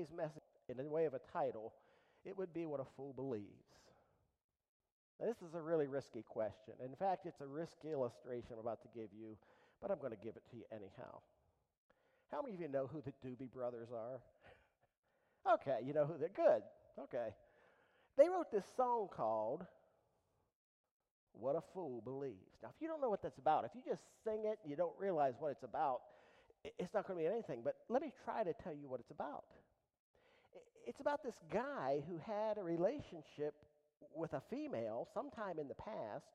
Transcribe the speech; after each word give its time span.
today's 0.00 0.16
message 0.16 0.42
in 0.68 0.76
the 0.76 0.88
way 0.88 1.04
of 1.04 1.14
a 1.14 1.20
title, 1.32 1.74
it 2.24 2.36
would 2.38 2.54
be 2.54 2.64
What 2.64 2.80
a 2.80 2.84
Fool 2.96 3.12
Believes. 3.12 3.44
Now, 5.20 5.26
this 5.26 5.42
is 5.46 5.54
a 5.54 5.60
really 5.60 5.86
risky 5.86 6.22
question. 6.22 6.74
In 6.82 6.94
fact, 6.94 7.26
it's 7.26 7.42
a 7.42 7.46
risky 7.46 7.92
illustration 7.92 8.52
I'm 8.54 8.60
about 8.60 8.80
to 8.82 8.88
give 8.94 9.10
you, 9.12 9.36
but 9.82 9.90
I'm 9.90 9.98
going 9.98 10.12
to 10.12 10.24
give 10.24 10.36
it 10.36 10.42
to 10.50 10.56
you 10.56 10.62
anyhow. 10.72 11.20
How 12.32 12.40
many 12.40 12.54
of 12.54 12.60
you 12.60 12.68
know 12.68 12.86
who 12.86 13.02
the 13.02 13.12
Doobie 13.26 13.52
Brothers 13.52 13.88
are? 13.92 14.20
okay, 15.54 15.84
you 15.84 15.92
know 15.92 16.06
who 16.06 16.16
they're 16.18 16.30
good. 16.34 16.62
Okay. 16.98 17.34
They 18.16 18.28
wrote 18.30 18.50
this 18.50 18.64
song 18.76 19.08
called 19.14 19.66
What 21.32 21.56
a 21.56 21.62
Fool 21.74 22.00
Believes. 22.00 22.56
Now, 22.62 22.70
if 22.74 22.80
you 22.80 22.88
don't 22.88 23.02
know 23.02 23.10
what 23.10 23.22
that's 23.22 23.38
about, 23.38 23.66
if 23.66 23.72
you 23.74 23.82
just 23.86 24.02
sing 24.24 24.44
it 24.46 24.58
and 24.62 24.70
you 24.70 24.76
don't 24.76 24.98
realize 24.98 25.34
what 25.38 25.50
it's 25.50 25.64
about, 25.64 26.00
it's 26.78 26.94
not 26.94 27.06
going 27.06 27.18
to 27.18 27.22
be 27.22 27.30
anything. 27.30 27.60
But 27.62 27.74
let 27.90 28.00
me 28.00 28.12
try 28.24 28.44
to 28.44 28.54
tell 28.54 28.72
you 28.72 28.88
what 28.88 29.00
it's 29.00 29.10
about. 29.10 29.44
It's 30.86 31.00
about 31.00 31.22
this 31.22 31.36
guy 31.52 32.02
who 32.08 32.18
had 32.18 32.58
a 32.58 32.62
relationship 32.62 33.54
with 34.14 34.32
a 34.32 34.42
female 34.50 35.06
sometime 35.12 35.58
in 35.58 35.68
the 35.68 35.74
past. 35.74 36.26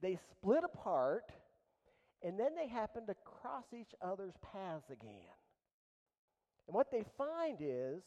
They 0.00 0.18
split 0.30 0.64
apart, 0.64 1.32
and 2.22 2.38
then 2.38 2.54
they 2.54 2.68
happen 2.68 3.06
to 3.06 3.14
cross 3.24 3.64
each 3.72 3.94
other's 4.00 4.34
paths 4.52 4.90
again. 4.90 5.36
And 6.66 6.74
what 6.74 6.90
they 6.90 7.04
find 7.16 7.58
is 7.60 8.02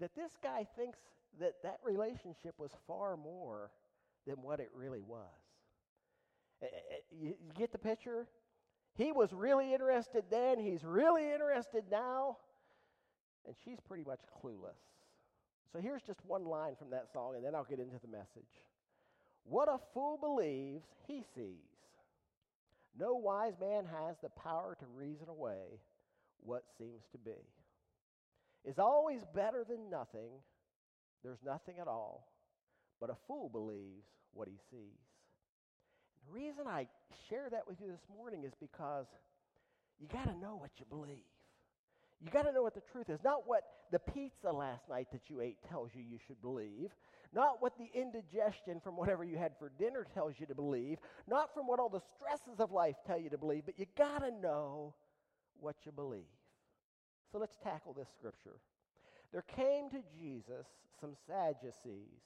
that 0.00 0.14
this 0.14 0.32
guy 0.42 0.66
thinks 0.76 0.98
that 1.38 1.54
that 1.62 1.78
relationship 1.84 2.54
was 2.58 2.70
far 2.86 3.16
more 3.16 3.70
than 4.26 4.36
what 4.42 4.60
it 4.60 4.70
really 4.74 5.02
was. 5.02 5.26
Eh, 6.62 6.66
eh, 6.66 6.94
eh, 6.94 6.96
you 7.12 7.34
get 7.56 7.72
the 7.72 7.78
picture? 7.78 8.26
He 8.94 9.12
was 9.12 9.32
really 9.32 9.72
interested 9.72 10.24
then, 10.30 10.58
he's 10.58 10.84
really 10.84 11.32
interested 11.32 11.84
now, 11.90 12.38
and 13.46 13.54
she's 13.64 13.78
pretty 13.86 14.04
much 14.04 14.20
clueless. 14.42 14.80
So 15.72 15.78
here's 15.80 16.02
just 16.02 16.20
one 16.26 16.44
line 16.44 16.74
from 16.78 16.90
that 16.90 17.06
song, 17.12 17.34
and 17.36 17.44
then 17.44 17.54
I'll 17.54 17.64
get 17.64 17.78
into 17.78 17.98
the 18.00 18.08
message. 18.08 18.50
What 19.44 19.68
a 19.68 19.78
fool 19.94 20.18
believes 20.20 20.84
he 21.06 21.22
sees. 21.34 21.54
No 22.98 23.14
wise 23.14 23.54
man 23.60 23.84
has 23.84 24.16
the 24.22 24.28
power 24.30 24.76
to 24.80 24.86
reason 24.94 25.28
away 25.28 25.80
what 26.40 26.64
seems 26.76 27.02
to 27.12 27.18
be. 27.18 27.38
Is 28.64 28.78
always 28.78 29.22
better 29.34 29.64
than 29.68 29.90
nothing. 29.90 30.30
There's 31.22 31.38
nothing 31.44 31.78
at 31.80 31.88
all. 31.88 32.28
But 33.00 33.10
a 33.10 33.16
fool 33.26 33.48
believes 33.48 34.06
what 34.32 34.48
he 34.48 34.56
sees. 34.70 35.00
And 36.18 36.28
the 36.28 36.32
reason 36.32 36.66
I 36.66 36.86
share 37.28 37.48
that 37.50 37.66
with 37.66 37.80
you 37.80 37.88
this 37.88 38.04
morning 38.14 38.44
is 38.44 38.52
because 38.60 39.06
you 39.98 40.08
got 40.08 40.24
to 40.24 40.38
know 40.38 40.56
what 40.56 40.70
you 40.78 40.84
believe. 40.88 41.24
You 42.22 42.30
got 42.30 42.42
to 42.42 42.52
know 42.52 42.62
what 42.62 42.74
the 42.74 42.82
truth 42.92 43.08
is. 43.08 43.18
Not 43.24 43.46
what 43.46 43.62
the 43.90 43.98
pizza 43.98 44.52
last 44.52 44.88
night 44.88 45.08
that 45.12 45.22
you 45.28 45.40
ate 45.40 45.56
tells 45.68 45.90
you 45.94 46.02
you 46.02 46.18
should 46.26 46.40
believe. 46.42 46.90
Not 47.32 47.62
what 47.62 47.78
the 47.78 47.88
indigestion 47.98 48.80
from 48.82 48.96
whatever 48.96 49.24
you 49.24 49.38
had 49.38 49.52
for 49.58 49.70
dinner 49.78 50.06
tells 50.12 50.34
you 50.38 50.46
to 50.46 50.54
believe. 50.54 50.98
Not 51.28 51.54
from 51.54 51.66
what 51.66 51.80
all 51.80 51.88
the 51.88 52.02
stresses 52.16 52.60
of 52.60 52.72
life 52.72 52.96
tell 53.06 53.18
you 53.18 53.30
to 53.30 53.38
believe. 53.38 53.62
But 53.64 53.78
you 53.78 53.86
got 53.96 54.18
to 54.18 54.30
know 54.30 54.94
what 55.60 55.76
you 55.84 55.92
believe. 55.92 56.24
So 57.32 57.38
let's 57.38 57.56
tackle 57.62 57.94
this 57.94 58.08
scripture. 58.18 58.56
There 59.32 59.44
came 59.56 59.88
to 59.90 60.02
Jesus 60.18 60.66
some 61.00 61.14
Sadducees. 61.26 62.20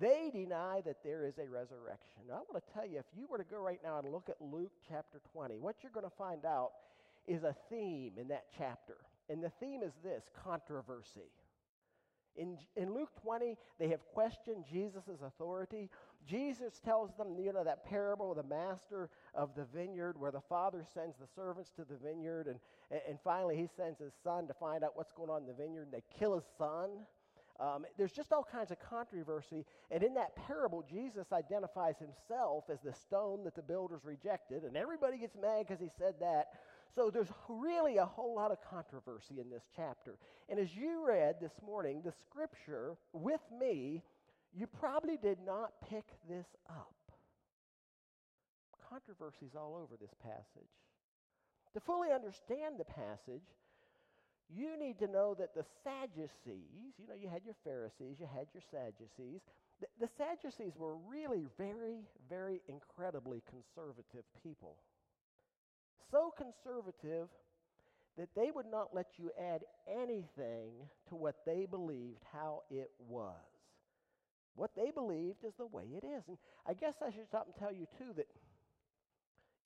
They 0.00 0.30
deny 0.32 0.82
that 0.84 1.02
there 1.02 1.24
is 1.24 1.38
a 1.38 1.48
resurrection. 1.48 2.22
Now, 2.28 2.34
I 2.34 2.42
want 2.50 2.64
to 2.64 2.72
tell 2.72 2.86
you, 2.86 2.98
if 2.98 3.06
you 3.16 3.26
were 3.28 3.38
to 3.38 3.44
go 3.44 3.58
right 3.58 3.80
now 3.82 3.98
and 3.98 4.10
look 4.10 4.28
at 4.28 4.40
Luke 4.40 4.72
chapter 4.88 5.20
20, 5.32 5.58
what 5.58 5.76
you're 5.82 5.92
going 5.92 6.06
to 6.08 6.16
find 6.16 6.44
out 6.44 6.70
is 7.26 7.42
a 7.42 7.54
theme 7.70 8.12
in 8.18 8.28
that 8.28 8.46
chapter. 8.56 8.96
And 9.28 9.42
the 9.42 9.50
theme 9.60 9.82
is 9.82 9.92
this 10.02 10.24
controversy. 10.44 11.30
In, 12.34 12.56
in 12.76 12.94
Luke 12.94 13.10
20, 13.22 13.56
they 13.78 13.88
have 13.88 14.00
questioned 14.14 14.64
Jesus' 14.70 15.20
authority. 15.22 15.90
Jesus 16.26 16.80
tells 16.82 17.14
them, 17.16 17.36
you 17.38 17.52
know, 17.52 17.64
that 17.64 17.84
parable 17.84 18.30
of 18.30 18.38
the 18.38 18.42
master 18.42 19.10
of 19.34 19.54
the 19.54 19.66
vineyard 19.74 20.18
where 20.18 20.30
the 20.30 20.40
father 20.40 20.84
sends 20.94 21.16
the 21.18 21.26
servants 21.34 21.70
to 21.76 21.84
the 21.84 21.96
vineyard, 21.96 22.46
and, 22.46 22.58
and 23.06 23.18
finally 23.22 23.56
he 23.56 23.68
sends 23.76 23.98
his 23.98 24.12
son 24.24 24.46
to 24.46 24.54
find 24.54 24.82
out 24.82 24.92
what's 24.96 25.12
going 25.12 25.28
on 25.28 25.42
in 25.42 25.46
the 25.46 25.52
vineyard, 25.52 25.82
and 25.82 25.92
they 25.92 26.02
kill 26.18 26.34
his 26.34 26.44
son. 26.56 26.90
Um, 27.60 27.84
there's 27.98 28.12
just 28.12 28.32
all 28.32 28.46
kinds 28.50 28.70
of 28.70 28.78
controversy. 28.80 29.66
And 29.90 30.02
in 30.02 30.14
that 30.14 30.34
parable, 30.34 30.82
Jesus 30.88 31.32
identifies 31.32 31.96
himself 31.98 32.64
as 32.72 32.80
the 32.80 32.94
stone 32.94 33.44
that 33.44 33.54
the 33.54 33.62
builders 33.62 34.00
rejected, 34.04 34.64
and 34.64 34.76
everybody 34.76 35.18
gets 35.18 35.36
mad 35.36 35.66
because 35.66 35.80
he 35.80 35.90
said 35.98 36.14
that. 36.20 36.46
So 36.94 37.10
there's 37.10 37.32
really 37.48 37.96
a 37.96 38.04
whole 38.04 38.34
lot 38.34 38.50
of 38.50 38.58
controversy 38.68 39.40
in 39.40 39.48
this 39.48 39.62
chapter. 39.74 40.18
And 40.48 40.58
as 40.58 40.74
you 40.74 41.04
read 41.06 41.36
this 41.40 41.54
morning, 41.64 42.02
the 42.04 42.12
scripture 42.12 42.96
with 43.12 43.40
me, 43.58 44.02
you 44.52 44.66
probably 44.66 45.16
did 45.16 45.38
not 45.44 45.72
pick 45.88 46.04
this 46.28 46.46
up. 46.68 46.94
Controversies 48.90 49.56
all 49.56 49.74
over 49.74 49.96
this 49.98 50.12
passage. 50.22 50.68
To 51.72 51.80
fully 51.80 52.10
understand 52.12 52.76
the 52.78 52.84
passage, 52.84 53.48
you 54.54 54.78
need 54.78 54.98
to 54.98 55.06
know 55.06 55.34
that 55.38 55.54
the 55.54 55.64
Sadducees, 55.82 56.92
you 56.98 57.08
know, 57.08 57.14
you 57.18 57.30
had 57.30 57.40
your 57.42 57.56
Pharisees, 57.64 58.20
you 58.20 58.28
had 58.28 58.46
your 58.52 58.62
Sadducees. 58.70 59.40
The, 59.80 59.86
the 59.98 60.08
Sadducees 60.18 60.74
were 60.76 60.96
really 61.08 61.46
very, 61.56 62.04
very 62.28 62.60
incredibly 62.68 63.42
conservative 63.48 64.24
people 64.42 64.76
so 66.12 66.32
conservative 66.36 67.28
that 68.18 68.28
they 68.36 68.50
would 68.54 68.66
not 68.70 68.94
let 68.94 69.06
you 69.18 69.30
add 69.40 69.62
anything 69.90 70.70
to 71.08 71.16
what 71.16 71.36
they 71.46 71.66
believed 71.68 72.22
how 72.32 72.62
it 72.70 72.90
was. 73.08 73.34
What 74.54 74.70
they 74.76 74.90
believed 74.90 75.44
is 75.44 75.54
the 75.56 75.66
way 75.66 75.84
it 75.96 76.04
is. 76.04 76.22
And 76.28 76.36
I 76.66 76.74
guess 76.74 76.96
I 77.00 77.10
should 77.10 77.26
stop 77.26 77.46
and 77.46 77.56
tell 77.56 77.72
you, 77.72 77.86
too, 77.96 78.12
that, 78.16 78.26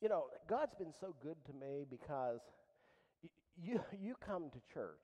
you 0.00 0.08
know, 0.08 0.26
God's 0.48 0.76
been 0.76 0.92
so 1.00 1.14
good 1.20 1.36
to 1.46 1.52
me 1.52 1.84
because 1.90 2.40
y- 3.22 3.30
you, 3.60 3.80
you 4.00 4.14
come 4.24 4.44
to 4.50 4.72
church. 4.72 4.94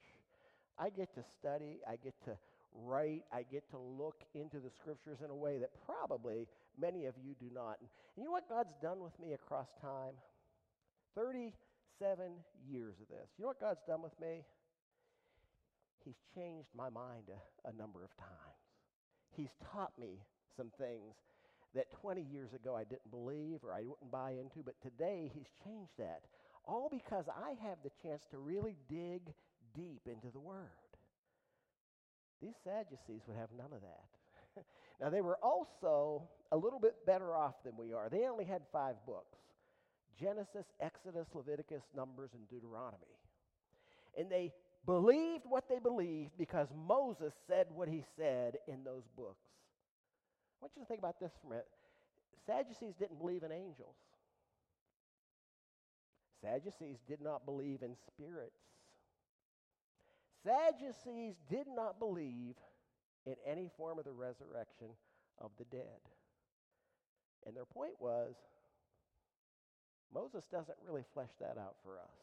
I 0.79 0.91
get 0.91 1.13
to 1.17 1.25
study, 1.37 1.81
I 1.87 1.97
get 1.97 2.15
to 2.27 2.37
write, 2.75 3.25
I 3.33 3.45
get 3.51 3.69
to 3.71 3.79
look 3.79 4.23
into 4.35 4.59
the 4.59 4.71
scriptures 4.71 5.19
in 5.23 5.31
a 5.31 5.35
way 5.35 5.59
that 5.59 5.71
probably 5.85 6.47
many 6.81 7.07
of 7.07 7.15
you 7.23 7.35
do 7.41 7.53
not. 7.53 7.79
And 7.81 7.89
you 8.17 8.25
know 8.25 8.31
what 8.31 8.49
God's 8.49 8.75
done 8.81 9.01
with 9.03 9.19
me 9.21 9.33
across 9.33 9.69
time? 9.81 10.15
37 11.15 11.55
years 12.69 12.95
of 13.01 13.09
this. 13.09 13.29
You 13.37 13.43
know 13.43 13.49
what 13.49 13.61
God's 13.61 13.83
done 13.87 14.03
with 14.03 14.19
me? 14.21 14.45
He's 16.05 16.19
changed 16.35 16.69
my 16.77 16.89
mind 16.89 17.31
a, 17.31 17.69
a 17.69 17.73
number 17.73 18.05
of 18.05 18.17
times. 18.17 18.63
He's 19.37 19.55
taught 19.73 19.93
me 19.99 20.19
some 20.57 20.71
things 20.79 21.15
that 21.75 21.91
20 22.01 22.21
years 22.21 22.53
ago 22.53 22.77
I 22.77 22.85
didn't 22.85 23.11
believe 23.11 23.61
or 23.63 23.73
I 23.73 23.81
wouldn't 23.81 24.11
buy 24.11 24.33
into, 24.33 24.63
but 24.65 24.75
today 24.83 25.31
He's 25.35 25.49
changed 25.65 25.93
that. 25.99 26.23
All 26.65 26.89
because 26.91 27.25
I 27.29 27.55
have 27.67 27.79
the 27.83 27.91
chance 28.03 28.23
to 28.31 28.39
really 28.39 28.77
dig 28.89 29.23
deep 29.75 30.03
into 30.07 30.31
the 30.33 30.41
Word. 30.41 30.69
These 32.41 32.55
Sadducees 32.65 33.23
would 33.27 33.37
have 33.37 33.51
none 33.57 33.73
of 33.73 33.81
that. 33.83 34.65
now, 35.01 35.11
they 35.11 35.21
were 35.21 35.39
also 35.43 36.29
a 36.51 36.57
little 36.57 36.81
bit 36.81 37.07
better 37.07 37.35
off 37.35 37.55
than 37.65 37.77
we 37.77 37.93
are. 37.93 38.09
They 38.11 38.27
only 38.27 38.45
had 38.45 38.63
five 38.73 38.97
books. 39.07 39.39
Genesis, 40.19 40.67
Exodus, 40.81 41.27
Leviticus, 41.35 41.83
Numbers, 41.95 42.31
and 42.35 42.49
Deuteronomy. 42.49 43.19
And 44.19 44.31
they 44.31 44.53
believed 44.87 45.45
what 45.49 45.69
they 45.69 45.79
believed 45.79 46.33
because 46.39 46.69
Moses 46.87 47.33
said 47.47 47.67
what 47.75 47.89
he 47.89 48.05
said 48.17 48.57
in 48.69 48.85
those 48.85 49.05
books. 49.17 49.49
I 50.61 50.65
want 50.65 50.73
you 50.77 50.83
to 50.83 50.89
think 50.89 51.01
about 51.01 51.19
this 51.21 51.33
for 51.41 51.49
a 51.49 51.51
minute. 51.51 51.69
Sadducees 52.47 52.95
didn't 52.99 53.19
believe 53.19 53.43
in 53.43 53.53
angels. 53.53 53.97
Sadducees 56.43 56.99
did 57.07 57.21
not 57.21 57.47
believe 57.47 57.83
in 57.83 57.95
spirits. 58.07 58.59
Sadducees 60.45 61.35
did 61.49 61.67
not 61.69 62.01
believe 62.01 62.57
in 63.27 63.37
any 63.47 63.71
form 63.77 63.99
of 63.99 64.05
the 64.05 64.13
resurrection 64.13 64.89
of 65.39 65.53
the 65.59 65.65
dead. 65.65 66.03
And 67.47 67.57
their 67.57 67.65
point 67.65 67.95
was 68.01 68.35
Moses 70.15 70.45
doesn't 70.51 70.77
really 70.87 71.05
flesh 71.15 71.31
that 71.41 71.57
out 71.59 71.77
for 71.85 71.99
us. 71.99 72.17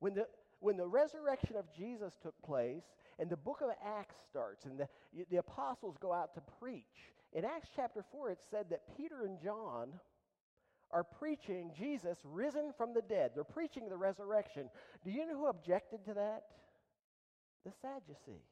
When 0.00 0.14
the, 0.14 0.26
when 0.60 0.76
the 0.76 0.86
resurrection 0.86 1.56
of 1.56 1.64
Jesus 1.76 2.14
took 2.22 2.34
place 2.42 2.84
and 3.18 3.28
the 3.28 3.36
book 3.36 3.60
of 3.62 3.70
Acts 3.84 4.16
starts 4.28 4.64
and 4.64 4.78
the, 4.78 4.88
the 5.30 5.36
apostles 5.36 5.96
go 6.00 6.12
out 6.12 6.34
to 6.34 6.42
preach, 6.60 7.12
in 7.32 7.44
Acts 7.44 7.68
chapter 7.74 8.04
4 8.12 8.30
it 8.30 8.38
said 8.50 8.66
that 8.70 8.96
Peter 8.96 9.24
and 9.24 9.40
John 9.42 9.88
are 10.90 11.04
preaching 11.04 11.72
Jesus 11.76 12.18
risen 12.24 12.72
from 12.76 12.94
the 12.94 13.02
dead. 13.02 13.32
They're 13.34 13.44
preaching 13.44 13.88
the 13.88 13.96
resurrection. 13.96 14.68
Do 15.04 15.10
you 15.10 15.26
know 15.26 15.36
who 15.36 15.46
objected 15.46 16.04
to 16.06 16.14
that? 16.14 16.44
The 17.64 17.72
Sadducees. 17.82 18.44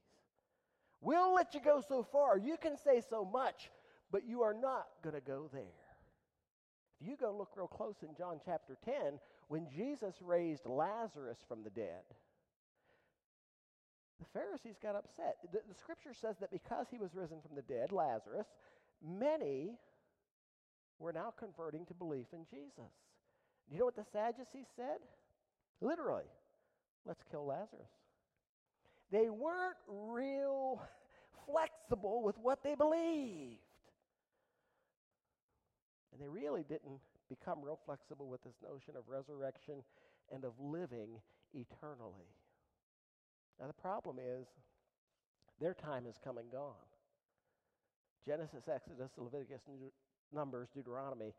We'll 1.00 1.34
let 1.34 1.54
you 1.54 1.60
go 1.60 1.82
so 1.86 2.02
far. 2.02 2.38
You 2.38 2.56
can 2.56 2.76
say 2.76 3.02
so 3.08 3.24
much, 3.24 3.70
but 4.10 4.26
you 4.26 4.42
are 4.42 4.54
not 4.54 4.86
going 5.02 5.14
to 5.14 5.20
go 5.20 5.48
there 5.52 5.81
you 7.04 7.16
go 7.16 7.34
look 7.36 7.50
real 7.56 7.66
close 7.66 7.96
in 8.02 8.14
John 8.16 8.40
chapter 8.44 8.76
10, 8.84 8.94
when 9.48 9.66
Jesus 9.74 10.14
raised 10.20 10.66
Lazarus 10.66 11.38
from 11.48 11.62
the 11.62 11.70
dead, 11.70 12.04
the 14.18 14.38
Pharisees 14.38 14.76
got 14.80 14.94
upset. 14.94 15.36
The, 15.52 15.60
the 15.68 15.74
scripture 15.74 16.14
says 16.14 16.36
that 16.40 16.50
because 16.50 16.86
he 16.90 16.98
was 16.98 17.14
risen 17.14 17.38
from 17.40 17.56
the 17.56 17.62
dead, 17.62 17.92
Lazarus, 17.92 18.46
many 19.04 19.72
were 20.98 21.12
now 21.12 21.32
converting 21.36 21.84
to 21.86 21.94
belief 21.94 22.26
in 22.32 22.44
Jesus. 22.48 22.92
Do 23.68 23.74
you 23.74 23.78
know 23.80 23.86
what 23.86 23.96
the 23.96 24.04
Sadducees 24.12 24.66
said? 24.76 24.98
Literally, 25.80 26.30
let's 27.04 27.22
kill 27.30 27.46
Lazarus. 27.46 27.90
They 29.10 29.28
weren't 29.28 29.76
real 29.88 30.80
flexible 31.46 32.22
with 32.22 32.38
what 32.38 32.62
they 32.62 32.74
believed. 32.74 33.58
And 36.12 36.20
they 36.20 36.28
really 36.28 36.62
didn't 36.62 37.00
become 37.28 37.62
real 37.62 37.78
flexible 37.84 38.28
with 38.28 38.42
this 38.44 38.56
notion 38.62 38.94
of 38.96 39.08
resurrection 39.08 39.82
and 40.32 40.44
of 40.44 40.52
living 40.60 41.20
eternally. 41.54 42.28
Now, 43.60 43.66
the 43.66 43.72
problem 43.72 44.18
is 44.18 44.46
their 45.60 45.74
time 45.74 46.04
has 46.04 46.16
come 46.22 46.38
and 46.38 46.50
gone. 46.50 46.74
Genesis, 48.26 48.64
Exodus, 48.72 49.10
Leviticus, 49.16 49.62
Numbers, 50.32 50.68
Deuteronomy, 50.74 51.34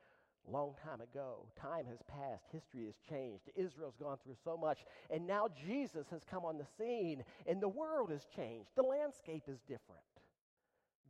long 0.48 0.76
time 0.84 1.02
ago. 1.02 1.48
Time 1.60 1.86
has 1.86 2.00
passed. 2.08 2.46
History 2.52 2.86
has 2.86 2.96
changed. 3.10 3.50
Israel's 3.56 3.96
gone 3.96 4.18
through 4.24 4.36
so 4.44 4.58
much. 4.58 4.80
And 5.10 5.26
now 5.26 5.48
Jesus 5.66 6.08
has 6.12 6.22
come 6.30 6.44
on 6.46 6.58
the 6.58 6.68
scene, 6.78 7.24
and 7.48 7.62
the 7.62 7.70
world 7.70 8.12
has 8.12 8.26
changed. 8.36 8.70
The 8.76 8.84
landscape 8.84 9.44
is 9.48 9.60
different. 9.62 10.02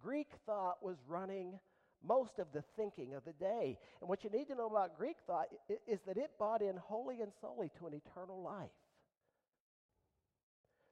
Greek 0.02 0.30
thought 0.46 0.84
was 0.84 0.98
running 1.08 1.60
most 2.08 2.40
of 2.40 2.48
the 2.54 2.64
thinking 2.76 3.14
of 3.14 3.24
the 3.26 3.34
day. 3.34 3.78
And 4.02 4.10
what 4.10 4.24
you 4.24 4.30
need 4.30 4.48
to 4.48 4.56
know 4.56 4.68
about 4.68 4.98
Greek 4.98 5.18
thought 5.26 5.48
is 5.88 6.00
that 6.08 6.18
it 6.18 6.32
bought 6.38 6.62
in 6.62 6.78
wholly 6.78 7.22
and 7.22 7.32
solely 7.42 7.72
to 7.80 7.88
an 7.88 7.94
eternal 7.94 8.42
life. 8.42 8.70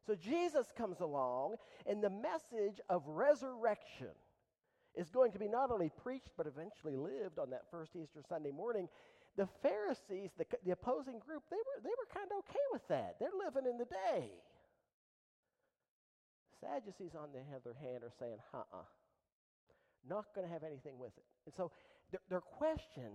So 0.07 0.15
Jesus 0.15 0.67
comes 0.75 0.99
along, 0.99 1.55
and 1.85 2.03
the 2.03 2.09
message 2.09 2.81
of 2.89 3.07
resurrection 3.07 4.15
is 4.95 5.09
going 5.09 5.31
to 5.31 5.39
be 5.39 5.47
not 5.47 5.71
only 5.71 5.89
preached 5.89 6.31
but 6.35 6.47
eventually 6.47 6.97
lived 6.97 7.39
on 7.39 7.51
that 7.51 7.63
first 7.69 7.95
Easter 7.95 8.21
Sunday 8.27 8.51
morning. 8.51 8.89
The 9.37 9.47
Pharisees, 9.61 10.31
the, 10.37 10.45
the 10.65 10.71
opposing 10.71 11.19
group, 11.19 11.43
they 11.49 11.55
were, 11.55 11.81
they 11.83 11.89
were 11.89 12.13
kind 12.13 12.27
of 12.31 12.39
okay 12.39 12.65
with 12.73 12.85
that. 12.89 13.15
They're 13.19 13.29
living 13.45 13.69
in 13.69 13.77
the 13.77 13.85
day. 13.85 14.31
Sadducees, 16.59 17.15
on 17.15 17.29
the 17.31 17.39
other 17.55 17.75
hand, 17.79 18.03
are 18.03 18.11
saying, 18.19 18.37
uh 18.53 18.57
uh 18.73 18.83
not 20.07 20.25
going 20.35 20.47
to 20.47 20.51
have 20.53 20.63
anything 20.63 20.97
with 20.97 21.15
it. 21.17 21.25
And 21.45 21.53
so 21.55 21.71
their, 22.11 22.21
their 22.29 22.41
question, 22.41 23.11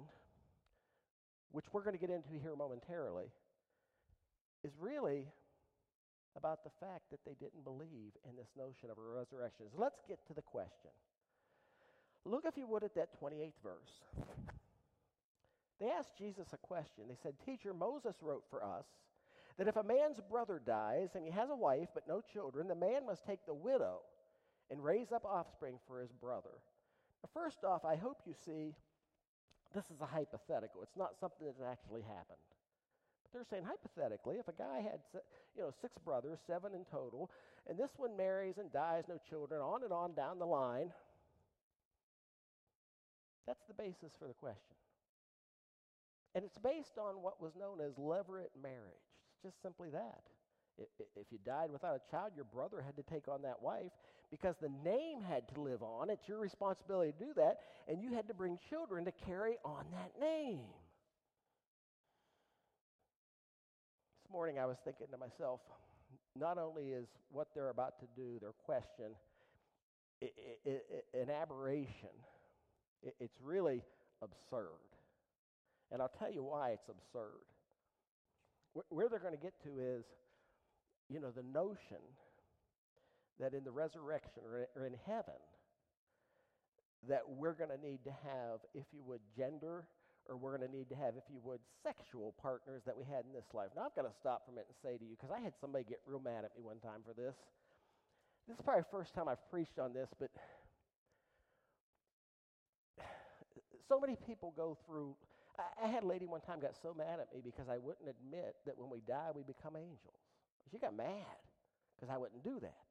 which 1.52 1.66
we're 1.72 1.82
going 1.82 1.96
to 1.96 2.00
get 2.00 2.10
into 2.10 2.34
here 2.40 2.54
momentarily, 2.56 3.26
is 4.64 4.72
really 4.78 5.26
about 6.36 6.64
the 6.64 6.70
fact 6.80 7.10
that 7.10 7.20
they 7.24 7.34
didn't 7.34 7.64
believe 7.64 8.12
in 8.28 8.36
this 8.36 8.48
notion 8.56 8.90
of 8.90 8.98
a 8.98 9.02
resurrection. 9.02 9.66
So 9.72 9.80
let's 9.80 10.00
get 10.06 10.18
to 10.28 10.34
the 10.34 10.42
question. 10.42 10.90
Look, 12.24 12.44
if 12.44 12.56
you 12.56 12.66
would, 12.66 12.82
at 12.82 12.94
that 12.94 13.08
28th 13.22 13.52
verse. 13.62 14.02
They 15.80 15.88
asked 15.90 16.16
Jesus 16.18 16.48
a 16.52 16.56
question. 16.56 17.04
They 17.08 17.18
said, 17.22 17.34
Teacher, 17.44 17.72
Moses 17.74 18.16
wrote 18.22 18.44
for 18.50 18.64
us 18.64 18.86
that 19.58 19.68
if 19.68 19.76
a 19.76 19.82
man's 19.82 20.20
brother 20.30 20.60
dies 20.64 21.10
and 21.14 21.24
he 21.24 21.30
has 21.30 21.50
a 21.50 21.56
wife 21.56 21.88
but 21.94 22.08
no 22.08 22.20
children, 22.32 22.68
the 22.68 22.74
man 22.74 23.06
must 23.06 23.24
take 23.24 23.44
the 23.46 23.54
widow 23.54 24.00
and 24.70 24.82
raise 24.82 25.12
up 25.12 25.24
offspring 25.24 25.78
for 25.86 26.00
his 26.00 26.12
brother. 26.12 26.60
First 27.32 27.64
off, 27.64 27.84
I 27.84 27.96
hope 27.96 28.18
you 28.26 28.34
see 28.44 28.74
this 29.74 29.84
is 29.86 30.00
a 30.00 30.06
hypothetical. 30.06 30.82
It's 30.82 30.96
not 30.96 31.18
something 31.18 31.46
that 31.46 31.66
actually 31.66 32.02
happened. 32.02 32.40
But 33.22 33.32
they're 33.32 33.44
saying 33.48 33.64
hypothetically, 33.64 34.36
if 34.36 34.48
a 34.48 34.52
guy 34.52 34.80
had 34.80 35.00
you 35.56 35.62
know 35.62 35.70
six 35.80 35.98
brothers, 35.98 36.38
seven 36.46 36.74
in 36.74 36.84
total, 36.84 37.30
and 37.68 37.78
this 37.78 37.90
one 37.96 38.16
marries 38.16 38.58
and 38.58 38.72
dies, 38.72 39.04
no 39.08 39.18
children, 39.28 39.60
on 39.60 39.82
and 39.82 39.92
on 39.92 40.14
down 40.14 40.38
the 40.38 40.46
line, 40.46 40.92
that's 43.46 43.64
the 43.66 43.74
basis 43.74 44.12
for 44.18 44.28
the 44.28 44.34
question. 44.34 44.76
And 46.34 46.44
it's 46.44 46.58
based 46.58 46.98
on 46.98 47.22
what 47.22 47.40
was 47.40 47.56
known 47.56 47.80
as 47.80 47.94
levirate 47.94 48.52
marriage. 48.60 49.08
It's 49.32 49.42
just 49.42 49.62
simply 49.62 49.88
that. 49.90 50.20
If 50.78 51.32
you 51.32 51.38
died 51.44 51.70
without 51.72 51.96
a 51.96 52.10
child, 52.10 52.32
your 52.36 52.44
brother 52.44 52.82
had 52.82 52.96
to 52.96 53.02
take 53.02 53.28
on 53.28 53.42
that 53.42 53.62
wife 53.62 53.92
because 54.30 54.56
the 54.60 54.70
name 54.84 55.22
had 55.28 55.48
to 55.54 55.60
live 55.60 55.82
on. 55.82 56.10
It's 56.10 56.28
your 56.28 56.38
responsibility 56.38 57.12
to 57.12 57.24
do 57.24 57.32
that, 57.36 57.58
and 57.88 58.02
you 58.02 58.12
had 58.12 58.28
to 58.28 58.34
bring 58.34 58.58
children 58.68 59.04
to 59.04 59.12
carry 59.26 59.56
on 59.64 59.84
that 59.92 60.12
name. 60.20 60.60
This 64.24 64.32
morning 64.32 64.58
I 64.58 64.66
was 64.66 64.76
thinking 64.84 65.06
to 65.12 65.18
myself, 65.18 65.60
not 66.38 66.58
only 66.58 66.88
is 66.88 67.06
what 67.30 67.48
they're 67.54 67.70
about 67.70 68.00
to 68.00 68.06
do, 68.16 68.38
their 68.40 68.52
question, 68.64 69.14
an 70.20 71.30
aberration, 71.30 72.10
it's 73.20 73.40
really 73.42 73.82
absurd. 74.22 74.68
And 75.92 76.02
I'll 76.02 76.12
tell 76.18 76.32
you 76.32 76.42
why 76.42 76.70
it's 76.70 76.88
absurd. 76.88 77.46
Where 78.88 79.08
they're 79.08 79.20
going 79.20 79.36
to 79.36 79.40
get 79.40 79.54
to 79.62 79.78
is, 79.78 80.04
you 81.08 81.20
know, 81.20 81.30
the 81.30 81.44
notion 81.44 82.02
that 83.40 83.54
in 83.54 83.64
the 83.64 83.70
resurrection 83.70 84.42
or 84.44 84.86
in 84.86 84.94
heaven, 85.06 85.40
that 87.08 87.22
we're 87.28 87.52
going 87.52 87.70
to 87.70 87.78
need 87.78 88.02
to 88.04 88.10
have, 88.24 88.60
if 88.74 88.84
you 88.92 89.02
would, 89.04 89.20
gender, 89.36 89.86
or 90.28 90.36
we're 90.36 90.56
going 90.56 90.68
to 90.68 90.74
need 90.76 90.88
to 90.88 90.96
have, 90.96 91.14
if 91.16 91.24
you 91.30 91.38
would, 91.44 91.60
sexual 91.82 92.34
partners 92.40 92.82
that 92.86 92.96
we 92.96 93.04
had 93.04 93.24
in 93.24 93.32
this 93.32 93.46
life. 93.54 93.70
Now, 93.76 93.86
I've 93.86 93.94
got 93.94 94.02
to 94.02 94.14
stop 94.18 94.44
from 94.46 94.58
it 94.58 94.66
and 94.66 94.74
say 94.82 94.98
to 94.98 95.04
you, 95.04 95.14
because 95.14 95.30
I 95.30 95.40
had 95.40 95.52
somebody 95.60 95.84
get 95.84 96.00
real 96.06 96.20
mad 96.20 96.44
at 96.44 96.56
me 96.56 96.62
one 96.62 96.80
time 96.80 97.00
for 97.06 97.14
this. 97.14 97.36
This 98.48 98.56
is 98.56 98.62
probably 98.62 98.82
the 98.82 98.94
first 98.94 99.14
time 99.14 99.28
I've 99.28 99.42
preached 99.50 99.78
on 99.78 99.92
this, 99.92 100.08
but 100.18 100.30
so 103.88 104.00
many 104.00 104.16
people 104.26 104.52
go 104.56 104.78
through. 104.86 105.14
I, 105.58 105.86
I 105.86 105.88
had 105.88 106.02
a 106.02 106.06
lady 106.06 106.26
one 106.26 106.40
time 106.40 106.60
got 106.60 106.74
so 106.80 106.94
mad 106.94 107.20
at 107.20 107.32
me 107.34 107.40
because 107.44 107.68
I 107.68 107.78
wouldn't 107.78 108.08
admit 108.08 108.56
that 108.66 108.78
when 108.78 108.90
we 108.90 109.00
die, 109.06 109.30
we 109.34 109.42
become 109.42 109.76
angels. 109.76 110.18
She 110.70 110.78
got 110.78 110.96
mad 110.96 111.38
because 111.94 112.10
I 112.12 112.18
wouldn't 112.18 112.42
do 112.42 112.58
that. 112.62 112.86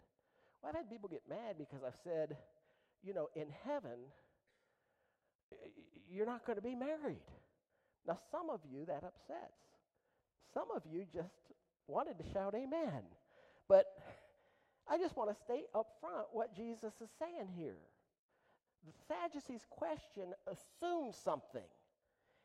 Well, 0.66 0.72
I've 0.74 0.82
had 0.82 0.90
people 0.90 1.10
get 1.10 1.22
mad 1.30 1.58
because 1.60 1.84
I've 1.86 1.98
said, 2.04 2.38
you 3.04 3.14
know, 3.14 3.30
in 3.36 3.46
heaven, 3.66 4.00
you're 6.10 6.26
not 6.26 6.44
going 6.46 6.56
to 6.56 6.64
be 6.64 6.74
married. 6.74 7.22
Now, 8.08 8.18
some 8.32 8.50
of 8.50 8.62
you 8.72 8.86
that 8.86 9.04
upsets. 9.04 9.62
Some 10.54 10.68
of 10.76 10.82
you 10.92 11.06
just 11.14 11.34
wanted 11.88 12.18
to 12.18 12.24
shout 12.34 12.56
amen. 12.56 13.04
But 13.70 13.86
I 14.90 14.98
just 14.98 15.16
want 15.16 15.30
to 15.30 15.36
state 15.44 15.66
up 15.76 15.88
front 16.02 16.28
what 16.32 16.56
Jesus 16.56 16.94
is 17.02 17.10
saying 17.20 17.50
here 17.56 17.78
the 18.86 18.94
Sadducees' 19.08 19.66
question 19.70 20.34
assumed 20.46 21.16
something. 21.16 21.66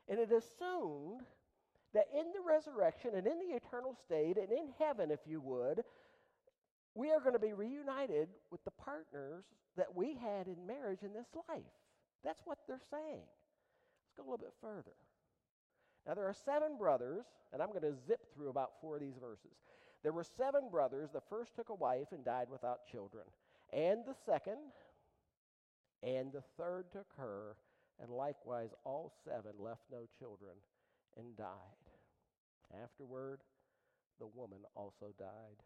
And 0.08 0.18
it 0.18 0.32
assumed 0.32 1.20
that 1.92 2.06
in 2.14 2.32
the 2.32 2.40
resurrection 2.46 3.10
and 3.14 3.26
in 3.26 3.38
the 3.38 3.54
eternal 3.54 3.94
state 4.06 4.38
and 4.38 4.50
in 4.50 4.72
heaven, 4.78 5.10
if 5.10 5.20
you 5.26 5.40
would, 5.42 5.84
we 6.94 7.10
are 7.10 7.20
going 7.20 7.34
to 7.34 7.38
be 7.38 7.52
reunited 7.52 8.28
with 8.50 8.62
the 8.64 8.70
partners 8.72 9.44
that 9.76 9.94
we 9.94 10.14
had 10.14 10.46
in 10.46 10.66
marriage 10.66 11.02
in 11.02 11.12
this 11.12 11.28
life. 11.48 11.62
That's 12.24 12.42
what 12.44 12.58
they're 12.66 12.80
saying. 12.90 13.22
Let's 13.24 14.16
go 14.16 14.22
a 14.22 14.24
little 14.24 14.38
bit 14.38 14.54
further. 14.60 14.96
Now, 16.06 16.14
there 16.14 16.26
are 16.26 16.34
seven 16.34 16.76
brothers, 16.78 17.24
and 17.52 17.62
I'm 17.62 17.68
going 17.68 17.82
to 17.82 17.94
zip 18.06 18.34
through 18.34 18.48
about 18.48 18.72
four 18.80 18.96
of 18.96 19.00
these 19.00 19.18
verses. 19.20 19.56
There 20.02 20.12
were 20.12 20.24
seven 20.24 20.68
brothers. 20.70 21.10
The 21.12 21.20
first 21.28 21.54
took 21.54 21.68
a 21.68 21.74
wife 21.74 22.08
and 22.12 22.24
died 22.24 22.48
without 22.50 22.86
children, 22.90 23.24
and 23.72 24.00
the 24.06 24.14
second 24.26 24.58
and 26.02 26.32
the 26.32 26.42
third 26.56 26.86
took 26.92 27.08
her, 27.18 27.56
and 28.00 28.10
likewise 28.10 28.70
all 28.84 29.12
seven 29.24 29.52
left 29.58 29.82
no 29.92 30.06
children 30.18 30.54
and 31.18 31.36
died. 31.36 31.46
Afterward, 32.82 33.40
the 34.18 34.26
woman 34.26 34.60
also 34.74 35.12
died. 35.18 35.60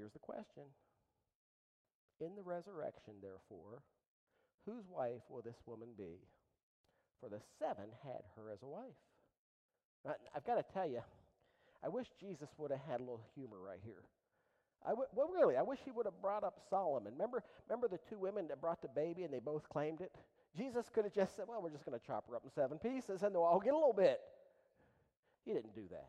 Here's 0.00 0.12
the 0.12 0.18
question 0.18 0.64
In 2.20 2.34
the 2.34 2.42
resurrection, 2.42 3.14
therefore, 3.20 3.82
whose 4.64 4.88
wife 4.88 5.20
will 5.28 5.42
this 5.42 5.60
woman 5.66 5.88
be? 5.96 6.24
For 7.20 7.28
the 7.28 7.40
seven 7.58 7.92
had 8.02 8.22
her 8.34 8.50
as 8.50 8.62
a 8.62 8.66
wife. 8.66 8.96
Now, 10.06 10.14
I've 10.34 10.46
got 10.46 10.54
to 10.54 10.64
tell 10.72 10.88
you, 10.88 11.02
I 11.84 11.88
wish 11.88 12.06
Jesus 12.18 12.48
would 12.56 12.70
have 12.70 12.80
had 12.88 13.00
a 13.00 13.04
little 13.04 13.20
humor 13.34 13.58
right 13.60 13.80
here. 13.84 14.04
I 14.86 14.90
w- 14.90 15.08
well, 15.14 15.28
really, 15.28 15.58
I 15.58 15.62
wish 15.62 15.80
he 15.84 15.90
would 15.90 16.06
have 16.06 16.18
brought 16.22 16.44
up 16.44 16.58
Solomon. 16.70 17.12
Remember, 17.12 17.42
remember 17.68 17.86
the 17.86 18.00
two 18.08 18.18
women 18.18 18.48
that 18.48 18.62
brought 18.62 18.80
the 18.80 18.88
baby 18.88 19.24
and 19.24 19.34
they 19.34 19.38
both 19.38 19.68
claimed 19.68 20.00
it? 20.00 20.12
Jesus 20.56 20.88
could 20.88 21.04
have 21.04 21.12
just 21.12 21.36
said, 21.36 21.44
well, 21.46 21.60
we're 21.60 21.68
just 21.68 21.84
going 21.84 21.98
to 21.98 22.06
chop 22.06 22.26
her 22.30 22.36
up 22.36 22.42
in 22.42 22.50
seven 22.50 22.78
pieces 22.78 23.22
and 23.22 23.34
they'll 23.34 23.42
all 23.42 23.60
get 23.60 23.74
a 23.74 23.76
little 23.76 23.92
bit. 23.92 24.18
He 25.44 25.52
didn't 25.52 25.74
do 25.74 25.84
that. 25.90 26.08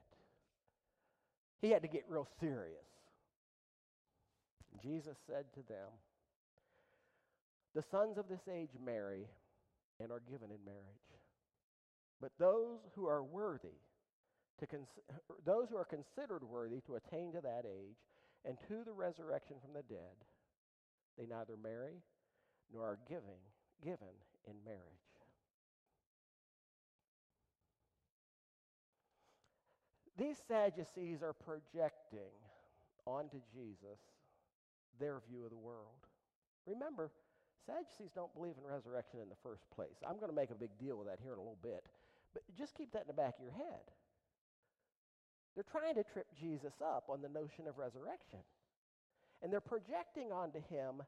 He 1.62 1.72
had 1.72 1.82
to 1.82 1.90
get 1.90 2.06
real 2.08 2.28
serious. 2.40 2.88
Jesus 4.80 5.18
said 5.28 5.46
to 5.54 5.62
them, 5.68 5.90
The 7.76 7.82
sons 7.82 8.18
of 8.18 8.28
this 8.30 8.48
age 8.52 8.72
marry 8.84 9.28
and 10.00 10.12
are 10.12 10.22
given 10.30 10.52
in 10.52 10.64
marriage. 10.66 11.12
But 12.20 12.32
those 12.38 12.80
who 12.96 13.08
are 13.08 13.24
worthy, 13.24 13.80
to 14.60 14.68
those 15.46 15.70
who 15.70 15.78
are 15.78 15.86
considered 15.86 16.44
worthy 16.44 16.82
to 16.82 16.96
attain 16.96 17.32
to 17.34 17.42
that 17.42 17.66
age, 17.66 17.98
and 18.46 18.58
to 18.68 18.84
the 18.86 18.94
resurrection 18.94 19.58
from 19.62 19.74
the 19.74 19.84
dead, 19.84 20.18
they 21.18 21.26
neither 21.26 21.58
marry 21.62 22.02
nor 22.74 22.86
are 22.86 23.00
giving, 23.08 23.42
given 23.84 24.16
in 24.48 24.56
marriage. 24.66 24.82
These 30.18 30.38
Sadducees 30.48 31.24
are 31.24 31.34
projecting 31.34 32.32
onto 33.06 33.38
Jesus 33.54 34.00
their 35.00 35.22
view 35.30 35.44
of 35.44 35.50
the 35.50 35.58
world. 35.58 36.08
Remember, 36.66 37.12
Sadducees 37.66 38.12
don't 38.16 38.34
believe 38.34 38.56
in 38.58 38.66
resurrection 38.66 39.20
in 39.22 39.30
the 39.30 39.40
first 39.44 39.70
place. 39.76 39.98
I'm 40.08 40.18
going 40.18 40.30
to 40.30 40.36
make 40.36 40.50
a 40.50 40.58
big 40.58 40.72
deal 40.80 40.98
with 40.98 41.08
that 41.08 41.20
here 41.22 41.34
in 41.34 41.38
a 41.38 41.42
little 41.42 41.62
bit. 41.62 41.86
But 42.34 42.44
just 42.58 42.76
keep 42.76 42.92
that 42.94 43.02
in 43.02 43.08
the 43.08 43.14
back 43.14 43.36
of 43.38 43.44
your 43.44 43.54
head. 43.54 43.86
They're 45.56 45.68
trying 45.70 45.96
to 45.96 46.04
trip 46.04 46.28
Jesus 46.40 46.74
up 46.82 47.06
on 47.10 47.22
the 47.22 47.30
notion 47.30 47.68
of 47.68 47.78
resurrection. 47.78 48.40
And 49.44 49.52
they're 49.52 49.60
projecting 49.60 50.32
onto 50.32 50.60
him 50.70 51.04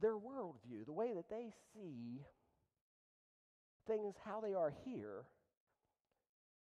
their 0.00 0.16
worldview, 0.16 0.86
the 0.86 0.92
way 0.92 1.12
that 1.14 1.28
they 1.28 1.50
see 1.74 2.22
things, 3.86 4.14
how 4.24 4.40
they 4.40 4.54
are 4.54 4.72
here. 4.84 5.24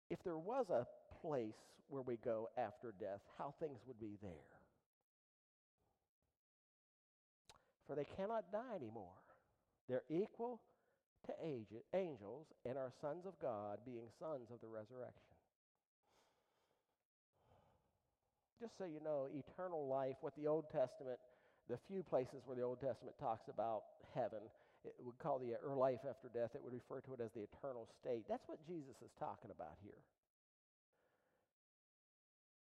If 0.10 0.24
there 0.24 0.38
was 0.38 0.70
a 0.70 0.88
place 1.22 1.58
where 1.88 2.02
we 2.02 2.18
go 2.18 2.50
after 2.58 2.94
death, 3.00 3.22
how 3.38 3.54
things 3.60 3.80
would 3.88 4.00
be 4.00 4.18
there. 4.22 4.57
For 7.88 7.96
they 7.96 8.06
cannot 8.18 8.52
die 8.52 8.76
anymore. 8.76 9.16
They're 9.88 10.04
equal 10.10 10.60
to 11.26 11.34
angels 11.96 12.48
and 12.66 12.78
are 12.78 12.92
sons 13.02 13.26
of 13.26 13.40
God, 13.42 13.80
being 13.86 14.12
sons 14.20 14.52
of 14.52 14.60
the 14.62 14.68
resurrection. 14.68 15.36
Just 18.60 18.78
so 18.78 18.86
you 18.86 19.00
know, 19.04 19.30
eternal 19.32 19.88
life, 19.88 20.18
what 20.22 20.36
the 20.36 20.48
Old 20.48 20.66
Testament, 20.72 21.20
the 21.70 21.78
few 21.88 22.04
places 22.04 22.42
where 22.46 22.58
the 22.58 22.64
Old 22.64 22.82
Testament 22.82 23.16
talks 23.20 23.48
about 23.48 23.84
heaven, 24.14 24.42
it 24.84 24.96
would 25.04 25.18
call 25.20 25.38
the 25.38 25.56
or 25.64 25.76
life 25.76 26.02
after 26.10 26.28
death, 26.34 26.52
it 26.56 26.64
would 26.64 26.74
refer 26.74 27.02
to 27.02 27.14
it 27.14 27.22
as 27.22 27.32
the 27.32 27.46
eternal 27.46 27.88
state. 28.02 28.26
That's 28.28 28.48
what 28.48 28.60
Jesus 28.66 28.96
is 29.04 29.12
talking 29.20 29.52
about 29.52 29.78
here. 29.84 30.02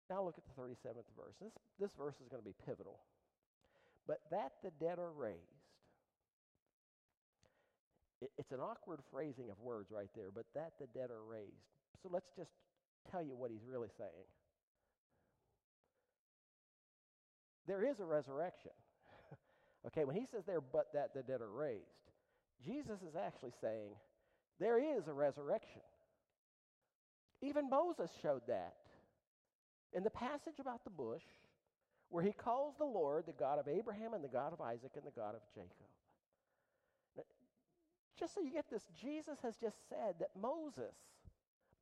Now 0.10 0.24
look 0.24 0.36
at 0.38 0.44
the 0.44 0.56
37th 0.62 1.08
verse. 1.15 1.36
This, 1.41 1.53
this 1.80 1.91
verse 1.96 2.15
is 2.20 2.27
going 2.27 2.44
to 2.44 2.46
be 2.46 2.56
pivotal. 2.65 3.00
But 4.08 4.20
that 4.31 4.53
the 4.63 4.72
dead 4.79 5.00
are 5.00 5.12
raised. 5.12 5.38
It's 8.38 8.51
an 8.51 8.60
awkward 8.60 9.00
phrasing 9.12 9.50
of 9.50 9.60
words 9.60 9.89
right 9.91 10.10
there, 10.15 10.29
but 10.34 10.46
that 10.53 10.74
the 10.79 10.88
dead 10.88 11.10
are 11.10 11.24
raised. 11.24 11.65
So 12.03 12.10
let's 12.12 12.29
just 12.38 12.51
tell 13.10 13.24
you 13.24 13.36
what 13.36 13.50
he's 13.50 13.65
really 13.67 13.89
saying. 13.98 14.29
there 17.72 17.84
is 17.84 18.00
a 18.00 18.05
resurrection. 18.05 18.72
okay, 19.88 20.03
when 20.03 20.15
he 20.15 20.25
says 20.25 20.43
there, 20.46 20.62
but 20.62 20.88
that 20.93 21.13
the 21.13 21.24
dead 21.24 21.39
are 21.39 21.50
raised, 21.50 21.86
Jesus 22.65 23.01
is 23.01 23.15
actually 23.15 23.53
saying 23.62 23.91
there 24.60 24.77
is 24.77 25.08
a 25.08 25.13
resurrection. 25.13 25.81
Even 27.41 27.70
Moses 27.70 28.12
showed 28.22 28.41
that. 28.48 28.75
In 29.93 30.03
the 30.03 30.10
passage 30.10 30.60
about 30.60 30.84
the 30.84 30.89
bush, 30.89 31.24
where 32.12 32.24
he 32.24 32.34
calls 32.34 32.75
the 32.77 32.86
Lord 32.86 33.25
the 33.25 33.32
God 33.32 33.58
of 33.58 33.68
Abraham 33.68 34.13
and 34.13 34.24
the 34.24 34.27
God 34.30 34.53
of 34.53 34.62
Isaac 34.62 34.91
and 34.96 35.06
the 35.06 35.18
God 35.18 35.34
of 35.34 35.41
Jacob. 35.56 35.89
Now, 37.15 37.24
just 38.20 38.36
so 38.36 38.41
you 38.41 38.51
get 38.51 38.70
this, 38.70 38.84
Jesus 39.01 39.39
has 39.41 39.56
just 39.56 39.89
said 39.89 40.15
that 40.20 40.30
Moses, 40.39 40.96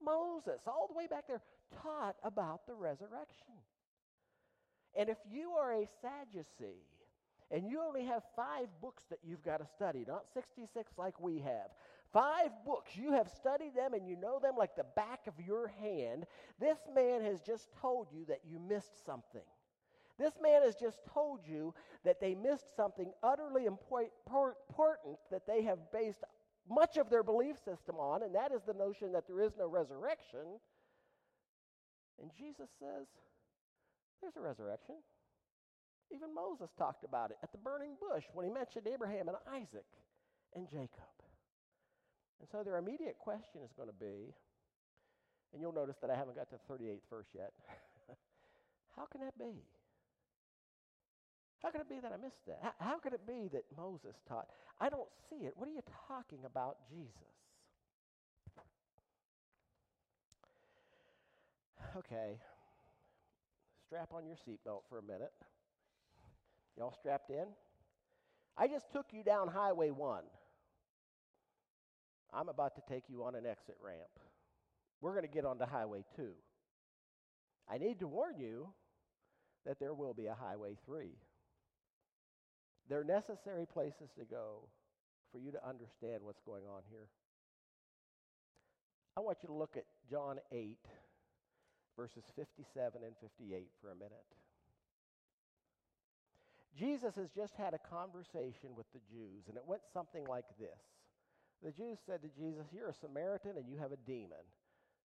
Moses, 0.02 0.62
all 0.68 0.88
the 0.88 0.98
way 0.98 1.08
back 1.08 1.28
there, 1.28 1.42
taught 1.82 2.16
about 2.24 2.68
the 2.68 2.76
resurrection. 2.76 3.58
And 4.96 5.10
if 5.10 5.18
you 5.30 5.52
are 5.52 5.74
a 5.74 5.88
Sadducee 6.02 6.86
and 7.52 7.68
you 7.68 7.82
only 7.82 8.06
have 8.06 8.22
five 8.36 8.68
books 8.82 9.04
that 9.10 9.20
you've 9.24 9.44
got 9.44 9.58
to 9.58 9.66
study, 9.66 10.06
not 10.08 10.26
66 10.34 10.92
like 10.96 11.20
we 11.20 11.40
have, 11.40 11.72
five 12.14 12.52
books, 12.66 12.92
you 12.96 13.14
have 13.14 13.30
studied 13.30 13.76
them 13.76 13.94
and 13.94 14.08
you 14.08 14.16
know 14.16 14.40
them 14.40 14.54
like 14.56 14.76
the 14.76 14.86
back 14.96 15.22
of 15.28 15.34
your 15.44 15.68
hand, 15.82 16.26
this 16.60 16.78
man 16.94 17.24
has 17.24 17.42
just 17.42 17.70
told 17.82 18.08
you 18.12 18.26
that 18.28 18.42
you 18.48 18.60
missed 18.60 19.04
something. 19.06 19.42
This 20.20 20.34
man 20.44 20.62
has 20.64 20.76
just 20.76 21.00
told 21.14 21.40
you 21.48 21.74
that 22.04 22.20
they 22.20 22.36
missed 22.36 22.76
something 22.76 23.12
utterly 23.24 23.66
important 23.66 24.12
that 25.32 25.48
they 25.48 25.64
have 25.64 25.80
based 25.94 26.24
much 26.70 26.98
of 26.98 27.10
their 27.10 27.24
belief 27.24 27.56
system 27.64 27.96
on, 27.96 28.22
and 28.24 28.36
that 28.36 28.52
is 28.52 28.62
the 28.68 28.74
notion 28.74 29.14
that 29.14 29.26
there 29.28 29.40
is 29.40 29.54
no 29.58 29.68
resurrection. 29.68 30.60
And 32.22 32.30
Jesus 32.38 32.70
says, 32.80 33.08
there's 34.22 34.36
a 34.36 34.42
resurrection. 34.42 34.96
Even 36.12 36.36
Moses 36.36 36.70
talked 36.78 37.06
about 37.06 37.32
it 37.32 37.38
at 37.42 37.54
the 37.54 37.58
burning 37.58 37.96
bush 38.00 38.26
when 38.34 38.46
he 38.46 38.52
mentioned 38.52 38.88
Abraham 38.92 39.30
and 39.30 39.38
Isaac 39.50 39.88
and 40.54 40.68
Jacob. 40.68 41.08
And 42.42 42.50
so 42.52 42.64
their 42.64 42.78
immediate 42.78 43.18
question 43.20 43.62
is 43.64 43.72
going 43.78 43.90
to 43.90 43.96
be, 43.96 44.34
and 45.54 45.62
you'll 45.62 45.74
notice 45.74 45.98
that 46.02 46.10
I 46.10 46.16
haven't 46.16 46.36
got 46.36 46.50
to 46.50 46.58
the 46.68 46.74
38th 46.74 47.08
verse 47.10 47.28
yet. 47.34 47.54
How 48.98 49.06
can 49.06 49.22
that 49.22 49.38
be? 49.38 49.64
How 51.62 51.72
can 51.72 51.82
it 51.82 51.90
be 51.90 52.00
that 52.00 52.12
I 52.14 52.18
missed 52.18 52.46
that? 52.48 52.60
How, 52.62 52.74
how 52.80 53.00
could 53.00 53.14
it 53.14 53.28
be 53.28 53.50
that 53.52 53.64
Moses 53.76 54.16
taught? 54.28 54.48
I 54.80 54.90
don't 54.90 55.10
see 55.30 55.46
it. 55.46 55.54
What 55.56 55.68
are 55.68 55.74
you 55.74 55.82
talking 56.08 56.40
about, 56.46 56.78
Jesus? 56.90 57.14
Okay, 61.98 62.38
strap 63.88 64.10
on 64.14 64.24
your 64.24 64.36
seatbelt 64.36 64.82
for 64.88 65.00
a 65.00 65.02
minute. 65.02 65.34
Y'all 66.78 66.94
strapped 66.94 67.32
in? 67.32 67.48
I 68.56 68.68
just 68.68 68.92
took 68.92 69.08
you 69.12 69.24
down 69.24 69.48
Highway 69.48 69.90
1. 69.90 70.24
I'm 72.32 72.48
about 72.48 72.76
to 72.76 72.82
take 72.88 73.06
you 73.10 73.24
on 73.24 73.36
an 73.36 73.46
exit 73.46 73.76
ramp. 73.84 74.20
We're 75.02 75.14
going 75.14 75.26
to 75.26 75.34
get 75.34 75.46
onto 75.46 75.66
Highway 75.66 76.04
2. 76.16 76.30
I 77.72 77.78
need 77.80 78.00
to 78.00 78.08
warn 78.08 78.38
you 78.38 78.70
that 79.66 79.80
there 79.80 79.94
will 79.94 80.14
be 80.14 80.28
a 80.28 80.36
Highway 80.36 80.78
3. 80.86 81.10
They're 82.90 83.04
necessary 83.04 83.66
places 83.66 84.10
to 84.18 84.26
go 84.26 84.68
for 85.32 85.38
you 85.38 85.52
to 85.52 85.68
understand 85.68 86.24
what's 86.24 86.42
going 86.42 86.66
on 86.66 86.82
here. 86.90 87.08
I 89.16 89.22
want 89.22 89.38
you 89.44 89.48
to 89.48 89.54
look 89.54 89.78
at 89.78 89.86
John 90.10 90.40
8, 90.52 90.78
verses 91.96 92.24
57 92.36 93.02
and 93.04 93.14
58 93.22 93.68
for 93.82 93.92
a 93.92 93.96
minute. 93.96 94.26
Jesus 96.78 97.16
has 97.16 97.30
just 97.36 97.54
had 97.56 97.74
a 97.74 97.80
conversation 97.90 98.74
with 98.76 98.86
the 98.94 99.02
Jews, 99.12 99.46
and 99.48 99.58
it 99.58 99.64
went 99.68 99.82
something 99.94 100.26
like 100.26 100.46
this. 100.60 100.80
The 101.62 101.72
Jews 101.72 102.00
said 102.06 102.22
to 102.22 102.30
Jesus, 102.30 102.66
You're 102.72 102.90
a 102.90 102.94
Samaritan 102.94 103.58
and 103.58 103.68
you 103.68 103.78
have 103.78 103.92
a 103.92 103.98
demon. 104.08 104.46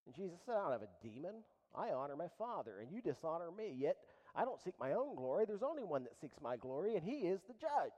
And 0.05 0.15
Jesus 0.15 0.39
said, 0.45 0.55
I 0.55 0.63
don't 0.63 0.71
have 0.71 0.87
a 0.87 1.03
demon. 1.03 1.43
I 1.75 1.89
honor 1.89 2.15
my 2.15 2.29
Father, 2.37 2.79
and 2.79 2.89
you 2.89 3.01
dishonor 3.01 3.51
me. 3.51 3.75
Yet 3.75 3.97
I 4.35 4.43
don't 4.43 4.61
seek 4.61 4.73
my 4.79 4.93
own 4.93 5.15
glory. 5.15 5.45
There's 5.45 5.63
only 5.63 5.83
one 5.83 6.03
that 6.03 6.19
seeks 6.19 6.37
my 6.41 6.57
glory, 6.57 6.95
and 6.95 7.03
he 7.03 7.27
is 7.27 7.39
the 7.47 7.53
judge. 7.53 7.91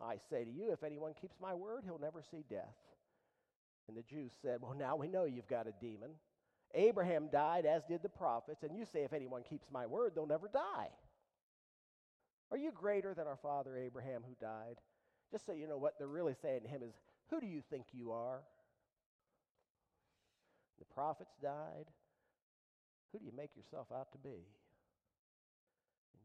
I 0.00 0.16
say 0.30 0.44
to 0.44 0.50
you, 0.50 0.72
if 0.72 0.82
anyone 0.82 1.12
keeps 1.20 1.36
my 1.40 1.54
word, 1.54 1.82
he'll 1.84 1.98
never 1.98 2.22
see 2.22 2.44
death. 2.48 2.76
And 3.88 3.96
the 3.96 4.02
Jews 4.02 4.32
said, 4.42 4.60
Well, 4.60 4.74
now 4.74 4.96
we 4.96 5.08
know 5.08 5.24
you've 5.24 5.48
got 5.48 5.66
a 5.66 5.72
demon. 5.80 6.10
Abraham 6.74 7.28
died, 7.30 7.64
as 7.64 7.82
did 7.84 8.02
the 8.02 8.08
prophets, 8.08 8.62
and 8.62 8.76
you 8.76 8.84
say, 8.84 9.04
If 9.04 9.12
anyone 9.12 9.42
keeps 9.42 9.66
my 9.70 9.86
word, 9.86 10.12
they'll 10.14 10.26
never 10.26 10.48
die. 10.48 10.88
Are 12.50 12.58
you 12.58 12.72
greater 12.72 13.14
than 13.14 13.26
our 13.26 13.36
father 13.36 13.76
Abraham 13.76 14.22
who 14.26 14.34
died? 14.40 14.76
Just 15.30 15.46
so 15.46 15.52
you 15.52 15.66
know 15.66 15.78
what 15.78 15.98
they're 15.98 16.06
really 16.06 16.34
saying 16.40 16.62
to 16.62 16.68
him 16.68 16.82
is, 16.82 16.94
Who 17.30 17.40
do 17.40 17.46
you 17.46 17.62
think 17.70 17.86
you 17.92 18.12
are? 18.12 18.42
The 20.78 20.84
prophets 20.86 21.34
died. 21.42 21.86
Who 23.12 23.18
do 23.18 23.24
you 23.24 23.32
make 23.36 23.56
yourself 23.56 23.86
out 23.94 24.12
to 24.12 24.18
be? 24.18 24.46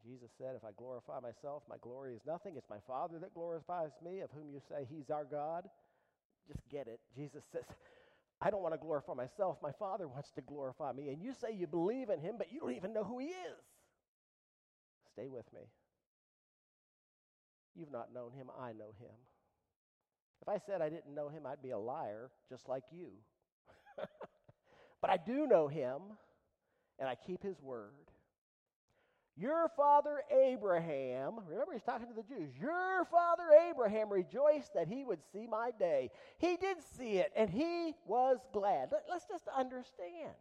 Jesus 0.03 0.29
said, 0.37 0.55
If 0.55 0.63
I 0.63 0.71
glorify 0.77 1.19
myself, 1.19 1.63
my 1.69 1.77
glory 1.81 2.13
is 2.13 2.21
nothing. 2.25 2.53
It's 2.57 2.69
my 2.69 2.79
Father 2.87 3.19
that 3.19 3.33
glorifies 3.33 3.91
me, 4.03 4.21
of 4.21 4.29
whom 4.31 4.49
you 4.49 4.59
say 4.67 4.87
he's 4.89 5.09
our 5.09 5.25
God. 5.25 5.65
Just 6.47 6.67
get 6.69 6.87
it. 6.87 6.99
Jesus 7.15 7.43
says, 7.51 7.63
I 8.41 8.49
don't 8.49 8.63
want 8.63 8.73
to 8.73 8.79
glorify 8.79 9.13
myself. 9.13 9.57
My 9.61 9.71
Father 9.71 10.07
wants 10.07 10.31
to 10.31 10.41
glorify 10.41 10.91
me. 10.91 11.09
And 11.09 11.21
you 11.21 11.33
say 11.33 11.53
you 11.53 11.67
believe 11.67 12.09
in 12.09 12.19
him, 12.19 12.35
but 12.37 12.51
you 12.51 12.59
don't 12.59 12.75
even 12.75 12.93
know 12.93 13.03
who 13.03 13.19
he 13.19 13.27
is. 13.27 13.63
Stay 15.13 15.27
with 15.27 15.45
me. 15.53 15.61
You've 17.75 17.91
not 17.91 18.13
known 18.13 18.31
him. 18.33 18.47
I 18.59 18.73
know 18.73 18.93
him. 18.99 19.15
If 20.41 20.49
I 20.49 20.57
said 20.57 20.81
I 20.81 20.89
didn't 20.89 21.13
know 21.13 21.29
him, 21.29 21.45
I'd 21.45 21.61
be 21.61 21.69
a 21.69 21.77
liar 21.77 22.31
just 22.49 22.67
like 22.67 22.83
you. 22.91 23.11
but 25.01 25.11
I 25.11 25.17
do 25.17 25.45
know 25.45 25.67
him, 25.67 26.01
and 26.97 27.07
I 27.07 27.15
keep 27.15 27.43
his 27.43 27.61
word. 27.61 28.10
Your 29.41 29.69
father 29.75 30.21
Abraham, 30.29 31.39
remember 31.49 31.73
he's 31.73 31.81
talking 31.81 32.05
to 32.07 32.13
the 32.13 32.21
Jews, 32.21 32.51
your 32.61 33.05
father 33.05 33.45
Abraham 33.71 34.11
rejoiced 34.11 34.75
that 34.75 34.87
he 34.87 35.03
would 35.03 35.17
see 35.33 35.47
my 35.47 35.71
day. 35.79 36.11
He 36.37 36.57
did 36.57 36.77
see 36.95 37.13
it, 37.13 37.31
and 37.35 37.49
he 37.49 37.95
was 38.05 38.37
glad. 38.53 38.89
Let, 38.91 39.09
us 39.09 39.25
just 39.27 39.47
understand. 39.47 40.35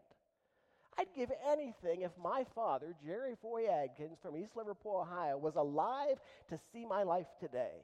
I'd 0.98 1.06
give 1.16 1.32
anything 1.50 2.02
if 2.02 2.10
my 2.22 2.44
father, 2.54 2.94
Jerry 3.02 3.36
Foy 3.40 3.68
Adkins 3.68 4.18
from 4.20 4.36
East 4.36 4.54
Liverpool, 4.54 5.00
Ohio, 5.00 5.38
was 5.38 5.56
alive 5.56 6.18
to 6.50 6.58
see 6.70 6.84
my 6.84 7.02
life 7.02 7.28
today. 7.40 7.82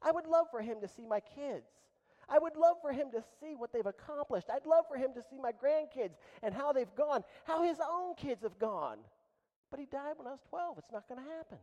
I 0.00 0.12
would 0.12 0.26
love 0.26 0.46
for 0.50 0.62
him 0.62 0.80
to 0.80 0.88
see 0.88 1.06
my 1.06 1.20
kids. 1.20 1.66
I 2.26 2.38
would 2.38 2.56
love 2.56 2.76
for 2.80 2.90
him 2.90 3.08
to 3.12 3.22
see 3.38 3.54
what 3.54 3.70
they've 3.70 3.84
accomplished. 3.84 4.48
I'd 4.50 4.64
love 4.64 4.86
for 4.88 4.96
him 4.96 5.10
to 5.12 5.22
see 5.28 5.36
my 5.38 5.52
grandkids 5.52 6.14
and 6.42 6.54
how 6.54 6.72
they've 6.72 6.94
gone, 6.96 7.22
how 7.44 7.62
his 7.62 7.76
own 7.86 8.14
kids 8.14 8.44
have 8.44 8.58
gone. 8.58 8.96
But 9.74 9.80
he 9.80 9.86
died 9.86 10.14
when 10.16 10.28
I 10.28 10.30
was 10.30 10.40
12. 10.50 10.78
It's 10.78 10.92
not 10.92 11.08
going 11.08 11.20
to 11.20 11.28
happen. 11.28 11.58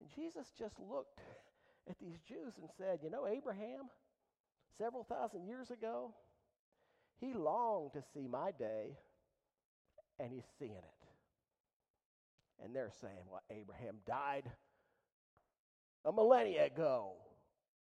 And 0.00 0.10
Jesus 0.16 0.50
just 0.58 0.74
looked 0.80 1.20
at 1.88 1.96
these 2.00 2.18
Jews 2.26 2.54
and 2.60 2.68
said, 2.76 2.98
You 3.04 3.08
know, 3.08 3.28
Abraham, 3.28 3.86
several 4.76 5.04
thousand 5.04 5.46
years 5.46 5.70
ago, 5.70 6.12
he 7.20 7.34
longed 7.34 7.92
to 7.92 8.02
see 8.12 8.26
my 8.26 8.50
day, 8.50 8.98
and 10.18 10.32
he's 10.32 10.42
seeing 10.58 10.72
it. 10.72 11.06
And 12.64 12.74
they're 12.74 12.90
saying, 13.00 13.30
Well, 13.30 13.42
Abraham 13.48 13.98
died 14.04 14.50
a 16.04 16.10
millennia 16.10 16.66
ago. 16.66 17.12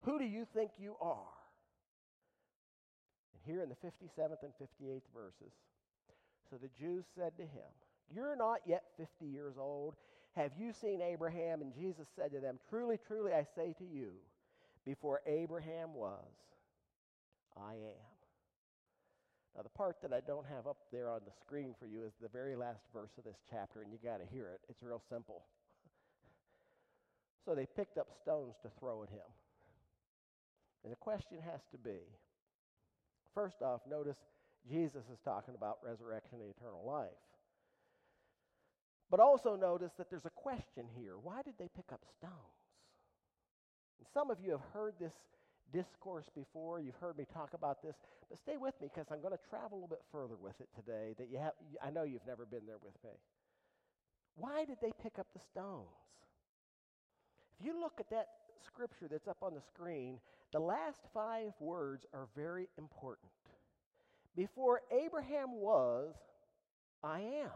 Who 0.01 0.19
do 0.19 0.25
you 0.25 0.45
think 0.53 0.71
you 0.77 0.97
are? 0.99 1.37
And 3.31 3.41
here 3.45 3.63
in 3.63 3.69
the 3.69 3.75
57th 3.75 4.43
and 4.43 4.51
58th 4.61 5.07
verses, 5.15 5.53
so 6.49 6.57
the 6.57 6.67
Jews 6.77 7.05
said 7.15 7.37
to 7.37 7.43
him, 7.43 7.71
You're 8.13 8.35
not 8.35 8.59
yet 8.65 8.83
50 8.97 9.25
years 9.25 9.55
old. 9.57 9.95
Have 10.35 10.51
you 10.59 10.73
seen 10.73 11.01
Abraham? 11.01 11.61
And 11.61 11.73
Jesus 11.73 12.07
said 12.15 12.31
to 12.31 12.39
them, 12.39 12.59
Truly, 12.69 12.99
truly, 13.07 13.33
I 13.33 13.45
say 13.55 13.73
to 13.77 13.85
you, 13.85 14.11
before 14.85 15.21
Abraham 15.25 15.93
was, 15.93 16.25
I 17.57 17.73
am. 17.73 18.05
Now, 19.55 19.63
the 19.63 19.69
part 19.69 19.97
that 20.01 20.11
I 20.11 20.19
don't 20.19 20.45
have 20.45 20.67
up 20.67 20.77
there 20.91 21.09
on 21.09 21.21
the 21.25 21.31
screen 21.39 21.73
for 21.79 21.87
you 21.87 22.03
is 22.03 22.11
the 22.21 22.27
very 22.27 22.55
last 22.57 22.83
verse 22.93 23.11
of 23.17 23.23
this 23.23 23.39
chapter, 23.49 23.81
and 23.81 23.91
you 23.91 23.97
got 24.03 24.19
to 24.19 24.25
hear 24.25 24.49
it. 24.49 24.59
It's 24.69 24.83
real 24.83 25.01
simple. 25.09 25.43
so 27.45 27.55
they 27.55 27.65
picked 27.65 27.97
up 27.97 28.07
stones 28.21 28.55
to 28.63 28.69
throw 28.79 29.03
at 29.03 29.09
him. 29.09 29.29
And 30.83 30.91
the 30.91 30.97
question 30.97 31.37
has 31.49 31.61
to 31.71 31.77
be 31.77 31.99
first 33.35 33.61
off, 33.61 33.81
notice 33.89 34.17
Jesus 34.67 35.03
is 35.11 35.19
talking 35.23 35.53
about 35.55 35.77
resurrection 35.83 36.39
and 36.41 36.49
eternal 36.49 36.83
life. 36.87 37.19
But 39.09 39.19
also 39.19 39.55
notice 39.55 39.91
that 39.97 40.09
there's 40.09 40.25
a 40.25 40.31
question 40.31 40.85
here. 40.97 41.15
Why 41.21 41.41
did 41.41 41.53
they 41.59 41.69
pick 41.75 41.91
up 41.93 42.01
stones? 42.17 42.33
And 43.99 44.07
some 44.13 44.29
of 44.29 44.39
you 44.43 44.51
have 44.51 44.65
heard 44.73 44.95
this 44.99 45.13
discourse 45.71 46.25
before. 46.35 46.79
You've 46.79 46.95
heard 46.95 47.17
me 47.17 47.25
talk 47.33 47.53
about 47.53 47.81
this, 47.81 47.95
but 48.29 48.39
stay 48.39 48.57
with 48.57 48.73
me 48.81 48.89
because 48.93 49.07
I'm 49.11 49.21
going 49.21 49.33
to 49.33 49.49
travel 49.49 49.73
a 49.73 49.79
little 49.79 49.87
bit 49.87 50.03
further 50.11 50.35
with 50.41 50.59
it 50.59 50.69
today. 50.75 51.13
That 51.17 51.29
you 51.29 51.37
have, 51.37 51.53
I 51.83 51.91
know 51.91 52.03
you've 52.03 52.25
never 52.27 52.45
been 52.45 52.65
there 52.65 52.81
with 52.83 52.95
me. 53.03 53.11
Why 54.35 54.65
did 54.65 54.77
they 54.81 54.91
pick 55.01 55.17
up 55.19 55.27
the 55.33 55.39
stones? 55.51 55.87
If 57.59 57.65
you 57.65 57.79
look 57.79 57.93
at 57.99 58.09
that 58.09 58.27
scripture 58.65 59.07
that's 59.09 59.27
up 59.27 59.37
on 59.41 59.53
the 59.53 59.61
screen, 59.61 60.19
the 60.51 60.59
last 60.59 60.99
five 61.13 61.53
words 61.59 62.05
are 62.13 62.27
very 62.35 62.67
important. 62.77 63.31
Before 64.35 64.81
Abraham 64.91 65.53
was, 65.53 66.15
I 67.03 67.19
am. 67.19 67.51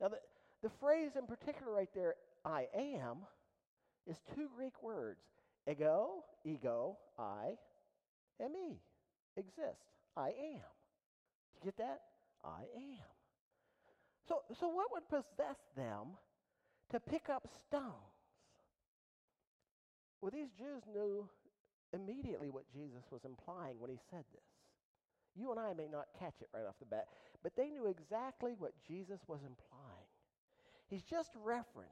Now, 0.00 0.08
the, 0.08 0.18
the 0.62 0.70
phrase 0.80 1.12
in 1.16 1.26
particular 1.26 1.72
right 1.72 1.88
there, 1.94 2.14
I 2.44 2.66
am, 2.74 3.18
is 4.06 4.16
two 4.34 4.48
Greek 4.56 4.82
words 4.82 5.20
ego, 5.68 6.24
ego, 6.44 6.96
I, 7.18 7.54
and 8.40 8.52
me, 8.52 8.80
exist. 9.36 9.84
I 10.16 10.28
am. 10.28 10.66
Do 11.52 11.58
you 11.58 11.64
get 11.64 11.76
that? 11.78 12.00
I 12.44 12.62
am. 12.76 13.04
So, 14.28 14.42
so 14.58 14.68
what 14.68 14.86
would 14.92 15.08
possess 15.08 15.56
them 15.76 16.18
to 16.90 17.00
pick 17.00 17.28
up 17.28 17.46
stones? 17.66 18.12
Well, 20.20 20.30
these 20.32 20.50
Jews 20.58 20.82
knew 20.92 21.28
immediately 21.92 22.48
what 22.48 22.64
Jesus 22.72 23.02
was 23.10 23.24
implying 23.24 23.78
when 23.78 23.90
he 23.90 23.98
said 24.10 24.24
this. 24.32 24.42
You 25.34 25.50
and 25.50 25.58
I 25.58 25.72
may 25.72 25.88
not 25.90 26.06
catch 26.18 26.34
it 26.40 26.48
right 26.54 26.66
off 26.66 26.78
the 26.78 26.86
bat, 26.86 27.06
but 27.42 27.56
they 27.56 27.68
knew 27.70 27.86
exactly 27.86 28.54
what 28.58 28.72
Jesus 28.86 29.20
was 29.26 29.40
implying. 29.40 29.91
He's 30.92 31.02
just 31.02 31.30
referenced 31.42 31.88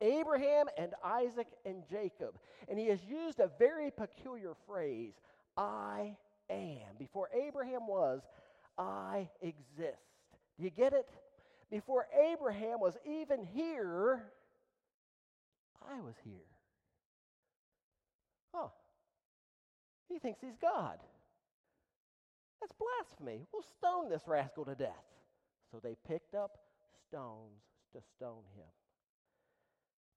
Abraham 0.00 0.66
and 0.76 0.92
Isaac 1.04 1.46
and 1.64 1.84
Jacob, 1.88 2.34
and 2.68 2.76
he 2.76 2.88
has 2.88 2.98
used 3.04 3.38
a 3.38 3.48
very 3.60 3.92
peculiar 3.92 4.54
phrase 4.66 5.12
I 5.56 6.16
am. 6.50 6.96
Before 6.98 7.28
Abraham 7.32 7.86
was, 7.86 8.22
I 8.76 9.28
exist. 9.40 10.02
Do 10.58 10.64
you 10.64 10.70
get 10.70 10.94
it? 10.94 11.08
Before 11.70 12.08
Abraham 12.32 12.80
was 12.80 12.96
even 13.06 13.44
here, 13.54 14.24
I 15.88 16.00
was 16.00 16.16
here. 16.24 16.32
Oh, 18.52 18.72
he 20.08 20.18
thinks 20.18 20.40
he's 20.40 20.56
God. 20.60 20.98
That's 22.60 22.72
blasphemy. 22.72 23.46
We'll 23.52 23.62
stone 23.62 24.10
this 24.10 24.22
rascal 24.26 24.64
to 24.64 24.74
death. 24.74 25.04
So 25.70 25.78
they 25.80 25.94
picked 26.08 26.34
up 26.34 26.58
stones 27.14 27.62
to 27.92 28.00
stone 28.16 28.42
him. 28.56 28.66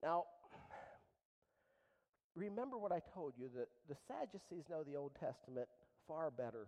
Now, 0.02 0.24
remember 2.36 2.78
what 2.78 2.92
I 2.92 3.02
told 3.14 3.34
you 3.38 3.50
that 3.56 3.68
the 3.88 3.96
Sadducees 4.08 4.66
know 4.70 4.84
the 4.84 4.96
Old 4.96 5.12
Testament 5.20 5.68
far 6.08 6.32
better, 6.32 6.68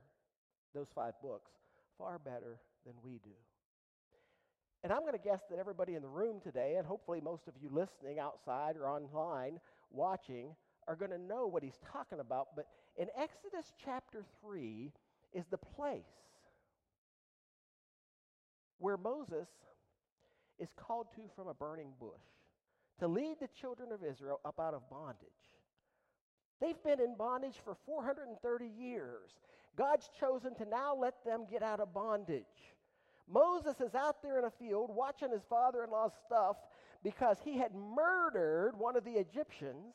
those 0.75 0.87
five 0.93 1.13
books, 1.23 1.51
far 1.97 2.19
better 2.19 2.59
than 2.85 2.93
we 3.03 3.19
do. 3.23 3.35
And 4.83 4.93
I'm 4.93 5.01
going 5.01 5.13
to 5.13 5.19
guess 5.19 5.41
that 5.49 5.59
everybody 5.59 5.95
in 5.95 6.01
the 6.01 6.07
room 6.07 6.39
today, 6.41 6.75
and 6.77 6.85
hopefully 6.85 7.21
most 7.21 7.47
of 7.47 7.55
you 7.59 7.69
listening 7.71 8.19
outside 8.19 8.77
or 8.77 8.87
online 8.87 9.59
watching, 9.91 10.55
are 10.87 10.95
going 10.95 11.11
to 11.11 11.17
know 11.17 11.47
what 11.47 11.63
he's 11.63 11.79
talking 11.91 12.19
about. 12.19 12.49
But 12.55 12.65
in 12.97 13.07
Exodus 13.17 13.73
chapter 13.83 14.23
3 14.41 14.91
is 15.33 15.45
the 15.47 15.57
place 15.57 16.05
where 18.77 18.95
Moses 18.95 19.49
is 20.59 20.69
called 20.75 21.07
to 21.15 21.21
from 21.35 21.47
a 21.47 21.53
burning 21.53 21.91
bush 21.99 22.11
to 22.99 23.07
lead 23.07 23.37
the 23.39 23.49
children 23.59 23.91
of 23.91 24.03
Israel 24.03 24.39
up 24.45 24.59
out 24.59 24.73
of 24.73 24.89
bondage. 24.89 25.27
They've 26.59 26.81
been 26.83 26.99
in 26.99 27.15
bondage 27.17 27.55
for 27.63 27.77
430 27.85 28.65
years. 28.65 29.31
God's 29.77 30.09
chosen 30.19 30.55
to 30.55 30.65
now 30.65 30.95
let 30.95 31.23
them 31.23 31.45
get 31.49 31.63
out 31.63 31.79
of 31.79 31.93
bondage. 31.93 32.43
Moses 33.31 33.79
is 33.79 33.95
out 33.95 34.21
there 34.21 34.39
in 34.39 34.45
a 34.45 34.51
field 34.51 34.89
watching 34.93 35.31
his 35.31 35.43
father 35.49 35.83
in 35.83 35.91
law's 35.91 36.11
stuff 36.25 36.57
because 37.03 37.37
he 37.43 37.57
had 37.57 37.73
murdered 37.73 38.73
one 38.77 38.97
of 38.97 39.05
the 39.05 39.11
Egyptians 39.11 39.93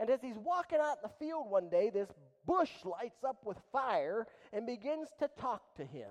and 0.00 0.08
as 0.08 0.22
he's 0.22 0.38
walking 0.38 0.78
out 0.80 0.96
in 0.96 1.02
the 1.10 1.24
field 1.24 1.50
one 1.50 1.68
day, 1.68 1.90
this 1.90 2.08
bush 2.46 2.70
lights 2.84 3.22
up 3.22 3.44
with 3.44 3.58
fire 3.70 4.26
and 4.50 4.66
begins 4.66 5.08
to 5.18 5.28
talk 5.38 5.62
to 5.76 5.84
him. 5.84 6.08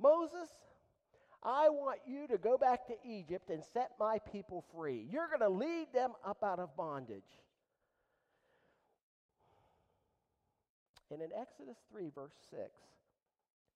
Moses, 0.00 0.48
I 1.42 1.70
want 1.70 2.00
you 2.06 2.26
to 2.28 2.36
go 2.36 2.58
back 2.58 2.86
to 2.88 2.94
Egypt 3.04 3.48
and 3.48 3.62
set 3.72 3.92
my 3.98 4.18
people 4.30 4.64
free. 4.74 5.06
You're 5.10 5.28
going 5.28 5.40
to 5.40 5.48
lead 5.48 5.86
them 5.94 6.12
up 6.24 6.42
out 6.44 6.58
of 6.58 6.76
bondage. 6.76 7.22
And 11.10 11.22
in 11.22 11.30
Exodus 11.36 11.76
3, 11.90 12.10
verse 12.14 12.34
6, 12.50 12.60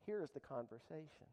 here's 0.07 0.31
the 0.31 0.41
conversation 0.41 1.27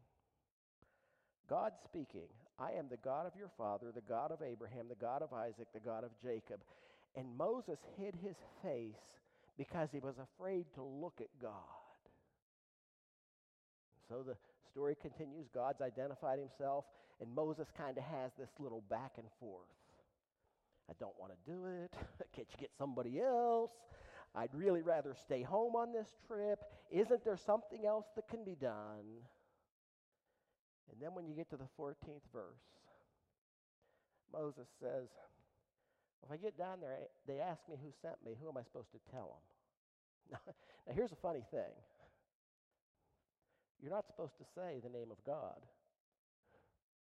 God 1.48 1.72
speaking, 1.84 2.28
I 2.58 2.72
am 2.72 2.86
the 2.90 2.96
God 2.96 3.26
of 3.26 3.32
your 3.36 3.50
father, 3.58 3.92
the 3.94 4.00
God 4.00 4.32
of 4.32 4.40
Abraham, 4.42 4.86
the 4.88 4.94
God 4.94 5.22
of 5.22 5.32
Isaac, 5.32 5.68
the 5.74 5.80
God 5.80 6.02
of 6.02 6.10
Jacob. 6.22 6.60
And 7.14 7.36
Moses 7.36 7.78
hid 7.98 8.14
his 8.24 8.36
face 8.62 9.20
because 9.58 9.90
he 9.92 10.00
was 10.00 10.14
afraid 10.18 10.64
to 10.74 10.82
look 10.82 11.20
at 11.20 11.28
God. 11.40 11.52
So 14.08 14.22
the 14.26 14.36
story 14.72 14.96
continues. 15.00 15.46
God's 15.54 15.80
identified 15.80 16.38
himself, 16.38 16.86
and 17.20 17.32
Moses 17.34 17.68
kind 17.76 17.96
of 17.98 18.04
has 18.04 18.32
this 18.38 18.50
little 18.58 18.82
back 18.88 19.12
and 19.18 19.26
forth. 19.38 19.68
I 20.90 20.94
don't 20.98 21.14
want 21.18 21.32
to 21.32 21.50
do 21.50 21.66
it. 21.66 21.94
Can't 22.34 22.48
you 22.50 22.58
get 22.58 22.70
somebody 22.76 23.20
else? 23.20 23.70
I'd 24.34 24.54
really 24.54 24.82
rather 24.82 25.14
stay 25.14 25.42
home 25.42 25.76
on 25.76 25.92
this 25.92 26.08
trip. 26.26 26.58
Isn't 26.90 27.24
there 27.24 27.36
something 27.36 27.84
else 27.86 28.06
that 28.16 28.28
can 28.28 28.44
be 28.44 28.54
done? 28.54 29.20
And 30.90 31.00
then 31.00 31.14
when 31.14 31.26
you 31.26 31.34
get 31.34 31.50
to 31.50 31.56
the 31.56 31.68
14th 31.78 32.24
verse, 32.32 32.64
Moses 34.32 34.66
says, 34.80 35.08
if 36.24 36.30
I 36.30 36.36
get 36.36 36.56
down 36.56 36.80
there, 36.80 36.96
they 37.26 37.40
ask 37.40 37.60
me 37.68 37.76
who 37.82 37.90
sent 38.00 38.14
me. 38.24 38.36
Who 38.40 38.48
am 38.48 38.56
I 38.56 38.62
supposed 38.62 38.92
to 38.92 38.98
tell 39.10 39.36
them? 40.30 40.40
now, 40.86 40.94
here's 40.94 41.12
a 41.12 41.16
funny 41.16 41.44
thing 41.50 41.72
you're 43.82 43.90
not 43.90 44.06
supposed 44.06 44.38
to 44.38 44.46
say 44.54 44.78
the 44.78 44.88
name 44.88 45.10
of 45.10 45.18
God, 45.26 45.58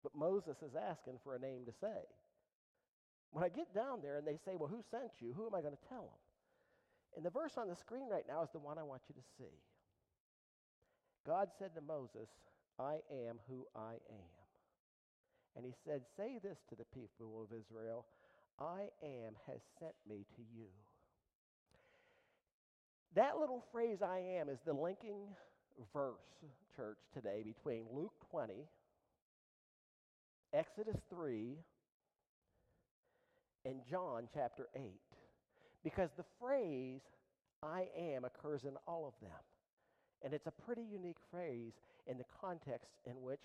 but 0.03 0.15
Moses 0.15 0.57
is 0.63 0.79
asking 0.79 1.19
for 1.23 1.35
a 1.35 1.39
name 1.39 1.67
to 1.67 1.73
say. 1.73 2.07
When 3.33 3.45
I 3.45 3.49
get 3.49 3.75
down 3.75 4.01
there 4.03 4.17
and 4.17 4.27
they 4.27 4.39
say, 4.45 4.57
Well, 4.57 4.69
who 4.69 4.83
sent 4.91 5.21
you? 5.21 5.33
Who 5.35 5.47
am 5.47 5.55
I 5.55 5.61
going 5.61 5.77
to 5.77 5.89
tell 5.89 6.03
them? 6.03 6.23
And 7.17 7.27
the 7.27 7.31
verse 7.31 7.59
on 7.59 7.69
the 7.69 7.77
screen 7.77 8.09
right 8.09 8.25
now 8.27 8.43
is 8.43 8.51
the 8.53 8.59
one 8.59 8.79
I 8.79 8.83
want 8.83 9.03
you 9.09 9.15
to 9.15 9.27
see. 9.37 9.55
God 11.27 11.49
said 11.59 11.75
to 11.75 11.81
Moses, 11.81 12.29
I 12.79 13.03
am 13.29 13.39
who 13.49 13.67
I 13.77 13.95
am. 14.09 14.35
And 15.57 15.67
he 15.67 15.73
said, 15.85 16.03
Say 16.17 16.39
this 16.43 16.59
to 16.69 16.75
the 16.77 16.87
people 16.95 17.43
of 17.43 17.57
Israel 17.57 18.07
I 18.59 18.89
am 19.03 19.35
has 19.47 19.61
sent 19.79 19.95
me 20.09 20.27
to 20.37 20.43
you. 20.55 20.69
That 23.15 23.39
little 23.39 23.65
phrase, 23.73 23.99
I 24.03 24.19
am, 24.39 24.49
is 24.49 24.61
the 24.65 24.73
linking 24.73 25.35
verse, 25.93 26.21
church, 26.77 26.99
today 27.15 27.43
between 27.45 27.85
Luke 27.93 28.13
20, 28.31 28.55
Exodus 30.53 30.97
3, 31.11 31.57
and 33.65 33.77
John 33.91 34.29
chapter 34.33 34.69
8. 34.75 34.83
Because 35.85 36.11
the 36.17 36.25
phrase, 36.41 37.01
I 37.63 37.87
am, 37.99 38.25
occurs 38.25 38.65
in 38.65 38.75
all 38.87 39.07
of 39.07 39.15
them. 39.21 39.39
And 40.23 40.35
it's 40.35 40.47
a 40.47 40.63
pretty 40.65 40.83
unique 40.83 41.19
phrase 41.31 41.73
in 42.07 42.19
the 42.19 42.25
context 42.41 42.91
in 43.07 43.23
which 43.23 43.41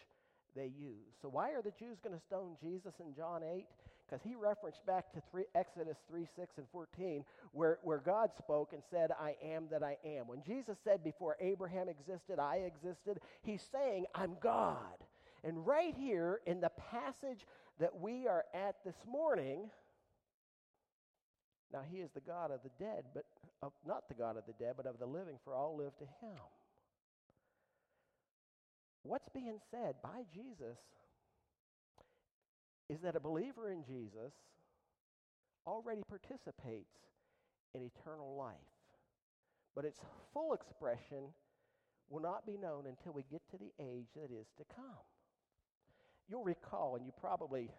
they 0.55 0.71
use. 0.77 1.13
So, 1.21 1.29
why 1.29 1.51
are 1.51 1.61
the 1.61 1.73
Jews 1.77 1.97
going 2.03 2.15
to 2.15 2.25
stone 2.25 2.55
Jesus 2.61 2.93
in 2.99 3.13
John 3.15 3.41
8? 3.43 3.65
Because 4.07 4.23
he 4.23 4.35
referenced 4.35 4.85
back 4.85 5.11
to 5.13 5.21
three, 5.31 5.45
Exodus 5.55 5.97
3 6.07 6.27
6 6.35 6.57
and 6.57 6.67
14, 6.71 7.23
where, 7.51 7.79
where 7.81 7.97
God 7.97 8.29
spoke 8.37 8.71
and 8.73 8.81
said, 8.91 9.11
I 9.19 9.35
am 9.43 9.65
that 9.71 9.81
I 9.81 9.97
am. 10.05 10.27
When 10.27 10.43
Jesus 10.43 10.77
said, 10.83 11.03
Before 11.03 11.35
Abraham 11.39 11.89
existed, 11.89 12.39
I 12.39 12.57
existed, 12.57 13.19
he's 13.41 13.63
saying, 13.71 14.05
I'm 14.13 14.37
God. 14.41 14.97
And 15.43 15.65
right 15.65 15.95
here 15.97 16.41
in 16.45 16.61
the 16.61 16.71
passage 16.91 17.45
that 17.79 17.99
we 17.99 18.27
are 18.27 18.45
at 18.53 18.75
this 18.85 18.95
morning, 19.07 19.69
now 21.73 21.81
he 21.89 21.97
is 21.97 22.09
the 22.13 22.21
God 22.21 22.51
of 22.51 22.59
the 22.63 22.83
dead, 22.83 23.05
but 23.13 23.25
of, 23.61 23.71
not 23.87 24.07
the 24.07 24.13
God 24.13 24.37
of 24.37 24.43
the 24.45 24.53
dead, 24.63 24.73
but 24.77 24.85
of 24.85 24.99
the 24.99 25.05
living, 25.05 25.37
for 25.43 25.55
all 25.55 25.75
live 25.75 25.97
to 25.97 26.05
him 26.25 26.39
what's 29.05 29.29
being 29.29 29.59
said 29.71 29.95
by 30.01 30.25
Jesus 30.33 30.77
is 32.89 33.01
that 33.01 33.15
a 33.15 33.19
believer 33.19 33.69
in 33.69 33.83
Jesus 33.83 34.33
already 35.65 36.03
participates 36.07 36.97
in 37.73 37.81
eternal 37.81 38.35
life. 38.37 38.55
But 39.75 39.85
its 39.85 39.99
full 40.33 40.53
expression 40.53 41.33
will 42.09 42.21
not 42.21 42.45
be 42.45 42.57
known 42.57 42.85
until 42.87 43.13
we 43.13 43.23
get 43.29 43.41
to 43.51 43.57
the 43.57 43.73
age 43.79 44.07
that 44.15 44.31
is 44.31 44.47
to 44.57 44.63
come. 44.75 45.05
You'll 46.29 46.43
recall, 46.43 46.95
and 46.95 47.05
you 47.05 47.11
probably 47.19 47.71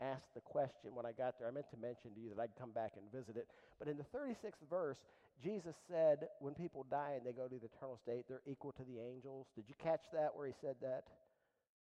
asked 0.00 0.34
the 0.34 0.40
question 0.40 0.94
when 0.94 1.06
I 1.06 1.12
got 1.12 1.38
there. 1.38 1.48
I 1.48 1.50
meant 1.50 1.70
to 1.70 1.76
mention 1.76 2.14
to 2.14 2.20
you 2.20 2.30
that 2.34 2.40
I'd 2.40 2.56
come 2.58 2.72
back 2.72 2.92
and 2.96 3.10
visit 3.12 3.36
it. 3.36 3.48
But 3.78 3.88
in 3.88 3.96
the 3.96 4.06
36th 4.16 4.62
verse, 4.70 4.98
Jesus 5.42 5.74
said, 5.88 6.28
when 6.40 6.54
people 6.54 6.86
die 6.90 7.14
and 7.16 7.24
they 7.24 7.32
go 7.32 7.46
to 7.46 7.58
the 7.58 7.66
eternal 7.66 7.98
state, 8.02 8.24
they're 8.28 8.42
equal 8.46 8.72
to 8.72 8.84
the 8.84 8.98
angels. 8.98 9.46
Did 9.54 9.64
you 9.68 9.74
catch 9.82 10.02
that 10.12 10.34
where 10.34 10.46
he 10.46 10.54
said 10.60 10.76
that? 10.82 11.04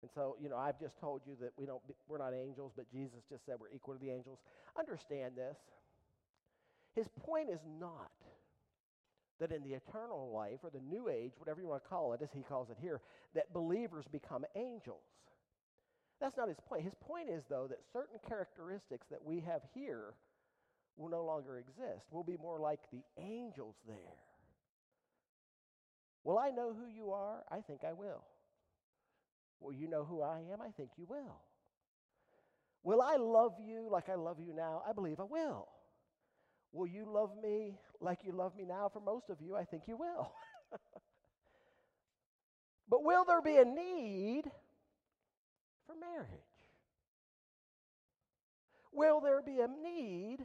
And 0.02 0.10
so, 0.14 0.36
you 0.40 0.48
know, 0.48 0.56
I've 0.56 0.78
just 0.80 0.98
told 0.98 1.20
you 1.26 1.36
that 1.40 1.52
we 1.58 1.66
don't, 1.66 1.80
we're 2.08 2.18
not 2.18 2.32
angels, 2.34 2.72
but 2.74 2.90
Jesus 2.90 3.20
just 3.28 3.44
said 3.44 3.56
we're 3.60 3.74
equal 3.74 3.94
to 3.94 4.00
the 4.00 4.10
angels. 4.10 4.38
Understand 4.78 5.34
this. 5.36 5.56
His 6.94 7.06
point 7.24 7.50
is 7.50 7.60
not 7.78 8.10
that 9.40 9.52
in 9.52 9.62
the 9.62 9.74
eternal 9.74 10.30
life 10.32 10.58
or 10.62 10.70
the 10.70 10.80
new 10.80 11.08
age, 11.08 11.32
whatever 11.38 11.60
you 11.60 11.68
want 11.68 11.82
to 11.82 11.88
call 11.88 12.12
it, 12.12 12.20
as 12.22 12.28
he 12.34 12.42
calls 12.42 12.70
it 12.70 12.76
here, 12.80 13.00
that 13.34 13.52
believers 13.52 14.04
become 14.10 14.44
angels. 14.54 15.04
That's 16.20 16.36
not 16.36 16.48
his 16.48 16.58
point. 16.68 16.82
His 16.82 16.94
point 17.00 17.28
is, 17.30 17.42
though, 17.48 17.66
that 17.68 17.78
certain 17.92 18.18
characteristics 18.28 19.06
that 19.10 19.24
we 19.24 19.40
have 19.40 19.62
here 19.74 20.14
will 20.96 21.08
no 21.08 21.24
longer 21.24 21.58
exist. 21.58 22.04
We'll 22.10 22.24
be 22.24 22.36
more 22.36 22.58
like 22.58 22.80
the 22.92 23.02
angels 23.18 23.76
there. 23.86 23.96
Will 26.24 26.38
I 26.38 26.50
know 26.50 26.74
who 26.74 26.86
you 26.86 27.12
are? 27.12 27.42
I 27.50 27.60
think 27.60 27.80
I 27.88 27.94
will. 27.94 28.22
Will 29.60 29.72
you 29.72 29.88
know 29.88 30.04
who 30.04 30.22
I 30.22 30.40
am? 30.52 30.60
I 30.60 30.70
think 30.76 30.90
you 30.96 31.06
will. 31.08 31.40
Will 32.82 33.02
I 33.02 33.16
love 33.16 33.52
you 33.62 33.88
like 33.90 34.08
I 34.08 34.14
love 34.14 34.38
you 34.40 34.54
now? 34.54 34.82
I 34.88 34.92
believe 34.92 35.20
I 35.20 35.24
will. 35.24 35.68
Will 36.72 36.86
you 36.86 37.04
love 37.06 37.30
me 37.42 37.78
like 38.00 38.20
you 38.24 38.32
love 38.32 38.56
me 38.56 38.64
now? 38.64 38.88
For 38.92 39.00
most 39.00 39.28
of 39.28 39.40
you, 39.40 39.56
I 39.56 39.64
think 39.64 39.82
you 39.86 39.96
will. 39.96 40.32
but 42.88 43.04
will 43.04 43.24
there 43.24 43.42
be 43.42 43.56
a 43.56 43.64
need 43.64 44.44
for 45.86 45.94
marriage? 45.94 46.30
Will 48.92 49.20
there 49.20 49.42
be 49.42 49.60
a 49.60 49.68
need 49.68 50.38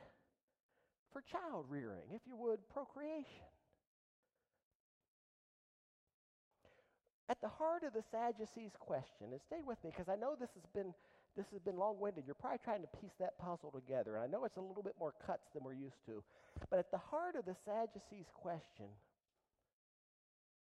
for 1.12 1.22
child 1.22 1.66
rearing, 1.70 2.12
if 2.12 2.22
you 2.28 2.36
would, 2.36 2.68
procreation? 2.70 3.55
At 7.28 7.42
the 7.42 7.50
heart 7.50 7.84
of 7.84 7.94
the 7.94 8.04
Sadducees 8.12 8.78
question, 8.80 9.34
and 9.34 9.42
stay 9.42 9.62
with 9.66 9.82
me 9.84 9.90
because 9.90 10.10
I 10.10 10.16
know 10.16 10.36
this 10.38 10.54
has 10.54 10.66
been 10.74 10.94
this 11.36 11.48
has 11.52 11.60
been 11.60 11.76
long-winded. 11.76 12.24
You're 12.26 12.40
probably 12.40 12.64
trying 12.64 12.82
to 12.82 12.98
piece 13.02 13.12
that 13.20 13.38
puzzle 13.38 13.72
together, 13.72 14.16
and 14.16 14.24
I 14.24 14.28
know 14.32 14.46
it's 14.46 14.56
a 14.56 14.64
little 14.64 14.84
bit 14.84 14.96
more 14.98 15.12
cuts 15.26 15.44
than 15.54 15.66
we're 15.66 15.76
used 15.76 16.00
to. 16.06 16.24
But 16.70 16.80
at 16.80 16.92
the 16.92 16.98
heart 17.12 17.36
of 17.36 17.44
the 17.44 17.58
Sadducees 17.66 18.32
question, 18.34 18.88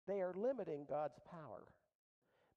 they 0.07 0.23
are 0.23 0.33
limiting 0.37 0.87
God's 0.89 1.19
power. 1.29 1.67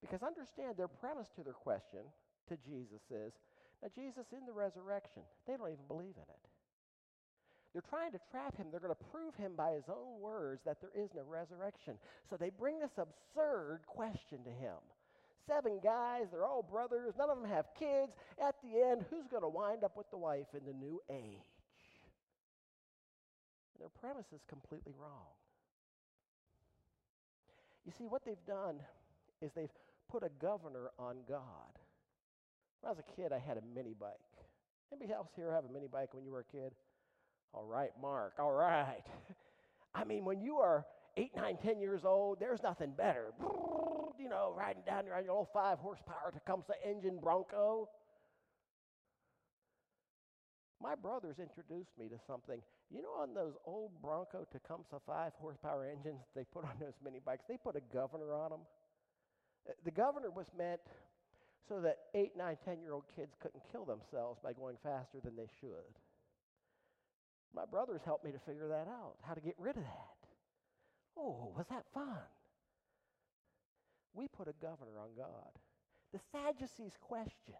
Because 0.01 0.21
understand 0.21 0.77
their 0.77 0.87
premise 0.87 1.29
to 1.35 1.43
their 1.43 1.57
question 1.57 2.05
to 2.47 2.57
Jesus 2.61 3.01
is 3.09 3.33
now, 3.81 3.89
Jesus 3.93 4.25
in 4.31 4.45
the 4.45 4.53
resurrection, 4.53 5.21
they 5.47 5.57
don't 5.57 5.69
even 5.69 5.85
believe 5.87 6.15
in 6.15 6.29
it. 6.29 6.45
They're 7.75 7.83
trying 7.89 8.13
to 8.13 8.21
trap 8.31 8.55
him. 8.55 8.67
They're 8.71 8.79
going 8.79 8.95
to 8.95 9.05
prove 9.11 9.35
him 9.35 9.51
by 9.57 9.73
his 9.73 9.83
own 9.89 10.21
words 10.21 10.61
that 10.63 10.79
there 10.79 10.95
is 10.95 11.09
no 11.13 11.23
resurrection. 11.27 11.95
So 12.29 12.37
they 12.37 12.49
bring 12.49 12.79
this 12.79 12.95
absurd 12.95 13.81
question 13.85 14.39
to 14.45 14.49
him. 14.49 14.79
Seven 15.45 15.81
guys, 15.83 16.27
they're 16.31 16.45
all 16.45 16.63
brothers, 16.63 17.15
none 17.19 17.29
of 17.29 17.37
them 17.37 17.49
have 17.51 17.65
kids. 17.77 18.13
At 18.41 18.55
the 18.63 18.81
end, 18.81 19.03
who's 19.09 19.27
going 19.27 19.43
to 19.43 19.49
wind 19.49 19.83
up 19.83 19.97
with 19.97 20.09
the 20.09 20.17
wife 20.17 20.47
in 20.53 20.65
the 20.65 20.71
new 20.71 21.01
age? 21.11 21.43
And 23.75 23.81
their 23.81 23.91
premise 23.99 24.31
is 24.33 24.39
completely 24.47 24.93
wrong. 24.97 25.35
You 27.85 27.91
see, 27.97 28.05
what 28.05 28.23
they've 28.23 28.37
done 28.47 28.79
is 29.41 29.51
they've 29.51 29.67
put 30.09 30.23
a 30.23 30.29
governor 30.39 30.91
on 30.97 31.17
God. 31.27 31.75
When 32.79 32.87
I 32.87 32.95
was 32.95 32.99
a 32.99 33.15
kid, 33.21 33.33
I 33.33 33.39
had 33.39 33.57
a 33.57 33.63
mini 33.75 33.93
bike. 33.99 34.15
Anybody 34.93 35.11
else 35.11 35.27
here 35.35 35.51
have 35.51 35.65
a 35.65 35.73
mini 35.73 35.87
bike 35.91 36.13
when 36.13 36.23
you 36.23 36.31
were 36.31 36.39
a 36.39 36.51
kid? 36.57 36.71
All 37.55 37.65
right, 37.65 37.91
Mark. 38.01 38.33
All 38.37 38.51
right. 38.51 39.03
I 39.95 40.03
mean, 40.03 40.25
when 40.25 40.41
you 40.41 40.57
are 40.57 40.85
eight, 41.15 41.31
nine, 41.35 41.57
ten 41.63 41.79
years 41.79 42.01
old, 42.03 42.39
there's 42.39 42.61
nothing 42.61 42.91
better. 42.91 43.33
You 44.19 44.29
know, 44.29 44.53
riding 44.57 44.83
down 44.85 45.05
your 45.05 45.15
old 45.29 45.47
five 45.53 45.79
horsepower 45.79 46.33
Tecumseh 46.33 46.73
engine 46.85 47.17
Bronco. 47.21 47.87
My 50.83 50.95
brothers 50.95 51.37
introduced 51.39 51.97
me 51.97 52.09
to 52.09 52.19
something. 52.27 52.59
You 52.91 53.01
know, 53.01 53.15
on 53.21 53.33
those 53.33 53.53
old 53.65 53.91
Bronco 54.01 54.45
Tecumseh 54.51 54.99
five 55.07 55.31
horsepower 55.39 55.85
engines 55.85 56.19
they 56.35 56.43
put 56.43 56.65
on 56.65 56.73
those 56.79 56.93
mini 57.03 57.21
bikes, 57.25 57.45
they 57.47 57.57
put 57.57 57.77
a 57.77 57.81
governor 57.93 58.33
on 58.33 58.51
them. 58.51 58.59
Uh, 59.67 59.71
the 59.85 59.91
governor 59.91 60.29
was 60.29 60.47
meant 60.57 60.81
so 61.69 61.79
that 61.79 61.99
eight, 62.13 62.33
nine, 62.37 62.57
ten 62.65 62.81
year 62.81 62.91
old 62.91 63.05
kids 63.15 63.31
couldn't 63.41 63.63
kill 63.71 63.85
themselves 63.85 64.39
by 64.43 64.51
going 64.51 64.75
faster 64.83 65.19
than 65.23 65.37
they 65.37 65.47
should. 65.61 65.95
My 67.53 67.65
brothers 67.65 68.01
helped 68.03 68.23
me 68.25 68.31
to 68.31 68.39
figure 68.39 68.67
that 68.69 68.87
out, 68.87 69.15
how 69.21 69.33
to 69.33 69.41
get 69.41 69.55
rid 69.57 69.77
of 69.77 69.83
that. 69.83 70.29
Oh, 71.17 71.53
was 71.55 71.65
that 71.69 71.85
fun? 71.93 72.17
We 74.13 74.27
put 74.27 74.47
a 74.47 74.53
governor 74.61 74.99
on 74.99 75.09
God. 75.17 75.51
The 76.13 76.19
Sadducees' 76.31 76.97
question 77.01 77.55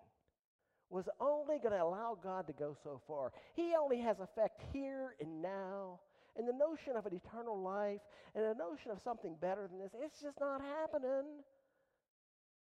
was 0.89 1.10
only 1.19 1.58
going 1.60 1.71
to 1.71 1.84
allow 1.84 2.17
God 2.21 2.48
to 2.48 2.54
go 2.54 2.76
so 2.84 3.02
far. 3.08 3.32
He 3.54 3.74
only 3.80 4.00
has 4.02 4.19
effect 4.19 4.62
here 4.71 5.15
and 5.19 5.41
now. 5.41 6.00
And 6.38 6.48
the 6.48 6.54
notion 6.54 6.95
of 6.95 7.06
an 7.06 7.13
eternal 7.13 7.62
life 7.62 8.02
and 8.36 8.43
the 8.43 8.56
notion 8.56 8.91
of 8.91 9.00
something 9.02 9.36
better 9.39 9.67
than 9.67 9.80
this, 9.80 9.91
it's 10.00 10.21
just 10.21 10.39
not 10.39 10.62
happening. 10.62 11.24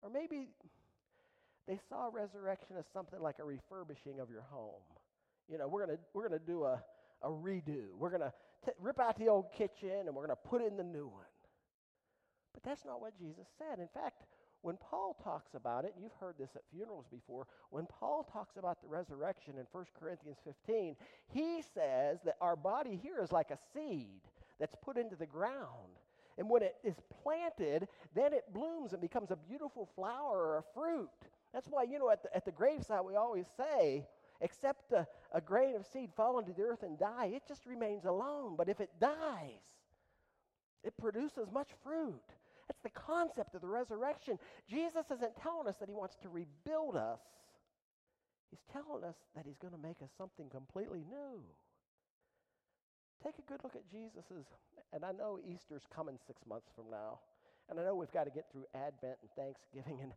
Or 0.02 0.10
maybe 0.10 0.50
they 1.68 1.80
saw 1.90 2.10
resurrection 2.12 2.78
as 2.78 2.86
something 2.94 3.20
like 3.20 3.40
a 3.40 3.44
refurbishing 3.44 4.20
of 4.20 4.30
your 4.30 4.44
home. 4.52 4.82
You 5.50 5.58
know, 5.58 5.68
we're 5.68 5.86
going 5.86 5.98
to 5.98 6.04
we're 6.14 6.28
going 6.28 6.40
to 6.40 6.46
do 6.46 6.64
a, 6.64 6.82
a 7.26 7.30
redo. 7.30 7.88
We're 7.98 8.12
going 8.12 8.22
to 8.22 8.34
rip 8.80 9.00
out 9.00 9.18
the 9.18 9.28
old 9.28 9.52
kitchen 9.52 10.06
and 10.06 10.16
we're 10.16 10.26
going 10.26 10.38
to 10.38 10.48
put 10.50 10.62
in 10.62 10.78
the 10.78 10.84
new 10.84 11.08
one. 11.08 11.26
But 12.54 12.64
that's 12.64 12.86
not 12.86 13.02
what 13.02 13.18
Jesus 13.18 13.48
said. 13.58 13.80
In 13.80 13.90
fact, 13.90 14.24
when 14.62 14.78
Paul 14.78 15.16
talks 15.24 15.54
about 15.54 15.86
it, 15.86 15.92
and 15.94 16.04
you've 16.04 16.20
heard 16.20 16.36
this 16.40 16.56
at 16.56 16.62
funerals 16.74 17.06
before, 17.12 17.46
when 17.70 17.86
Paul 17.86 18.28
talks 18.32 18.58
about 18.58 18.82
the 18.82 18.88
resurrection 18.88 19.56
in 19.60 19.66
1 19.72 19.86
Corinthians 20.00 20.38
15, 20.44 20.96
he 21.28 21.62
says 21.74 22.20
that 22.26 22.38
our 22.42 22.56
body 22.56 23.00
here 23.02 23.22
is 23.22 23.32
like 23.32 23.52
a 23.52 23.60
seed 23.74 24.22
that's 24.60 24.76
put 24.84 24.98
into 24.98 25.16
the 25.16 25.26
ground. 25.26 26.00
And 26.38 26.50
when 26.50 26.64
it 26.64 26.76
is 26.84 26.96
planted, 27.24 27.88
then 28.16 28.34
it 28.34 28.54
blooms 28.54 28.94
and 28.94 29.02
becomes 29.02 29.32
a 29.32 29.36
beautiful 29.36 29.88
flower 29.96 30.38
or 30.38 30.58
a 30.58 30.64
fruit. 30.74 31.10
That's 31.54 31.68
why, 31.68 31.84
you 31.84 32.00
know, 32.00 32.10
at 32.10 32.24
the, 32.24 32.36
at 32.36 32.44
the 32.44 32.52
graveside, 32.52 33.06
we 33.06 33.16
always 33.16 33.46
say, 33.56 34.06
except 34.42 34.92
a, 34.92 35.08
a 35.34 35.42
grain 35.42 35.76
of 35.76 35.86
seed 35.86 36.12
fall 36.16 36.40
into 36.40 36.54
the 36.54 36.62
earth 36.62 36.84
and 36.84 36.98
die, 37.00 37.32
it 37.34 37.44
just 37.48 37.66
remains 37.66 38.06
alone. 38.06 38.56
But 38.58 38.70
if 38.70 38.80
it 38.80 38.90
dies, 39.00 39.66
it 40.84 40.98
produces 40.98 41.52
much 41.52 41.70
fruit. 41.84 42.22
That's 42.68 42.82
the 42.82 43.00
concept 43.00 43.56
of 43.56 43.62
the 43.62 43.68
resurrection. 43.68 44.40
Jesus 44.68 45.06
isn't 45.12 45.36
telling 45.42 45.68
us 45.68 45.76
that 45.80 45.90
he 45.90 45.96
wants 45.96 46.16
to 46.24 46.30
rebuild 46.30 46.96
us. 46.96 47.20
He's 48.50 48.62
telling 48.72 49.04
us 49.04 49.16
that 49.36 49.46
he's 49.46 49.58
going 49.58 49.74
to 49.74 49.80
make 49.80 50.02
us 50.02 50.10
something 50.18 50.50
completely 50.50 51.04
new. 51.10 51.42
Take 53.24 53.36
a 53.40 53.52
good 53.52 53.64
look 53.64 53.76
at 53.76 53.90
Jesus's, 53.90 54.46
and 54.94 55.04
I 55.04 55.12
know 55.12 55.40
Easter's 55.44 55.84
coming 55.94 56.18
six 56.28 56.46
months 56.48 56.70
from 56.76 56.86
now, 56.92 57.20
and 57.70 57.80
I 57.80 57.84
know 57.84 57.96
we've 57.96 58.12
got 58.12 58.26
to 58.26 58.30
get 58.30 58.46
through 58.52 58.66
Advent 58.76 59.18
and 59.22 59.32
Thanksgiving, 59.36 60.00
and 60.02 60.12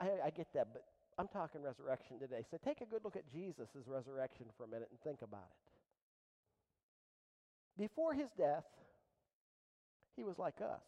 I, 0.00 0.26
I 0.26 0.30
get 0.30 0.52
that, 0.54 0.68
but 0.72 0.82
I'm 1.20 1.28
talking 1.28 1.60
resurrection 1.60 2.18
today. 2.18 2.46
So 2.50 2.56
take 2.64 2.80
a 2.80 2.86
good 2.86 3.04
look 3.04 3.14
at 3.14 3.30
Jesus' 3.30 3.68
resurrection 3.86 4.46
for 4.56 4.64
a 4.64 4.68
minute 4.68 4.88
and 4.90 4.98
think 5.02 5.20
about 5.20 5.52
it. 7.76 7.82
Before 7.82 8.14
his 8.14 8.30
death, 8.38 8.64
he 10.16 10.24
was 10.24 10.38
like 10.38 10.62
us. 10.62 10.80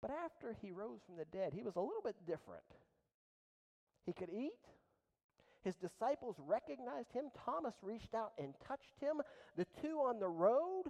But 0.00 0.12
after 0.24 0.56
he 0.62 0.70
rose 0.70 1.00
from 1.04 1.16
the 1.16 1.24
dead, 1.36 1.52
he 1.52 1.62
was 1.62 1.74
a 1.74 1.80
little 1.80 2.02
bit 2.04 2.14
different. 2.28 2.62
He 4.06 4.12
could 4.12 4.30
eat. 4.30 4.52
His 5.64 5.74
disciples 5.74 6.36
recognized 6.46 7.10
him. 7.12 7.24
Thomas 7.44 7.74
reached 7.82 8.14
out 8.14 8.34
and 8.38 8.54
touched 8.68 8.94
him. 9.00 9.20
The 9.56 9.66
two 9.82 9.98
on 9.98 10.20
the 10.20 10.28
road, 10.28 10.84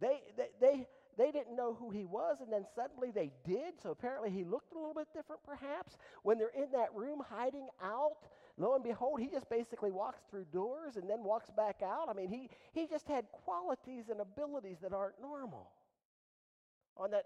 they, 0.00 0.18
they, 0.36 0.48
they, 0.60 0.86
they 1.18 1.30
didn't 1.30 1.56
know 1.56 1.74
who 1.74 1.90
he 1.90 2.04
was, 2.04 2.38
and 2.40 2.52
then 2.52 2.64
suddenly 2.74 3.10
they 3.10 3.30
did. 3.44 3.80
So 3.82 3.90
apparently 3.90 4.30
he 4.30 4.44
looked 4.44 4.72
a 4.72 4.78
little 4.78 4.94
bit 4.94 5.08
different, 5.14 5.42
perhaps. 5.44 5.96
When 6.22 6.38
they're 6.38 6.48
in 6.56 6.70
that 6.72 6.94
room 6.94 7.22
hiding 7.28 7.68
out, 7.82 8.28
lo 8.56 8.74
and 8.74 8.82
behold, 8.82 9.20
he 9.20 9.28
just 9.28 9.48
basically 9.50 9.90
walks 9.90 10.20
through 10.30 10.46
doors 10.52 10.96
and 10.96 11.08
then 11.08 11.22
walks 11.22 11.50
back 11.50 11.82
out. 11.84 12.08
I 12.08 12.14
mean, 12.14 12.30
he, 12.30 12.48
he 12.72 12.86
just 12.86 13.06
had 13.06 13.26
qualities 13.32 14.08
and 14.08 14.20
abilities 14.20 14.78
that 14.82 14.92
aren't 14.92 15.20
normal. 15.20 15.70
On 16.96 17.10
that 17.10 17.24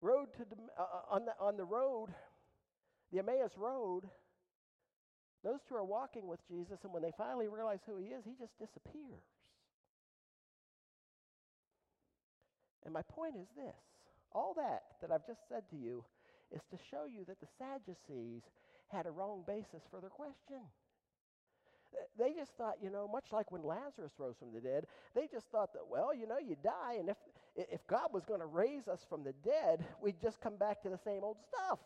road 0.00 0.28
to 0.34 0.42
uh, 0.78 0.82
uh, 0.82 1.14
on 1.14 1.24
the 1.24 1.32
on 1.40 1.56
the 1.56 1.64
road, 1.64 2.08
the 3.12 3.18
Emmaus 3.18 3.52
road, 3.56 4.02
those 5.44 5.60
two 5.68 5.74
are 5.74 5.84
walking 5.84 6.26
with 6.26 6.40
Jesus, 6.48 6.80
and 6.84 6.92
when 6.92 7.02
they 7.02 7.12
finally 7.16 7.48
realize 7.48 7.80
who 7.86 7.96
he 7.96 8.06
is, 8.06 8.24
he 8.24 8.34
just 8.38 8.58
disappears. 8.58 9.22
And 12.84 12.94
my 12.94 13.02
point 13.02 13.36
is 13.36 13.48
this 13.56 13.76
all 14.32 14.54
that 14.54 14.82
that 15.02 15.10
I've 15.10 15.26
just 15.26 15.40
said 15.48 15.62
to 15.70 15.76
you 15.76 16.04
is 16.54 16.62
to 16.70 16.78
show 16.90 17.04
you 17.04 17.24
that 17.26 17.40
the 17.40 17.46
Sadducees 17.58 18.42
had 18.88 19.06
a 19.06 19.10
wrong 19.10 19.42
basis 19.46 19.82
for 19.90 20.00
their 20.00 20.10
question. 20.10 20.62
They 22.18 22.32
just 22.32 22.52
thought, 22.56 22.76
you 22.80 22.90
know, 22.90 23.08
much 23.08 23.26
like 23.32 23.50
when 23.50 23.62
Lazarus 23.64 24.12
rose 24.18 24.36
from 24.38 24.52
the 24.52 24.60
dead, 24.60 24.86
they 25.14 25.26
just 25.26 25.50
thought 25.50 25.72
that, 25.72 25.82
well, 25.90 26.14
you 26.14 26.26
know, 26.26 26.38
you 26.38 26.56
die, 26.62 26.96
and 26.98 27.08
if, 27.08 27.16
if 27.56 27.84
God 27.88 28.12
was 28.12 28.24
going 28.24 28.40
to 28.40 28.46
raise 28.46 28.86
us 28.86 29.04
from 29.08 29.24
the 29.24 29.34
dead, 29.44 29.84
we'd 30.00 30.20
just 30.20 30.40
come 30.40 30.56
back 30.56 30.82
to 30.82 30.88
the 30.88 30.98
same 30.98 31.24
old 31.24 31.38
stuff. 31.48 31.80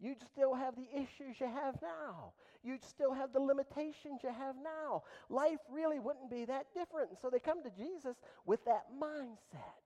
You'd 0.00 0.20
still 0.32 0.54
have 0.54 0.74
the 0.76 0.88
issues 0.92 1.40
you 1.40 1.46
have 1.46 1.80
now. 1.80 2.32
You'd 2.62 2.84
still 2.84 3.12
have 3.12 3.32
the 3.32 3.40
limitations 3.40 4.20
you 4.22 4.30
have 4.30 4.56
now. 4.62 5.02
Life 5.28 5.60
really 5.70 5.98
wouldn't 5.98 6.30
be 6.30 6.44
that 6.46 6.66
different. 6.74 7.10
So 7.20 7.30
they 7.30 7.38
come 7.38 7.62
to 7.62 7.70
Jesus 7.70 8.16
with 8.46 8.64
that 8.64 8.86
mindset. 9.00 9.84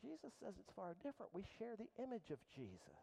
Jesus 0.00 0.32
says 0.42 0.54
it's 0.58 0.72
far 0.74 0.96
different. 1.02 1.34
We 1.34 1.44
share 1.58 1.76
the 1.76 2.02
image 2.02 2.30
of 2.30 2.38
Jesus. 2.56 3.00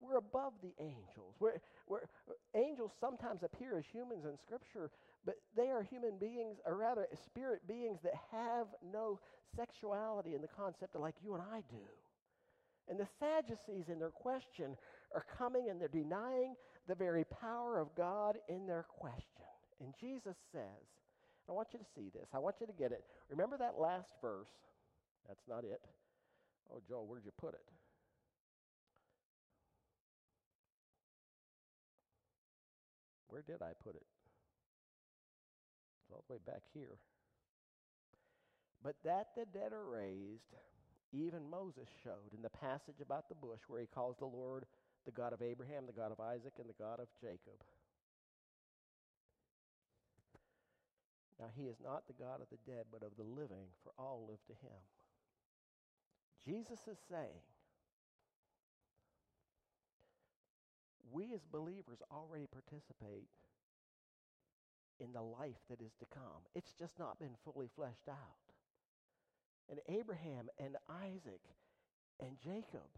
We're 0.00 0.18
above 0.18 0.52
the 0.62 0.72
angels. 0.80 1.34
We're, 1.40 1.58
we're, 1.88 2.06
angels 2.54 2.92
sometimes 3.00 3.42
appear 3.42 3.78
as 3.78 3.84
humans 3.92 4.24
in 4.24 4.36
Scripture, 4.38 4.90
but 5.24 5.36
they 5.56 5.70
are 5.70 5.82
human 5.82 6.18
beings, 6.18 6.58
or 6.64 6.76
rather, 6.76 7.06
spirit 7.26 7.66
beings 7.66 7.98
that 8.04 8.14
have 8.30 8.66
no 8.92 9.18
sexuality 9.56 10.34
in 10.34 10.42
the 10.42 10.48
concept 10.48 10.94
of 10.94 11.00
like 11.00 11.16
you 11.22 11.34
and 11.34 11.42
I 11.42 11.62
do. 11.70 11.82
And 12.88 12.98
the 12.98 13.08
Sadducees, 13.18 13.88
in 13.88 13.98
their 13.98 14.10
question, 14.10 14.76
are 15.14 15.24
coming 15.36 15.68
and 15.70 15.80
they're 15.80 15.88
denying 15.88 16.54
the 16.86 16.94
very 16.94 17.24
power 17.24 17.78
of 17.78 17.94
God 17.94 18.36
in 18.48 18.66
their 18.66 18.86
question. 18.88 19.44
And 19.80 19.94
Jesus 20.00 20.36
says, 20.52 20.86
I 21.48 21.52
want 21.52 21.68
you 21.72 21.78
to 21.78 21.84
see 21.94 22.10
this. 22.12 22.28
I 22.34 22.38
want 22.38 22.56
you 22.60 22.66
to 22.66 22.72
get 22.72 22.92
it. 22.92 23.04
Remember 23.30 23.56
that 23.58 23.78
last 23.78 24.12
verse? 24.20 24.48
That's 25.26 25.46
not 25.48 25.64
it. 25.64 25.80
Oh, 26.72 26.80
Joel, 26.86 27.06
where'd 27.06 27.24
you 27.24 27.32
put 27.38 27.54
it? 27.54 27.64
Where 33.28 33.42
did 33.42 33.62
I 33.62 33.72
put 33.84 33.94
it? 33.94 34.06
It's 36.02 36.12
all 36.12 36.24
the 36.26 36.34
way 36.34 36.40
back 36.46 36.62
here. 36.72 36.98
But 38.82 38.96
that 39.04 39.28
the 39.36 39.44
dead 39.46 39.72
are 39.72 39.84
raised, 39.84 40.54
even 41.12 41.48
Moses 41.50 41.88
showed 42.04 42.34
in 42.36 42.42
the 42.42 42.50
passage 42.50 43.00
about 43.00 43.28
the 43.28 43.34
bush 43.34 43.60
where 43.68 43.80
he 43.80 43.86
calls 43.86 44.16
the 44.18 44.26
Lord 44.26 44.64
the 45.06 45.12
God 45.12 45.32
of 45.32 45.40
Abraham, 45.40 45.86
the 45.86 45.92
God 45.92 46.12
of 46.12 46.20
Isaac, 46.20 46.52
and 46.58 46.68
the 46.68 46.82
God 46.82 47.00
of 47.00 47.08
Jacob. 47.20 47.56
Now, 51.40 51.46
he 51.56 51.64
is 51.64 51.76
not 51.82 52.06
the 52.06 52.18
God 52.18 52.42
of 52.42 52.48
the 52.50 52.58
dead, 52.70 52.86
but 52.92 53.02
of 53.02 53.16
the 53.16 53.22
living, 53.22 53.70
for 53.84 53.92
all 53.96 54.26
live 54.28 54.44
to 54.48 54.52
him. 54.52 54.82
Jesus 56.44 56.80
is 56.90 56.98
saying, 57.08 57.40
we 61.10 61.32
as 61.32 61.40
believers 61.50 62.02
already 62.10 62.46
participate 62.46 63.28
in 65.00 65.12
the 65.12 65.22
life 65.22 65.62
that 65.70 65.80
is 65.80 65.94
to 66.00 66.06
come. 66.06 66.42
It's 66.54 66.72
just 66.78 66.98
not 66.98 67.18
been 67.18 67.36
fully 67.44 67.68
fleshed 67.74 68.08
out 68.08 68.47
and 69.70 69.80
Abraham 69.88 70.48
and 70.58 70.76
Isaac 70.88 71.42
and 72.20 72.36
Jacob. 72.42 72.88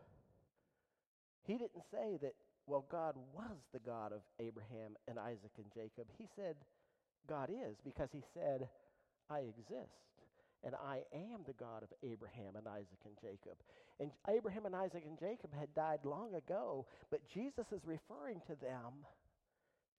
He 1.42 1.54
didn't 1.54 1.82
say 1.90 2.18
that, 2.22 2.34
well, 2.66 2.84
God 2.90 3.16
was 3.34 3.58
the 3.72 3.80
God 3.80 4.12
of 4.12 4.20
Abraham 4.38 4.94
and 5.08 5.18
Isaac 5.18 5.50
and 5.58 5.66
Jacob. 5.74 6.06
He 6.18 6.26
said, 6.36 6.56
God 7.28 7.50
is, 7.50 7.76
because 7.84 8.08
he 8.12 8.22
said, 8.34 8.68
I 9.28 9.40
exist. 9.40 9.90
And 10.62 10.74
I 10.74 11.00
am 11.14 11.40
the 11.46 11.54
God 11.54 11.82
of 11.82 11.88
Abraham 12.04 12.54
and 12.56 12.68
Isaac 12.68 13.00
and 13.06 13.16
Jacob. 13.20 13.56
And 13.98 14.10
Abraham 14.28 14.66
and 14.66 14.76
Isaac 14.76 15.04
and 15.06 15.18
Jacob 15.18 15.50
had 15.58 15.74
died 15.74 16.00
long 16.04 16.34
ago, 16.34 16.86
but 17.10 17.20
Jesus 17.32 17.66
is 17.72 17.80
referring 17.86 18.40
to 18.46 18.54
them 18.60 19.08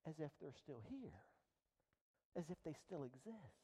as 0.06 0.14
if 0.18 0.30
they're 0.40 0.54
still 0.62 0.80
here, 0.88 1.18
as 2.36 2.44
if 2.48 2.56
they 2.64 2.74
still 2.86 3.02
exist. 3.02 3.61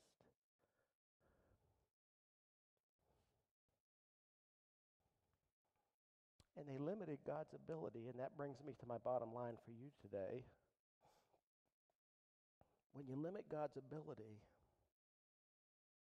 And 6.59 6.67
they 6.67 6.79
limited 6.79 7.19
God's 7.25 7.55
ability. 7.55 8.11
And 8.11 8.19
that 8.19 8.37
brings 8.37 8.59
me 8.67 8.75
to 8.81 8.87
my 8.87 8.99
bottom 8.99 9.33
line 9.33 9.55
for 9.65 9.71
you 9.71 9.95
today. 10.03 10.43
When 12.93 13.07
you 13.07 13.15
limit 13.15 13.45
God's 13.51 13.77
ability, 13.77 14.43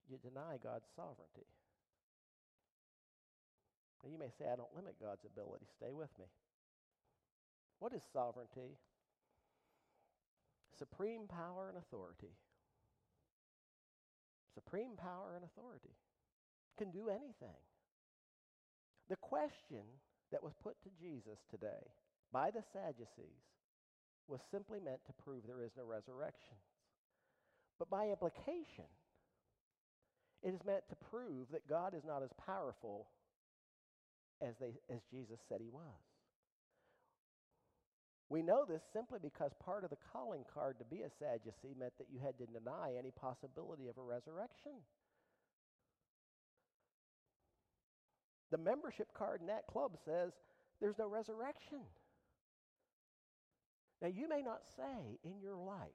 you 0.08 0.18
deny 0.22 0.62
God's 0.62 0.86
sovereignty. 0.94 1.50
Now, 4.02 4.10
you 4.12 4.18
may 4.18 4.30
say, 4.38 4.44
I 4.46 4.54
don't 4.54 4.74
limit 4.76 4.94
God's 5.00 5.24
ability. 5.24 5.66
Stay 5.74 5.92
with 5.92 6.12
me. 6.20 6.26
What 7.80 7.92
is 7.92 8.02
sovereignty? 8.12 8.78
Supreme 10.78 11.26
power 11.26 11.68
and 11.68 11.78
authority. 11.78 12.36
Supreme 14.54 14.94
power 14.96 15.32
and 15.34 15.44
authority. 15.44 15.96
Can 16.78 16.90
do 16.90 17.08
anything. 17.08 17.58
The 19.08 19.16
question 19.16 19.82
that 20.34 20.42
was 20.42 20.58
put 20.66 20.74
to 20.82 20.90
Jesus 20.98 21.38
today 21.48 21.94
by 22.34 22.50
the 22.50 22.66
Sadducees 22.74 23.46
was 24.26 24.40
simply 24.50 24.82
meant 24.82 24.98
to 25.06 25.22
prove 25.22 25.46
there 25.46 25.62
is 25.62 25.70
no 25.78 25.86
resurrection. 25.86 26.58
But 27.78 27.88
by 27.88 28.10
implication, 28.10 28.90
it 30.42 30.50
is 30.50 30.66
meant 30.66 30.82
to 30.90 30.96
prove 31.08 31.54
that 31.54 31.70
God 31.70 31.94
is 31.94 32.02
not 32.02 32.26
as 32.26 32.34
powerful 32.44 33.06
as, 34.42 34.58
they, 34.58 34.74
as 34.90 34.98
Jesus 35.08 35.38
said 35.48 35.60
he 35.62 35.70
was. 35.70 36.02
We 38.28 38.42
know 38.42 38.64
this 38.66 38.82
simply 38.92 39.20
because 39.22 39.52
part 39.62 39.84
of 39.84 39.90
the 39.90 40.02
calling 40.10 40.42
card 40.52 40.80
to 40.80 40.84
be 40.84 41.06
a 41.06 41.14
Sadducee 41.22 41.78
meant 41.78 41.94
that 41.98 42.10
you 42.10 42.18
had 42.18 42.34
to 42.42 42.50
deny 42.50 42.98
any 42.98 43.12
possibility 43.14 43.86
of 43.86 43.98
a 43.98 44.02
resurrection. 44.02 44.82
The 48.54 48.58
membership 48.58 49.12
card 49.12 49.40
in 49.40 49.48
that 49.48 49.66
club 49.66 49.96
says 50.04 50.30
there's 50.80 50.96
no 50.96 51.08
resurrection. 51.08 51.80
Now, 54.00 54.06
you 54.06 54.28
may 54.28 54.42
not 54.42 54.60
say 54.76 55.18
in 55.24 55.40
your 55.42 55.56
life 55.56 55.90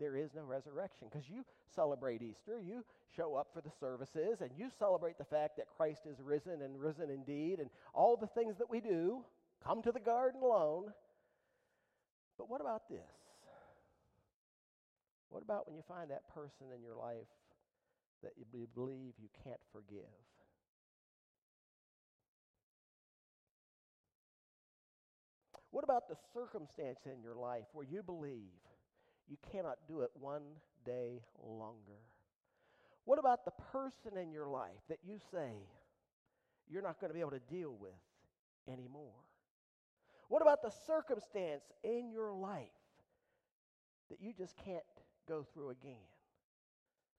there 0.00 0.16
is 0.16 0.30
no 0.34 0.44
resurrection 0.44 1.08
because 1.12 1.28
you 1.28 1.44
celebrate 1.74 2.22
Easter, 2.22 2.58
you 2.58 2.86
show 3.14 3.34
up 3.34 3.48
for 3.52 3.60
the 3.60 3.70
services, 3.78 4.40
and 4.40 4.48
you 4.56 4.70
celebrate 4.78 5.18
the 5.18 5.26
fact 5.26 5.58
that 5.58 5.66
Christ 5.76 6.06
is 6.10 6.16
risen 6.22 6.62
and 6.62 6.80
risen 6.80 7.10
indeed, 7.10 7.58
and 7.58 7.68
all 7.92 8.16
the 8.16 8.28
things 8.28 8.56
that 8.56 8.70
we 8.70 8.80
do. 8.80 9.22
Come 9.62 9.82
to 9.82 9.92
the 9.92 10.00
garden 10.00 10.40
alone. 10.40 10.94
But 12.38 12.48
what 12.48 12.62
about 12.62 12.88
this? 12.88 13.02
What 15.28 15.42
about 15.42 15.66
when 15.66 15.76
you 15.76 15.82
find 15.86 16.10
that 16.12 16.32
person 16.32 16.72
in 16.74 16.80
your 16.80 16.96
life 16.96 17.28
that 18.22 18.32
you 18.38 18.66
believe 18.74 19.12
you 19.20 19.28
can't 19.44 19.60
forgive. 19.70 20.08
What 25.70 25.84
about 25.84 26.08
the 26.08 26.16
circumstance 26.32 27.00
in 27.04 27.20
your 27.22 27.34
life 27.34 27.64
where 27.72 27.86
you 27.88 28.02
believe 28.02 28.56
you 29.28 29.36
cannot 29.52 29.76
do 29.86 30.00
it 30.00 30.10
one 30.18 30.42
day 30.84 31.20
longer? 31.42 32.00
What 33.04 33.18
about 33.18 33.44
the 33.44 33.52
person 33.72 34.18
in 34.20 34.32
your 34.32 34.48
life 34.48 34.80
that 34.88 34.98
you 35.06 35.18
say 35.32 35.52
you're 36.70 36.82
not 36.82 37.00
going 37.00 37.10
to 37.10 37.14
be 37.14 37.20
able 37.20 37.32
to 37.32 37.40
deal 37.50 37.74
with 37.78 37.90
anymore? 38.70 39.16
What 40.28 40.42
about 40.42 40.62
the 40.62 40.72
circumstance 40.86 41.64
in 41.82 42.10
your 42.12 42.32
life 42.32 42.68
that 44.10 44.20
you 44.20 44.32
just 44.36 44.54
can't 44.62 44.84
go 45.26 45.46
through 45.54 45.70
again? 45.70 46.04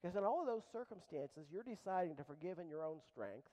Because 0.01 0.15
in 0.15 0.23
all 0.23 0.41
of 0.41 0.47
those 0.47 0.63
circumstances, 0.71 1.47
you're 1.51 1.63
deciding 1.63 2.15
to 2.15 2.23
forgive 2.23 2.59
in 2.59 2.69
your 2.69 2.83
own 2.83 2.99
strength. 3.11 3.49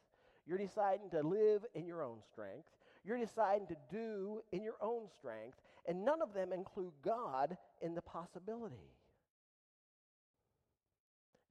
You're 0.46 0.58
deciding 0.58 1.10
to 1.10 1.22
live 1.26 1.64
in 1.74 1.86
your 1.86 2.02
own 2.02 2.18
strength. 2.32 2.68
You're 3.06 3.18
deciding 3.18 3.68
to 3.68 3.76
do 3.90 4.42
in 4.50 4.64
your 4.64 4.74
own 4.82 5.06
strength. 5.18 5.58
And 5.86 6.04
none 6.04 6.20
of 6.20 6.34
them 6.34 6.52
include 6.52 6.92
God 7.04 7.56
in 7.80 7.94
the 7.94 8.02
possibility. 8.02 8.90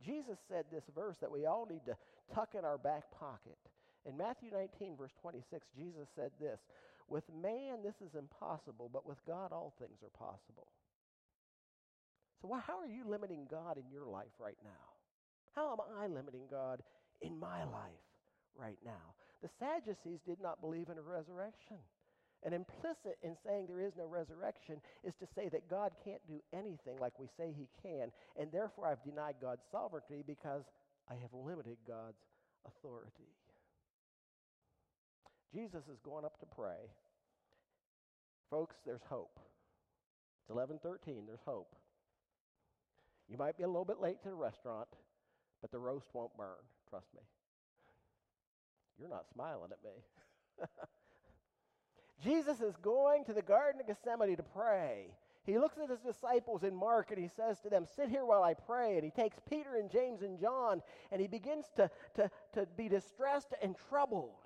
Jesus 0.06 0.38
said 0.50 0.66
this 0.70 0.84
verse 0.94 1.16
that 1.22 1.32
we 1.32 1.46
all 1.46 1.66
need 1.66 1.86
to 1.86 1.96
tuck 2.34 2.56
in 2.58 2.66
our 2.66 2.78
back 2.78 3.04
pocket. 3.18 3.58
In 4.06 4.18
Matthew 4.18 4.52
19, 4.52 4.98
verse 4.98 5.14
26, 5.22 5.66
Jesus 5.76 6.08
said 6.14 6.32
this 6.40 6.60
With 7.08 7.24
man, 7.42 7.82
this 7.82 7.96
is 8.06 8.16
impossible, 8.16 8.90
but 8.92 9.08
with 9.08 9.26
God, 9.26 9.52
all 9.54 9.74
things 9.80 10.00
are 10.04 10.18
possible. 10.18 10.68
So, 12.42 12.54
how 12.68 12.78
are 12.78 12.88
you 12.88 13.08
limiting 13.08 13.48
God 13.50 13.78
in 13.78 13.90
your 13.90 14.06
life 14.06 14.36
right 14.40 14.58
now? 14.64 14.70
How 15.56 15.72
am 15.72 15.80
I 15.98 16.08
limiting 16.08 16.44
God 16.52 16.82
in 17.22 17.40
my 17.40 17.64
life 17.64 18.06
right 18.58 18.78
now? 18.86 19.16
The 19.42 19.50
Sadducees 19.60 20.20
did 20.26 20.42
not 20.42 20.62
believe 20.62 20.90
in 20.90 20.98
a 20.98 21.02
resurrection. 21.02 21.78
And 22.44 22.54
implicit 22.54 23.18
in 23.24 23.36
saying 23.44 23.66
there 23.68 23.82
is 23.82 23.94
no 23.98 24.06
resurrection 24.06 24.76
is 25.04 25.16
to 25.20 25.26
say 25.36 25.50
that 25.50 25.70
God 25.70 25.92
can't 26.04 26.22
do 26.28 26.42
anything 26.54 27.00
like 27.00 27.18
we 27.18 27.28
say 27.38 27.52
he 27.58 27.68
can, 27.82 28.12
and 28.40 28.52
therefore 28.52 28.88
I've 28.88 29.04
denied 29.04 29.36
God's 29.42 29.64
sovereignty 29.72 30.24
because 30.26 30.64
I 31.10 31.16
have 31.16 31.34
limited 31.34 31.78
God's 31.88 32.22
authority. 32.68 33.34
Jesus 35.52 35.84
is 35.92 35.98
going 36.04 36.26
up 36.26 36.40
to 36.40 36.46
pray. 36.46 36.92
Folks, 38.52 38.76
there's 38.86 39.02
hope. 39.10 39.40
It's 40.42 40.56
11:13, 40.56 41.26
there's 41.26 41.42
hope. 41.46 41.76
You 43.28 43.38
might 43.38 43.58
be 43.58 43.64
a 43.64 43.68
little 43.68 43.86
bit 43.86 44.00
late 44.00 44.22
to 44.22 44.30
the 44.30 44.36
restaurant, 44.36 44.90
but 45.62 45.72
the 45.72 45.80
roast 45.80 46.14
won't 46.14 46.36
burn, 46.38 46.62
trust 46.90 47.08
me. 47.16 47.22
You're 49.00 49.10
not 49.10 49.26
smiling 49.34 49.72
at 49.72 49.84
me. 49.84 50.68
Jesus 52.24 52.62
is 52.62 52.76
going 52.82 53.26
to 53.26 53.34
the 53.34 53.42
Garden 53.42 53.82
of 53.82 53.88
Gethsemane 53.88 54.38
to 54.38 54.44
pray. 54.44 55.08
He 55.46 55.60
looks 55.60 55.78
at 55.78 55.90
his 55.90 56.00
disciples 56.00 56.64
in 56.64 56.76
Mark 56.76 57.12
and 57.12 57.20
he 57.20 57.28
says 57.28 57.60
to 57.60 57.70
them, 57.70 57.86
Sit 57.96 58.10
here 58.10 58.26
while 58.26 58.42
I 58.42 58.56
pray. 58.56 58.96
And 58.96 59.04
he 59.04 59.12
takes 59.12 59.38
Peter 59.48 59.76
and 59.76 59.92
James 59.92 60.22
and 60.22 60.40
John 60.40 60.82
and 61.12 61.22
he 61.22 61.28
begins 61.28 61.66
to, 61.76 61.90
to, 62.16 62.32
to 62.54 62.66
be 62.78 62.90
distressed 62.90 63.54
and 63.62 63.76
troubled. 63.90 64.40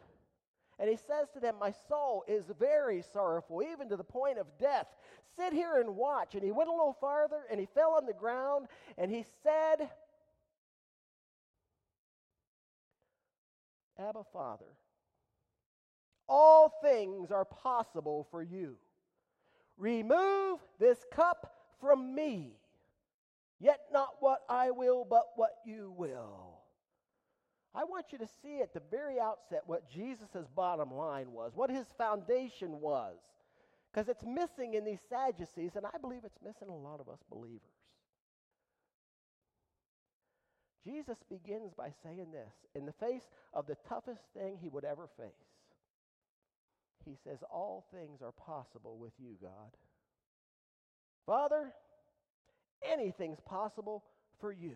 And 0.77 0.89
he 0.89 0.97
says 0.97 1.29
to 1.33 1.39
them, 1.39 1.55
My 1.59 1.73
soul 1.87 2.23
is 2.27 2.45
very 2.57 3.01
sorrowful, 3.13 3.61
even 3.61 3.89
to 3.89 3.97
the 3.97 4.03
point 4.03 4.39
of 4.39 4.47
death. 4.57 4.87
Sit 5.37 5.53
here 5.53 5.79
and 5.79 5.95
watch. 5.95 6.35
And 6.35 6.43
he 6.43 6.51
went 6.51 6.69
a 6.69 6.73
little 6.73 6.97
farther 6.99 7.43
and 7.49 7.59
he 7.59 7.65
fell 7.65 7.91
on 7.91 8.05
the 8.05 8.13
ground 8.13 8.67
and 8.97 9.11
he 9.11 9.25
said, 9.43 9.89
Abba, 13.99 14.23
Father, 14.31 14.65
all 16.27 16.71
things 16.81 17.31
are 17.31 17.45
possible 17.45 18.27
for 18.31 18.41
you. 18.41 18.75
Remove 19.77 20.59
this 20.79 21.03
cup 21.11 21.53
from 21.81 22.13
me, 22.13 22.53
yet 23.59 23.79
not 23.91 24.15
what 24.19 24.41
I 24.49 24.71
will, 24.71 25.05
but 25.09 25.29
what 25.35 25.51
you 25.65 25.93
will. 25.97 26.59
I 27.73 27.83
want 27.83 28.07
you 28.11 28.17
to 28.19 28.27
see 28.41 28.61
at 28.61 28.73
the 28.73 28.81
very 28.91 29.19
outset 29.19 29.61
what 29.65 29.89
Jesus' 29.89 30.47
bottom 30.55 30.93
line 30.93 31.31
was, 31.31 31.53
what 31.55 31.69
his 31.69 31.87
foundation 31.97 32.81
was, 32.81 33.17
because 33.91 34.09
it's 34.09 34.25
missing 34.25 34.73
in 34.73 34.85
these 34.85 34.99
Sadducees, 35.09 35.75
and 35.75 35.85
I 35.85 35.97
believe 36.01 36.21
it's 36.25 36.39
missing 36.43 36.69
a 36.69 36.75
lot 36.75 36.99
of 36.99 37.09
us 37.09 37.19
believers. 37.29 37.78
Jesus 40.83 41.17
begins 41.29 41.73
by 41.77 41.89
saying 42.03 42.27
this 42.31 42.53
in 42.75 42.85
the 42.85 42.93
face 42.93 43.27
of 43.53 43.67
the 43.67 43.77
toughest 43.87 44.21
thing 44.33 44.57
he 44.61 44.69
would 44.69 44.85
ever 44.85 45.09
face. 45.17 45.29
He 47.05 47.15
says, 47.23 47.39
All 47.51 47.85
things 47.93 48.21
are 48.21 48.31
possible 48.31 48.97
with 48.97 49.13
you, 49.17 49.35
God. 49.41 49.75
Father, 51.25 51.73
anything's 52.83 53.39
possible 53.45 54.03
for 54.39 54.51
you. 54.51 54.75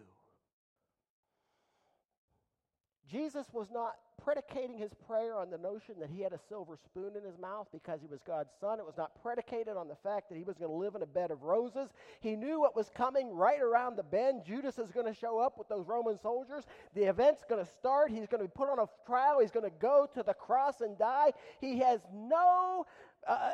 Jesus 3.09 3.45
was 3.51 3.67
not 3.71 3.95
predicating 4.23 4.77
his 4.77 4.91
prayer 5.05 5.35
on 5.37 5.49
the 5.49 5.57
notion 5.57 5.95
that 5.99 6.09
he 6.09 6.21
had 6.21 6.31
a 6.31 6.39
silver 6.47 6.77
spoon 6.77 7.11
in 7.17 7.23
his 7.23 7.37
mouth 7.37 7.67
because 7.73 7.99
he 7.99 8.07
was 8.07 8.21
God's 8.25 8.51
son. 8.61 8.79
It 8.79 8.85
was 8.85 8.97
not 8.97 9.21
predicated 9.21 9.75
on 9.75 9.89
the 9.89 9.95
fact 9.95 10.29
that 10.29 10.37
he 10.37 10.43
was 10.43 10.57
going 10.57 10.71
to 10.71 10.77
live 10.77 10.95
in 10.95 11.01
a 11.01 11.07
bed 11.07 11.29
of 11.29 11.43
roses. 11.43 11.89
He 12.21 12.35
knew 12.35 12.59
what 12.61 12.75
was 12.75 12.89
coming 12.95 13.35
right 13.35 13.61
around 13.61 13.97
the 13.97 14.03
bend. 14.03 14.43
Judas 14.45 14.77
is 14.77 14.91
going 14.91 15.05
to 15.05 15.13
show 15.13 15.39
up 15.39 15.57
with 15.57 15.67
those 15.67 15.85
Roman 15.85 16.17
soldiers. 16.17 16.63
The 16.95 17.03
event's 17.03 17.43
going 17.47 17.63
to 17.63 17.69
start. 17.71 18.11
He's 18.11 18.27
going 18.27 18.41
to 18.41 18.47
be 18.47 18.53
put 18.55 18.69
on 18.69 18.79
a 18.79 18.87
trial. 19.05 19.39
He's 19.41 19.51
going 19.51 19.69
to 19.69 19.77
go 19.77 20.07
to 20.13 20.23
the 20.23 20.33
cross 20.33 20.79
and 20.79 20.97
die. 20.97 21.33
He 21.59 21.79
has 21.79 21.99
no 22.13 22.85
uh, 23.27 23.51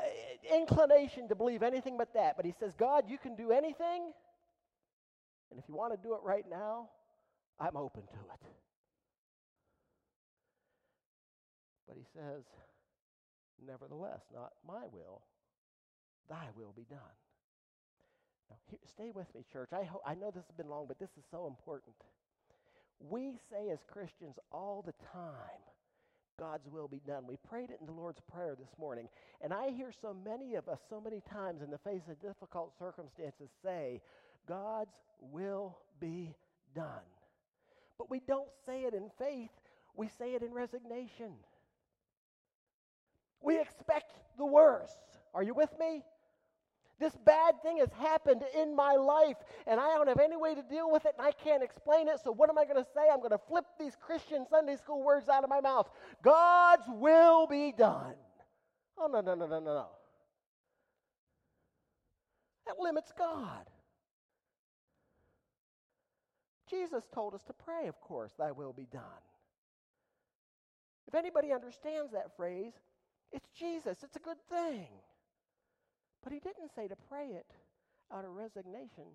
inclination 0.53 1.27
to 1.29 1.35
believe 1.35 1.63
anything 1.63 1.97
but 1.97 2.13
that. 2.13 2.37
But 2.37 2.45
he 2.45 2.53
says, 2.59 2.73
God, 2.77 3.05
you 3.07 3.17
can 3.17 3.35
do 3.35 3.51
anything. 3.51 4.11
And 5.49 5.59
if 5.59 5.65
you 5.67 5.75
want 5.75 5.93
to 5.93 6.07
do 6.07 6.13
it 6.13 6.19
right 6.23 6.45
now, 6.47 6.89
I'm 7.59 7.75
open 7.75 8.03
to 8.03 8.13
it. 8.13 8.49
But 11.89 11.97
he 11.97 12.05
says, 12.13 12.45
Nevertheless, 13.65 14.21
not 14.33 14.53
my 14.65 14.85
will, 14.93 15.21
thy 16.29 16.47
will 16.55 16.71
be 16.75 16.85
done. 16.89 17.17
Now, 18.49 18.57
here, 18.69 18.79
stay 18.93 19.11
with 19.13 19.27
me, 19.35 19.43
church. 19.51 19.69
I, 19.73 19.83
ho- 19.83 20.01
I 20.05 20.15
know 20.15 20.31
this 20.31 20.45
has 20.45 20.55
been 20.55 20.69
long, 20.69 20.85
but 20.87 20.99
this 20.99 21.09
is 21.17 21.23
so 21.29 21.47
important. 21.47 21.95
We 22.99 23.33
say 23.49 23.69
as 23.71 23.79
Christians 23.91 24.35
all 24.51 24.83
the 24.85 24.93
time, 25.11 25.59
God's 26.39 26.67
will 26.69 26.87
be 26.87 27.01
done. 27.05 27.27
We 27.27 27.35
prayed 27.49 27.69
it 27.69 27.79
in 27.81 27.85
the 27.85 27.91
Lord's 27.91 28.21
Prayer 28.31 28.55
this 28.57 28.77
morning. 28.79 29.09
And 29.41 29.53
I 29.53 29.71
hear 29.71 29.91
so 30.01 30.13
many 30.13 30.55
of 30.55 30.69
us, 30.69 30.79
so 30.89 31.01
many 31.01 31.21
times 31.29 31.61
in 31.61 31.69
the 31.69 31.77
face 31.79 32.03
of 32.09 32.21
difficult 32.21 32.71
circumstances, 32.79 33.49
say, 33.63 34.01
God's 34.47 34.95
will 35.19 35.77
be 35.99 36.33
done. 36.73 37.07
But 37.97 38.09
we 38.09 38.21
don't 38.25 38.49
say 38.65 38.83
it 38.83 38.93
in 38.93 39.09
faith, 39.19 39.51
we 39.95 40.07
say 40.17 40.33
it 40.33 40.43
in 40.43 40.53
resignation. 40.53 41.33
We 43.41 43.59
expect 43.59 44.13
the 44.37 44.45
worst. 44.45 44.97
Are 45.33 45.43
you 45.43 45.53
with 45.53 45.71
me? 45.79 46.03
This 46.99 47.13
bad 47.25 47.61
thing 47.63 47.77
has 47.77 47.91
happened 47.93 48.43
in 48.53 48.75
my 48.75 48.95
life, 48.95 49.37
and 49.65 49.79
I 49.79 49.93
don't 49.95 50.07
have 50.07 50.19
any 50.19 50.35
way 50.35 50.53
to 50.53 50.61
deal 50.61 50.91
with 50.91 51.05
it, 51.05 51.13
and 51.17 51.25
I 51.25 51.31
can't 51.31 51.63
explain 51.63 52.09
it. 52.09 52.19
So, 52.21 52.31
what 52.31 52.49
am 52.49 52.57
I 52.57 52.65
going 52.65 52.75
to 52.75 52.89
say? 52.93 53.07
I'm 53.11 53.19
going 53.19 53.31
to 53.31 53.39
flip 53.47 53.63
these 53.79 53.95
Christian 54.01 54.45
Sunday 54.49 54.75
school 54.75 55.01
words 55.01 55.29
out 55.29 55.45
of 55.45 55.49
my 55.49 55.61
mouth 55.61 55.89
God's 56.21 56.83
will 56.89 57.47
be 57.47 57.71
done. 57.71 58.15
Oh, 58.97 59.07
no, 59.07 59.21
no, 59.21 59.33
no, 59.33 59.47
no, 59.47 59.59
no, 59.59 59.73
no. 59.73 59.87
That 62.67 62.75
limits 62.79 63.13
God. 63.17 63.65
Jesus 66.69 67.03
told 67.13 67.33
us 67.33 67.41
to 67.43 67.53
pray, 67.53 67.87
of 67.87 67.99
course, 68.01 68.33
thy 68.37 68.51
will 68.51 68.73
be 68.73 68.87
done. 68.91 69.01
If 71.07 71.15
anybody 71.15 71.51
understands 71.51 72.11
that 72.11 72.35
phrase, 72.35 72.73
it's 73.31 73.49
Jesus. 73.57 73.97
It's 74.03 74.15
a 74.15 74.19
good 74.19 74.41
thing. 74.49 74.87
But 76.23 76.33
he 76.33 76.39
didn't 76.39 76.71
say 76.75 76.87
to 76.87 76.95
pray 77.07 77.27
it 77.27 77.45
out 78.13 78.25
of 78.25 78.31
resignation 78.31 79.05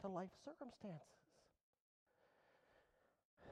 to 0.00 0.08
life 0.08 0.30
circumstances. 0.44 1.00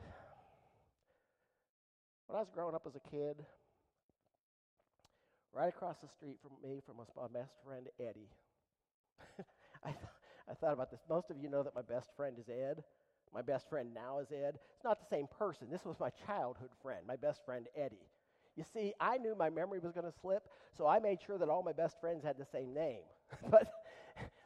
When 2.26 2.36
I 2.36 2.40
was 2.40 2.50
growing 2.54 2.74
up 2.74 2.86
as 2.86 2.94
a 2.96 3.10
kid, 3.10 3.44
right 5.52 5.68
across 5.68 5.96
the 6.02 6.08
street 6.08 6.38
from 6.40 6.52
me 6.62 6.80
from 6.86 6.96
my 6.96 7.28
best 7.38 7.52
friend 7.64 7.88
Eddie, 8.00 8.30
I, 9.84 9.90
th- 9.90 10.04
I 10.50 10.54
thought 10.54 10.72
about 10.72 10.90
this. 10.90 11.00
Most 11.10 11.30
of 11.30 11.36
you 11.38 11.48
know 11.50 11.62
that 11.62 11.74
my 11.74 11.82
best 11.82 12.08
friend 12.16 12.36
is 12.38 12.48
Ed. 12.48 12.82
My 13.34 13.42
best 13.42 13.68
friend 13.68 13.92
now 13.94 14.18
is 14.18 14.28
Ed. 14.30 14.58
It's 14.76 14.84
not 14.84 14.98
the 15.00 15.14
same 15.14 15.26
person. 15.38 15.68
This 15.70 15.84
was 15.84 15.98
my 15.98 16.10
childhood 16.26 16.70
friend, 16.82 17.00
my 17.06 17.16
best 17.16 17.44
friend 17.44 17.66
Eddie. 17.76 18.06
You 18.56 18.64
see, 18.74 18.92
I 19.00 19.18
knew 19.18 19.34
my 19.34 19.50
memory 19.50 19.78
was 19.78 19.92
going 19.92 20.06
to 20.06 20.12
slip, 20.20 20.42
so 20.76 20.86
I 20.86 20.98
made 20.98 21.20
sure 21.24 21.38
that 21.38 21.48
all 21.48 21.62
my 21.62 21.72
best 21.72 21.98
friends 22.00 22.22
had 22.24 22.36
the 22.38 22.44
same 22.44 22.74
name. 22.74 23.00
but, 23.50 23.72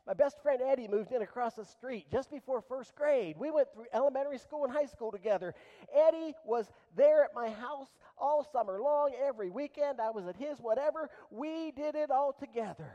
My 0.06 0.14
best 0.14 0.40
friend 0.40 0.60
Eddie 0.62 0.86
moved 0.86 1.10
in 1.10 1.22
across 1.22 1.54
the 1.54 1.64
street 1.64 2.06
just 2.10 2.30
before 2.30 2.60
first 2.60 2.94
grade. 2.94 3.36
We 3.36 3.50
went 3.50 3.68
through 3.74 3.86
elementary 3.92 4.38
school 4.38 4.64
and 4.64 4.72
high 4.72 4.86
school 4.86 5.10
together. 5.10 5.52
Eddie 5.92 6.34
was 6.44 6.70
there 6.94 7.24
at 7.24 7.30
my 7.34 7.50
house 7.50 7.88
all 8.16 8.46
summer 8.52 8.80
long, 8.80 9.12
every 9.20 9.50
weekend. 9.50 10.00
I 10.00 10.10
was 10.10 10.26
at 10.26 10.36
his, 10.36 10.58
whatever. 10.60 11.10
We 11.30 11.72
did 11.72 11.96
it 11.96 12.10
all 12.10 12.32
together. 12.32 12.92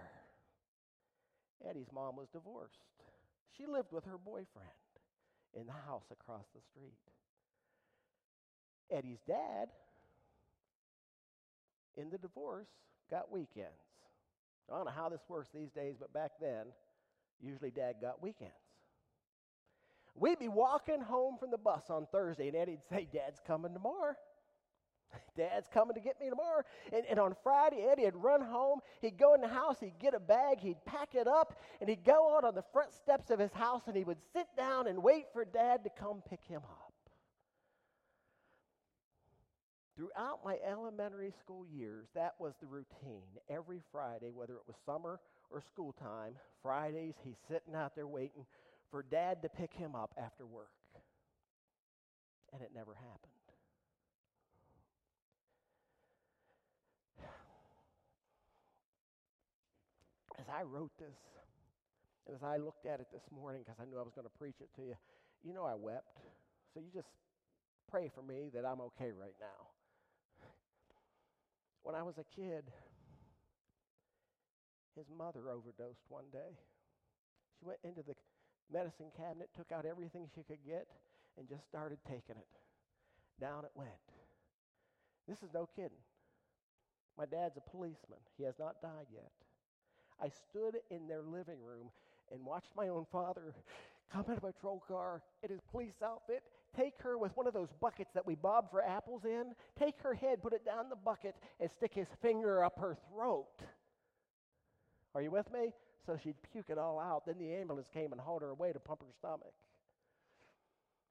Eddie's 1.67 1.91
mom 1.93 2.15
was 2.15 2.29
divorced. 2.29 2.79
She 3.57 3.65
lived 3.65 3.91
with 3.91 4.05
her 4.05 4.17
boyfriend 4.17 4.47
in 5.53 5.67
the 5.67 5.73
house 5.73 6.05
across 6.11 6.45
the 6.55 6.61
street. 6.61 6.97
Eddie's 8.89 9.19
dad, 9.27 9.69
in 11.97 12.09
the 12.09 12.17
divorce, 12.17 12.67
got 13.09 13.31
weekends. 13.31 13.69
I 14.71 14.77
don't 14.77 14.85
know 14.85 14.91
how 14.91 15.09
this 15.09 15.21
works 15.27 15.49
these 15.53 15.71
days, 15.71 15.95
but 15.99 16.13
back 16.13 16.31
then, 16.39 16.67
usually 17.41 17.71
dad 17.71 17.95
got 18.01 18.21
weekends. 18.21 18.53
We'd 20.15 20.39
be 20.39 20.47
walking 20.47 21.01
home 21.01 21.37
from 21.37 21.51
the 21.51 21.57
bus 21.57 21.83
on 21.89 22.07
Thursday, 22.11 22.47
and 22.47 22.55
Eddie'd 22.55 22.83
say, 22.89 23.07
Dad's 23.11 23.39
coming 23.45 23.73
tomorrow. 23.73 24.15
Dad's 25.37 25.67
coming 25.73 25.93
to 25.95 26.01
get 26.01 26.19
me 26.19 26.29
tomorrow. 26.29 26.63
And, 26.93 27.05
and 27.09 27.19
on 27.19 27.35
Friday, 27.43 27.87
Eddie 27.89 28.05
would 28.05 28.21
run 28.21 28.41
home. 28.41 28.79
He'd 29.01 29.17
go 29.17 29.33
in 29.33 29.41
the 29.41 29.47
house, 29.47 29.77
he'd 29.79 29.99
get 29.99 30.13
a 30.13 30.19
bag, 30.19 30.59
he'd 30.59 30.83
pack 30.85 31.15
it 31.15 31.27
up, 31.27 31.59
and 31.79 31.89
he'd 31.89 32.03
go 32.03 32.35
out 32.35 32.43
on 32.43 32.55
the 32.55 32.63
front 32.73 32.93
steps 32.93 33.29
of 33.29 33.39
his 33.39 33.51
house 33.51 33.83
and 33.87 33.95
he 33.95 34.03
would 34.03 34.19
sit 34.33 34.47
down 34.57 34.87
and 34.87 35.01
wait 35.01 35.25
for 35.33 35.45
Dad 35.45 35.83
to 35.83 35.89
come 35.89 36.21
pick 36.29 36.41
him 36.47 36.61
up. 36.63 36.80
Throughout 40.01 40.39
my 40.43 40.57
elementary 40.67 41.31
school 41.39 41.63
years, 41.71 42.07
that 42.15 42.33
was 42.39 42.53
the 42.59 42.65
routine. 42.65 43.21
Every 43.51 43.81
Friday, 43.91 44.31
whether 44.33 44.55
it 44.55 44.65
was 44.65 44.75
summer 44.83 45.19
or 45.51 45.61
school 45.61 45.93
time, 45.93 46.33
Fridays, 46.63 47.13
he's 47.23 47.37
sitting 47.47 47.75
out 47.75 47.95
there 47.95 48.07
waiting 48.07 48.47
for 48.89 49.03
Dad 49.03 49.43
to 49.43 49.49
pick 49.49 49.71
him 49.71 49.93
up 49.93 50.09
after 50.17 50.47
work. 50.47 50.73
And 52.51 52.63
it 52.63 52.71
never 52.73 52.95
happened. 52.95 53.29
as 60.39 60.47
I 60.51 60.63
wrote 60.63 60.89
this, 60.97 61.13
and 62.25 62.35
as 62.35 62.41
I 62.41 62.57
looked 62.57 62.87
at 62.87 62.99
it 62.99 63.05
this 63.13 63.21
morning, 63.31 63.61
because 63.63 63.77
I 63.79 63.85
knew 63.85 63.99
I 63.99 64.01
was 64.01 64.13
going 64.15 64.25
to 64.25 64.37
preach 64.39 64.55
it 64.61 64.69
to 64.77 64.81
you, 64.81 64.95
you 65.43 65.53
know 65.53 65.65
I 65.65 65.75
wept. 65.75 66.17
So 66.73 66.79
you 66.79 66.89
just 66.91 67.09
pray 67.87 68.09
for 68.15 68.23
me 68.23 68.49
that 68.55 68.65
I'm 68.65 68.81
okay 68.81 69.11
right 69.11 69.37
now. 69.39 69.70
When 71.83 71.95
I 71.95 72.03
was 72.03 72.17
a 72.17 72.25
kid, 72.35 72.63
his 74.95 75.05
mother 75.17 75.49
overdosed 75.49 76.05
one 76.09 76.25
day. 76.31 76.57
She 77.59 77.65
went 77.65 77.79
into 77.83 78.03
the 78.03 78.15
medicine 78.71 79.11
cabinet, 79.17 79.49
took 79.55 79.71
out 79.71 79.85
everything 79.85 80.27
she 80.33 80.43
could 80.43 80.63
get, 80.65 80.87
and 81.37 81.47
just 81.47 81.65
started 81.67 81.97
taking 82.07 82.37
it. 82.37 82.51
Down 83.39 83.65
it 83.65 83.71
went. 83.75 83.89
This 85.27 85.41
is 85.43 85.49
no 85.53 85.67
kidding. 85.75 86.03
My 87.17 87.25
dad's 87.25 87.57
a 87.57 87.69
policeman. 87.69 88.19
He 88.37 88.43
has 88.43 88.55
not 88.59 88.81
died 88.81 89.07
yet. 89.13 89.31
I 90.21 90.29
stood 90.29 90.77
in 90.89 91.07
their 91.07 91.23
living 91.23 91.61
room 91.63 91.89
and 92.31 92.45
watched 92.45 92.71
my 92.75 92.89
own 92.89 93.05
father 93.11 93.53
come 94.11 94.25
out 94.29 94.37
of 94.37 94.43
a 94.43 94.53
patrol 94.53 94.83
car 94.87 95.21
in 95.43 95.49
his 95.49 95.61
police 95.71 96.01
outfit, 96.03 96.43
take 96.75 96.93
her 97.01 97.17
with 97.17 97.35
one 97.35 97.47
of 97.47 97.53
those 97.53 97.69
buckets 97.79 98.11
that 98.13 98.25
we 98.25 98.35
bob 98.35 98.71
for 98.71 98.83
apples 98.83 99.23
in, 99.25 99.53
take 99.77 99.99
her 100.01 100.13
head, 100.13 100.41
put 100.41 100.53
it 100.53 100.65
down 100.65 100.89
the 100.89 100.95
bucket, 100.95 101.35
and 101.59 101.69
stick 101.69 101.93
his 101.93 102.07
finger 102.21 102.63
up 102.63 102.79
her 102.79 102.97
throat. 103.09 103.61
Are 105.13 105.21
you 105.21 105.31
with 105.31 105.51
me? 105.51 105.73
So 106.05 106.17
she'd 106.21 106.35
puke 106.51 106.69
it 106.69 106.77
all 106.77 106.99
out. 106.99 107.25
Then 107.25 107.37
the 107.37 107.53
ambulance 107.53 107.87
came 107.93 108.11
and 108.11 108.21
hauled 108.21 108.41
her 108.41 108.49
away 108.49 108.71
to 108.71 108.79
pump 108.79 109.01
her 109.01 109.13
stomach. 109.19 109.53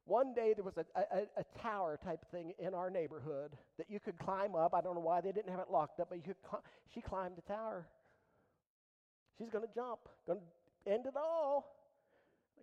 One 0.07 0.35
day 0.35 0.55
there 0.55 0.65
was 0.65 0.77
a, 0.77 0.85
a, 0.97 1.23
a, 1.37 1.45
tower 1.63 1.99
type 2.03 2.25
thing 2.33 2.53
in 2.59 2.75
our 2.75 2.91
neighborhood 2.91 3.53
that 3.79 3.87
you 3.89 4.01
could 4.01 4.19
climb 4.19 4.57
up. 4.57 4.75
I 4.75 4.81
don't 4.81 4.95
know 4.95 5.01
why 5.01 5.21
they 5.21 5.31
didn't 5.31 5.51
have 5.51 5.61
it 5.61 5.71
locked 5.71 6.01
up, 6.01 6.09
but 6.09 6.17
you 6.17 6.25
could, 6.25 6.35
she 6.93 7.01
climbed 7.01 7.37
the 7.37 7.43
tower. 7.43 7.87
She's 9.39 9.51
going 9.51 9.67
to 9.67 9.73
jump, 9.73 10.01
going 10.27 10.41
to 10.41 10.93
end 10.93 11.07
it 11.07 11.15
all. 11.17 11.80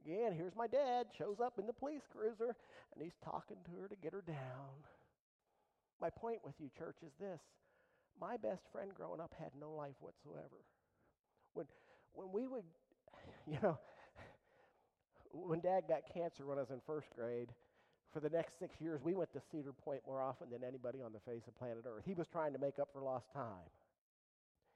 Again, 0.06 0.34
here's 0.34 0.56
my 0.56 0.68
dad, 0.68 1.08
shows 1.18 1.40
up 1.44 1.60
in 1.60 1.68
the 1.68 1.74
police 1.74 2.04
cruiser, 2.12 2.56
and 2.94 3.04
he's 3.04 3.18
talking 3.24 3.58
to 3.66 3.82
her 3.82 3.88
to 3.88 3.96
get 3.96 4.14
her 4.14 4.24
down. 4.26 4.78
My 6.02 6.10
point 6.10 6.40
with 6.44 6.56
you, 6.60 6.70
church, 6.78 6.98
is 7.06 7.12
this. 7.20 7.40
My 8.20 8.38
best 8.38 8.62
friend 8.72 8.92
growing 8.96 9.20
up 9.20 9.34
had 9.38 9.52
no 9.60 9.72
life 9.72 9.96
whatsoever. 10.00 10.62
When, 11.54 11.66
when 12.14 12.32
we 12.32 12.48
would, 12.48 12.64
you 13.48 13.58
know, 13.62 13.78
when 15.32 15.60
dad 15.60 15.84
got 15.88 16.02
cancer 16.14 16.46
when 16.46 16.58
I 16.58 16.62
was 16.62 16.72
in 16.72 16.82
first 16.86 17.08
grade, 17.16 17.50
for 18.14 18.20
the 18.20 18.30
next 18.30 18.58
six 18.60 18.80
years, 18.80 19.02
we 19.04 19.14
went 19.14 19.32
to 19.34 19.42
Cedar 19.52 19.74
Point 19.74 20.02
more 20.08 20.22
often 20.22 20.50
than 20.50 20.64
anybody 20.64 21.02
on 21.02 21.14
the 21.14 21.20
face 21.20 21.44
of 21.48 21.56
planet 21.58 21.84
Earth. 21.86 22.04
He 22.06 22.14
was 22.14 22.28
trying 22.28 22.54
to 22.54 22.60
make 22.60 22.80
up 22.80 22.90
for 22.94 23.02
lost 23.02 23.26
time. 23.34 23.70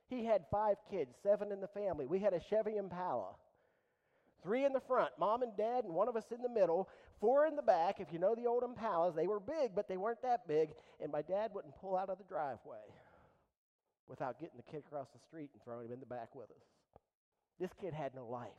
He 0.09 0.25
had 0.25 0.43
five 0.51 0.75
kids, 0.89 1.15
seven 1.23 1.51
in 1.51 1.61
the 1.61 1.67
family. 1.67 2.05
We 2.05 2.19
had 2.19 2.33
a 2.33 2.41
Chevy 2.49 2.75
Impala. 2.77 3.29
Three 4.43 4.65
in 4.65 4.73
the 4.73 4.79
front, 4.79 5.11
mom 5.19 5.43
and 5.43 5.55
dad, 5.55 5.83
and 5.83 5.93
one 5.93 6.07
of 6.07 6.15
us 6.15 6.25
in 6.31 6.41
the 6.41 6.49
middle. 6.49 6.89
Four 7.19 7.45
in 7.45 7.55
the 7.55 7.61
back. 7.61 7.99
If 7.99 8.11
you 8.11 8.19
know 8.19 8.33
the 8.33 8.47
old 8.47 8.63
Impalas, 8.63 9.15
they 9.15 9.27
were 9.27 9.39
big, 9.39 9.75
but 9.75 9.87
they 9.87 9.97
weren't 9.97 10.21
that 10.23 10.47
big. 10.47 10.69
And 11.01 11.11
my 11.11 11.21
dad 11.21 11.51
wouldn't 11.53 11.75
pull 11.79 11.95
out 11.95 12.09
of 12.09 12.17
the 12.17 12.23
driveway 12.23 12.85
without 14.07 14.39
getting 14.39 14.57
the 14.57 14.71
kid 14.71 14.83
across 14.85 15.07
the 15.13 15.19
street 15.19 15.49
and 15.53 15.63
throwing 15.63 15.87
him 15.87 15.93
in 15.93 15.99
the 15.99 16.05
back 16.05 16.33
with 16.33 16.49
us. 16.49 16.65
This 17.59 17.71
kid 17.79 17.93
had 17.93 18.15
no 18.15 18.25
life. 18.25 18.49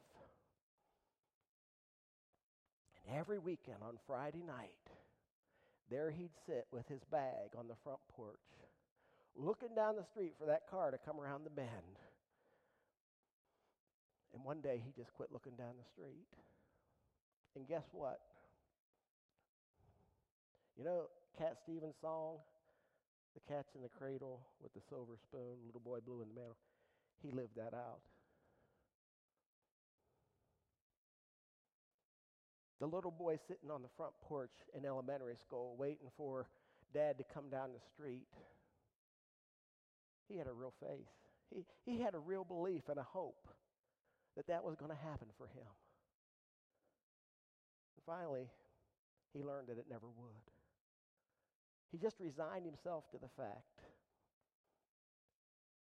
And 3.08 3.18
every 3.18 3.40
weekend 3.40 3.78
on 3.82 3.98
Friday 4.06 4.44
night, 4.46 4.70
there 5.90 6.10
he'd 6.10 6.30
sit 6.46 6.66
with 6.70 6.86
his 6.88 7.02
bag 7.10 7.50
on 7.58 7.66
the 7.66 7.74
front 7.82 7.98
porch 8.14 8.38
looking 9.36 9.74
down 9.74 9.96
the 9.96 10.04
street 10.04 10.34
for 10.38 10.46
that 10.46 10.68
car 10.70 10.90
to 10.90 10.98
come 10.98 11.20
around 11.20 11.44
the 11.44 11.50
bend. 11.50 11.98
And 14.34 14.44
one 14.44 14.60
day 14.60 14.82
he 14.84 14.92
just 14.96 15.12
quit 15.14 15.30
looking 15.32 15.56
down 15.56 15.74
the 15.78 15.88
street. 15.92 16.26
And 17.54 17.68
guess 17.68 17.84
what? 17.92 18.20
You 20.76 20.84
know 20.84 21.04
Cat 21.38 21.56
Stevens' 21.62 21.96
song, 22.00 22.38
The 23.34 23.40
Cat's 23.52 23.74
in 23.74 23.82
the 23.82 23.88
Cradle 23.88 24.40
with 24.62 24.72
the 24.72 24.80
silver 24.88 25.16
spoon, 25.22 25.60
little 25.66 25.80
boy 25.80 25.98
blue 26.04 26.22
in 26.22 26.28
the 26.28 26.34
middle? 26.34 26.56
He 27.22 27.30
lived 27.30 27.56
that 27.56 27.74
out. 27.74 28.00
The 32.80 32.86
little 32.86 33.12
boy 33.12 33.38
sitting 33.46 33.70
on 33.70 33.82
the 33.82 33.88
front 33.96 34.12
porch 34.22 34.56
in 34.74 34.84
elementary 34.84 35.36
school 35.36 35.76
waiting 35.78 36.08
for 36.16 36.48
dad 36.92 37.16
to 37.18 37.24
come 37.32 37.48
down 37.48 37.70
the 37.72 37.80
street 37.94 38.26
he 40.32 40.38
had 40.38 40.46
a 40.46 40.52
real 40.52 40.72
faith. 40.80 41.06
He, 41.50 41.64
he 41.84 42.00
had 42.00 42.14
a 42.14 42.18
real 42.18 42.44
belief 42.44 42.88
and 42.88 42.98
a 42.98 43.02
hope 43.02 43.48
that 44.36 44.46
that 44.48 44.64
was 44.64 44.76
going 44.76 44.90
to 44.90 44.96
happen 44.96 45.28
for 45.36 45.46
him. 45.46 45.68
And 47.96 48.04
finally, 48.06 48.48
he 49.32 49.42
learned 49.42 49.68
that 49.68 49.78
it 49.78 49.86
never 49.88 50.06
would. 50.06 50.44
He 51.90 51.98
just 51.98 52.16
resigned 52.18 52.64
himself 52.64 53.04
to 53.10 53.18
the 53.18 53.28
fact 53.36 53.84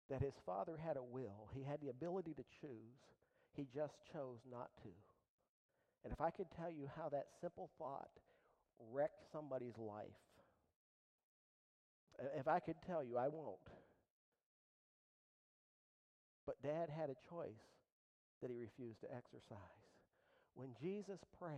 that 0.10 0.22
his 0.22 0.34
father 0.46 0.78
had 0.84 0.98
a 0.98 1.04
will. 1.04 1.50
He 1.54 1.64
had 1.64 1.80
the 1.82 1.90
ability 1.90 2.34
to 2.34 2.44
choose. 2.62 2.98
He 3.56 3.68
just 3.74 3.96
chose 4.12 4.40
not 4.50 4.70
to. 4.84 4.90
And 6.04 6.12
if 6.12 6.20
I 6.20 6.32
could 6.32 6.48
tell 6.58 6.70
you 6.70 6.90
how 6.98 7.10
that 7.10 7.28
simple 7.40 7.70
thought 7.78 8.10
wrecked 8.92 9.24
somebody's 9.32 9.78
life, 9.78 10.06
if 12.38 12.48
I 12.48 12.60
could 12.60 12.76
tell 12.86 13.04
you, 13.04 13.18
I 13.18 13.28
won't. 13.28 13.58
But 16.46 16.62
dad 16.62 16.90
had 16.90 17.10
a 17.10 17.16
choice 17.30 17.64
that 18.44 18.52
he 18.52 18.58
refused 18.58 19.02
to 19.02 19.08
exercise. 19.08 19.58
When 20.54 20.70
Jesus 20.80 21.18
prayed, 21.40 21.58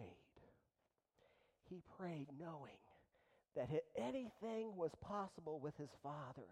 he 1.70 1.82
prayed 1.98 2.28
knowing 2.40 2.80
that 3.58 3.70
anything 3.98 4.78
was 4.78 4.92
possible 5.02 5.60
with 5.60 5.76
his 5.78 5.90
Father. 6.04 6.48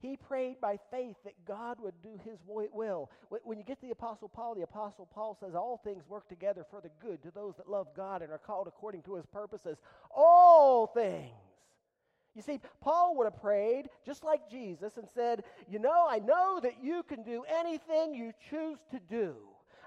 He 0.00 0.16
prayed 0.16 0.60
by 0.60 0.78
faith 0.90 1.16
that 1.24 1.34
God 1.46 1.78
would 1.78 1.94
do 2.02 2.18
his 2.24 2.38
will. 2.46 3.10
When 3.44 3.58
you 3.58 3.64
get 3.64 3.80
to 3.80 3.86
the 3.86 3.92
Apostle 3.92 4.28
Paul, 4.28 4.56
the 4.56 4.62
Apostle 4.62 5.06
Paul 5.14 5.36
says, 5.38 5.54
All 5.54 5.80
things 5.84 6.02
work 6.08 6.28
together 6.28 6.66
for 6.70 6.80
the 6.80 6.90
good 7.00 7.22
to 7.22 7.30
those 7.30 7.54
that 7.58 7.70
love 7.70 7.88
God 7.96 8.22
and 8.22 8.32
are 8.32 8.38
called 8.38 8.66
according 8.66 9.02
to 9.02 9.14
his 9.14 9.26
purposes. 9.26 9.76
All 10.10 10.88
things. 10.88 11.30
You 12.34 12.42
see, 12.42 12.60
Paul 12.80 13.16
would 13.16 13.24
have 13.24 13.40
prayed 13.40 13.88
just 14.06 14.24
like 14.24 14.50
Jesus 14.50 14.96
and 14.96 15.08
said, 15.14 15.44
You 15.68 15.78
know, 15.78 16.06
I 16.08 16.18
know 16.18 16.60
that 16.62 16.82
you 16.82 17.02
can 17.02 17.22
do 17.22 17.44
anything 17.60 18.14
you 18.14 18.32
choose 18.48 18.78
to 18.90 18.98
do. 18.98 19.34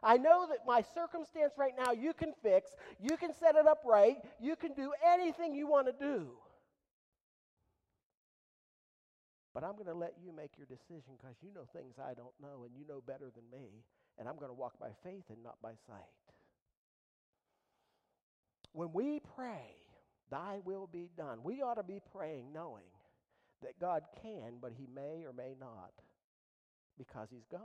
I 0.03 0.17
know 0.17 0.45
that 0.47 0.59
my 0.67 0.83
circumstance 0.93 1.53
right 1.57 1.73
now 1.77 1.91
you 1.91 2.13
can 2.13 2.33
fix, 2.43 2.75
you 2.99 3.17
can 3.17 3.33
set 3.33 3.55
it 3.55 3.65
up 3.65 3.81
right, 3.85 4.17
you 4.39 4.55
can 4.55 4.73
do 4.73 4.91
anything 5.03 5.55
you 5.55 5.67
want 5.67 5.87
to 5.87 5.93
do. 5.93 6.27
But 9.55 9.63
I'm 9.63 9.73
going 9.73 9.87
to 9.87 9.95
let 9.95 10.13
you 10.21 10.33
make 10.35 10.51
your 10.57 10.67
decision 10.67 11.15
because 11.17 11.37
you 11.41 11.51
know 11.53 11.65
things 11.73 11.95
I 11.97 12.13
don't 12.13 12.35
know 12.41 12.65
and 12.65 12.75
you 12.77 12.85
know 12.87 13.01
better 13.07 13.31
than 13.33 13.49
me. 13.51 13.83
and 14.17 14.29
I'm 14.29 14.35
going 14.35 14.49
to 14.49 14.53
walk 14.53 14.79
by 14.79 14.89
faith 15.03 15.23
and 15.29 15.41
not 15.43 15.55
by 15.61 15.71
sight. 15.87 16.03
When 18.73 18.91
we 18.93 19.21
pray, 19.35 19.75
Thy 20.31 20.59
will 20.63 20.89
be 20.91 21.09
done, 21.17 21.39
we 21.43 21.61
ought 21.61 21.75
to 21.75 21.83
be 21.83 21.99
praying 22.15 22.51
knowing 22.53 22.89
that 23.61 23.79
God 23.79 24.03
can, 24.21 24.57
but 24.61 24.71
He 24.77 24.87
may 24.93 25.23
or 25.25 25.33
may 25.33 25.55
not 25.59 25.91
because 26.97 27.27
He's 27.31 27.45
God. 27.51 27.61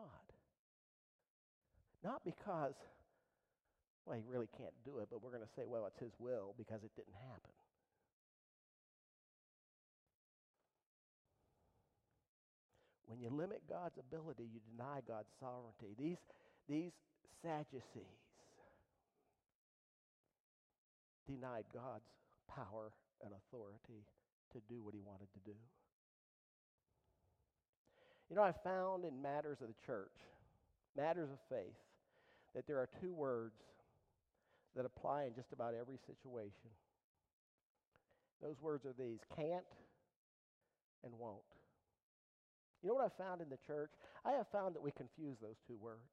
Not 2.05 2.23
because, 2.25 2.75
well, 4.05 4.17
He 4.17 4.25
really 4.27 4.49
can't 4.57 4.75
do 4.85 4.99
it, 4.99 5.09
but 5.11 5.23
we're 5.23 5.31
going 5.31 5.43
to 5.43 5.55
say, 5.57 5.63
well, 5.67 5.87
it's 5.87 5.99
His 5.99 6.13
will 6.19 6.55
because 6.59 6.83
it 6.85 6.91
didn't 6.97 7.15
happen. 7.15 7.53
When 13.07 13.21
you 13.21 13.29
limit 13.29 13.63
God's 13.69 13.99
ability, 13.99 14.45
you 14.53 14.61
deny 14.71 15.01
God's 15.07 15.29
sovereignty. 15.41 15.97
These, 15.99 16.19
these 16.69 16.93
Sadducees 17.43 18.23
denied 21.27 21.65
God's 21.75 22.07
power 22.55 22.93
and 23.23 23.33
authority 23.33 24.05
to 24.53 24.59
do 24.69 24.83
what 24.83 24.95
he 24.95 25.01
wanted 25.01 25.29
to 25.33 25.41
do. 25.45 25.57
You 28.29 28.37
know, 28.37 28.43
I 28.43 28.53
found 28.53 29.05
in 29.05 29.21
matters 29.21 29.59
of 29.61 29.69
the 29.69 29.75
church, 29.85 30.15
matters 30.97 31.31
of 31.31 31.39
faith, 31.49 31.79
that 32.55 32.67
there 32.67 32.79
are 32.79 32.89
two 33.01 33.13
words 33.13 33.63
that 34.77 34.85
apply 34.85 35.25
in 35.25 35.35
just 35.35 35.53
about 35.53 35.75
every 35.75 35.99
situation. 36.07 36.71
Those 38.43 38.61
words 38.61 38.87
are 38.87 38.95
these 38.97 39.21
can't 39.37 39.65
and 41.05 41.13
won't. 41.19 41.43
You 42.83 42.89
know 42.89 42.95
what 42.95 43.05
I 43.05 43.23
found 43.23 43.41
in 43.41 43.51
the 43.51 43.59
church? 43.67 43.91
I 44.25 44.33
have 44.33 44.47
found 44.49 44.75
that 44.75 44.83
we 44.83 44.91
confuse 44.93 45.37
those 45.41 45.57
two 45.67 45.77
words. 45.79 46.09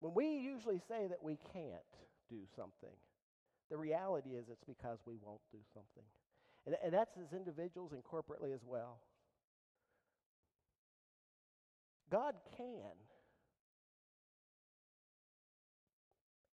When 0.00 0.14
we 0.14 0.38
usually 0.38 0.80
say 0.88 1.06
that 1.08 1.22
we 1.22 1.38
can't 1.52 1.92
do 2.30 2.46
something, 2.56 2.94
the 3.70 3.76
reality 3.76 4.30
is 4.30 4.46
it's 4.50 4.64
because 4.64 4.98
we 5.06 5.14
won't 5.20 5.42
do 5.52 5.58
something. 5.74 6.06
And, 6.66 6.76
and 6.84 6.92
that's 6.94 7.16
as 7.18 7.36
individuals 7.36 7.92
and 7.92 8.02
corporately 8.02 8.54
as 8.54 8.60
well. 8.64 8.98
God 12.10 12.34
can, 12.56 12.94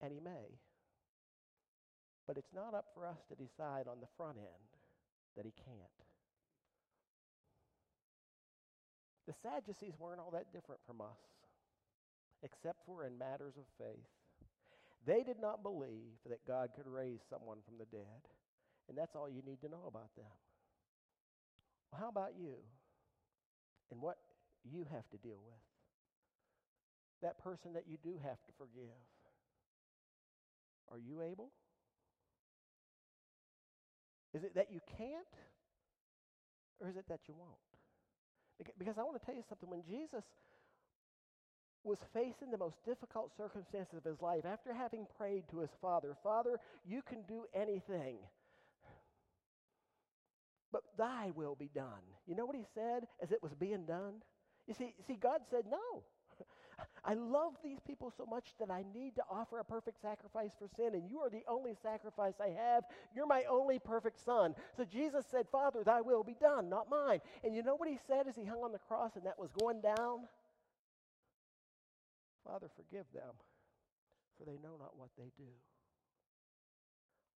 and 0.01 0.13
He 0.13 0.19
may, 0.19 0.59
but 2.27 2.37
it's 2.37 2.53
not 2.53 2.73
up 2.73 2.85
for 2.93 3.05
us 3.05 3.17
to 3.29 3.35
decide 3.35 3.87
on 3.87 3.99
the 3.99 4.07
front 4.17 4.37
end 4.37 4.69
that 5.35 5.45
He 5.45 5.53
can't. 5.65 5.97
The 9.27 9.33
Sadducees 9.41 9.93
weren't 9.99 10.19
all 10.19 10.31
that 10.31 10.53
different 10.53 10.79
from 10.85 11.01
us, 11.01 11.19
except 12.43 12.85
for 12.85 13.03
in 13.03 13.17
matters 13.17 13.57
of 13.57 13.65
faith. 13.77 14.07
They 15.07 15.23
did 15.23 15.39
not 15.39 15.63
believe 15.63 16.19
that 16.27 16.45
God 16.45 16.71
could 16.75 16.85
raise 16.85 17.21
someone 17.29 17.59
from 17.65 17.79
the 17.79 17.85
dead. 17.85 18.27
And 18.89 18.97
that's 18.97 19.15
all 19.15 19.29
you 19.29 19.41
need 19.41 19.61
to 19.61 19.69
know 19.69 19.87
about 19.87 20.13
them. 20.17 20.35
Well, 21.91 22.01
how 22.01 22.09
about 22.09 22.33
you? 22.37 22.59
And 23.89 24.01
what 24.01 24.17
you 24.63 24.85
have 24.91 25.07
to 25.11 25.17
deal 25.17 25.39
with? 25.39 25.63
That 27.21 27.39
person 27.39 27.73
that 27.73 27.85
you 27.87 27.97
do 28.03 28.19
have 28.21 28.37
to 28.43 28.51
forgive. 28.57 28.99
Are 30.91 30.99
you 30.99 31.21
able? 31.21 31.51
Is 34.33 34.43
it 34.43 34.55
that 34.55 34.67
you 34.71 34.81
can't? 34.97 35.33
Or 36.81 36.89
is 36.89 36.97
it 36.97 37.05
that 37.07 37.21
you 37.27 37.33
won't? 37.37 38.75
Because 38.77 38.97
I 38.97 39.03
want 39.03 39.19
to 39.19 39.25
tell 39.25 39.35
you 39.35 39.43
something. 39.47 39.69
When 39.69 39.83
Jesus 39.87 40.25
was 41.83 41.99
facing 42.13 42.51
the 42.51 42.57
most 42.57 42.83
difficult 42.85 43.31
circumstances 43.35 43.97
of 43.97 44.03
his 44.03 44.21
life, 44.21 44.45
after 44.45 44.73
having 44.73 45.07
prayed 45.17 45.43
to 45.51 45.59
his 45.59 45.69
Father, 45.81 46.15
Father, 46.23 46.59
you 46.85 47.01
can 47.01 47.21
do 47.27 47.45
anything, 47.53 48.17
but 50.71 50.83
thy 50.97 51.31
will 51.35 51.55
be 51.55 51.69
done. 51.73 52.03
You 52.27 52.35
know 52.35 52.45
what 52.45 52.55
he 52.55 52.65
said 52.73 53.07
as 53.21 53.31
it 53.31 53.41
was 53.41 53.53
being 53.53 53.85
done? 53.85 54.15
You 54.67 54.73
see, 54.73 54.93
see 55.07 55.15
God 55.15 55.41
said, 55.49 55.65
No. 55.69 56.03
I 57.05 57.13
love 57.13 57.53
these 57.63 57.79
people 57.87 58.11
so 58.15 58.25
much 58.25 58.53
that 58.59 58.69
I 58.69 58.83
need 58.93 59.15
to 59.15 59.23
offer 59.31 59.59
a 59.59 59.63
perfect 59.63 60.01
sacrifice 60.01 60.51
for 60.59 60.67
sin, 60.75 60.93
and 60.93 61.09
you 61.09 61.19
are 61.19 61.29
the 61.29 61.43
only 61.47 61.73
sacrifice 61.81 62.35
I 62.41 62.49
have. 62.49 62.83
You're 63.15 63.25
my 63.25 63.43
only 63.49 63.79
perfect 63.79 64.23
son. 64.23 64.53
So 64.75 64.83
Jesus 64.83 65.25
said, 65.31 65.47
Father, 65.51 65.83
thy 65.83 66.01
will 66.01 66.23
be 66.23 66.35
done, 66.39 66.69
not 66.69 66.89
mine. 66.89 67.21
And 67.43 67.55
you 67.55 67.63
know 67.63 67.75
what 67.75 67.89
he 67.89 67.97
said 68.07 68.27
as 68.27 68.35
he 68.35 68.43
hung 68.43 68.59
on 68.59 68.73
the 68.73 68.79
cross 68.79 69.15
and 69.15 69.25
that 69.25 69.39
was 69.39 69.49
going 69.59 69.81
down? 69.81 70.27
Father, 72.47 72.67
forgive 72.79 73.05
them, 73.13 73.35
for 74.37 74.45
they 74.45 74.57
know 74.63 74.79
not 74.79 74.95
what 74.95 75.09
they 75.17 75.31
do. 75.35 75.51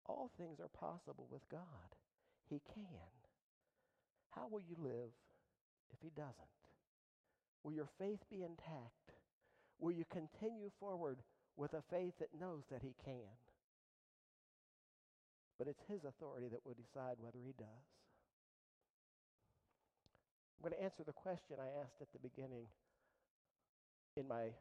All 0.06 0.32
things 0.38 0.60
are 0.60 0.72
possible 0.72 1.28
with 1.30 1.44
God. 1.52 1.92
He 2.50 2.62
can. 2.74 3.12
How 4.32 4.48
will 4.48 4.62
you 4.62 4.76
live 4.80 5.12
if 5.92 6.00
He 6.02 6.12
doesn't? 6.16 6.56
Will 7.64 7.74
your 7.74 7.90
faith 8.00 8.24
be 8.32 8.44
intact? 8.44 9.12
Will 9.80 9.92
you 9.92 10.06
continue 10.10 10.72
forward 10.80 11.18
with 11.58 11.74
a 11.74 11.84
faith 11.92 12.14
that 12.20 12.40
knows 12.40 12.64
that 12.72 12.82
He 12.82 12.96
can? 13.04 13.36
But 15.60 15.68
it's 15.68 15.84
His 15.90 16.06
authority 16.06 16.48
that 16.48 16.66
will 16.66 16.76
decide 16.80 17.18
whether 17.20 17.38
He 17.44 17.54
does. 17.60 17.86
I'm 20.56 20.70
going 20.70 20.78
to 20.78 20.84
answer 20.84 21.04
the 21.04 21.14
question 21.14 21.58
I 21.60 21.82
asked 21.82 22.00
at 22.02 22.14
the 22.14 22.20
beginning 22.22 22.66
in 24.16 24.28
my 24.28 24.54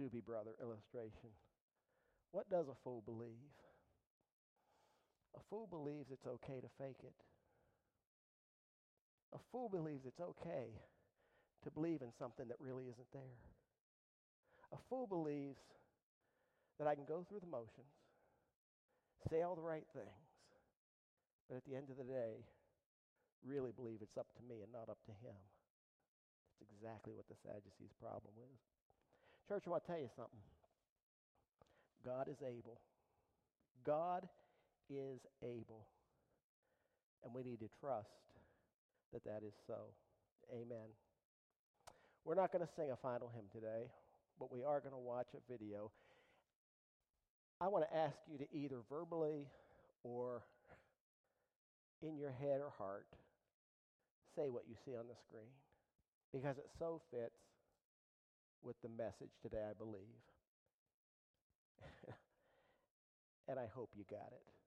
Doobie 0.00 0.24
Brother 0.24 0.56
illustration. 0.62 1.28
What 2.32 2.48
does 2.48 2.68
a 2.68 2.78
fool 2.82 3.02
believe? 3.04 3.52
A 5.36 5.40
fool 5.50 5.66
believes 5.68 6.08
it's 6.10 6.26
okay 6.26 6.60
to 6.60 6.68
fake 6.78 7.04
it. 7.04 7.12
A 9.34 9.38
fool 9.52 9.68
believes 9.68 10.06
it's 10.06 10.20
okay 10.20 10.72
to 11.62 11.70
believe 11.70 12.00
in 12.00 12.12
something 12.18 12.48
that 12.48 12.56
really 12.58 12.84
isn't 12.84 13.12
there. 13.12 13.44
A 14.72 14.78
fool 14.88 15.06
believes 15.06 15.60
that 16.78 16.88
I 16.88 16.94
can 16.94 17.04
go 17.04 17.22
through 17.28 17.40
the 17.40 17.52
motions, 17.52 17.92
say 19.28 19.42
all 19.42 19.54
the 19.54 19.62
right 19.62 19.84
things, 19.92 20.32
but 21.46 21.58
at 21.58 21.64
the 21.68 21.76
end 21.76 21.90
of 21.90 21.98
the 21.98 22.08
day, 22.08 22.46
really 23.44 23.72
believe 23.76 24.00
it's 24.00 24.16
up 24.16 24.32
to 24.38 24.42
me 24.48 24.62
and 24.62 24.72
not 24.72 24.88
up 24.88 25.04
to 25.04 25.12
him. 25.20 25.36
That's 26.56 26.72
exactly 26.72 27.12
what 27.12 27.28
the 27.28 27.36
Sadducees' 27.44 27.92
problem 28.00 28.32
is. 28.40 28.79
Church, 29.50 29.64
I 29.66 29.70
want 29.70 29.82
to 29.82 29.90
tell 29.90 29.98
you 29.98 30.08
something. 30.14 30.38
God 32.06 32.28
is 32.30 32.38
able. 32.46 32.80
God 33.84 34.28
is 34.88 35.18
able. 35.42 35.88
And 37.24 37.34
we 37.34 37.42
need 37.42 37.58
to 37.58 37.68
trust 37.80 38.06
that 39.12 39.24
that 39.24 39.42
is 39.44 39.54
so. 39.66 39.90
Amen. 40.52 40.94
We're 42.24 42.36
not 42.36 42.52
going 42.52 42.64
to 42.64 42.72
sing 42.76 42.92
a 42.92 42.96
final 42.96 43.30
hymn 43.34 43.50
today 43.52 43.90
but 44.40 44.50
we 44.50 44.64
are 44.64 44.80
going 44.80 44.92
to 44.92 44.98
watch 44.98 45.28
a 45.36 45.52
video. 45.52 45.92
I 47.60 47.68
want 47.68 47.84
to 47.88 47.94
ask 47.94 48.16
you 48.26 48.38
to 48.38 48.46
either 48.56 48.78
verbally 48.88 49.46
or 50.02 50.42
in 52.02 52.16
your 52.16 52.32
head 52.32 52.62
or 52.62 52.72
heart 52.78 53.06
say 54.34 54.48
what 54.48 54.64
you 54.66 54.74
see 54.86 54.96
on 54.96 55.04
the 55.06 55.14
screen 55.28 55.52
because 56.32 56.56
it 56.56 56.70
so 56.78 57.02
fits 57.10 57.49
with 58.62 58.76
the 58.82 58.88
message 58.88 59.32
today, 59.42 59.64
I 59.68 59.74
believe. 59.74 60.20
and 63.48 63.58
I 63.58 63.66
hope 63.66 63.90
you 63.94 64.04
got 64.10 64.32
it. 64.32 64.59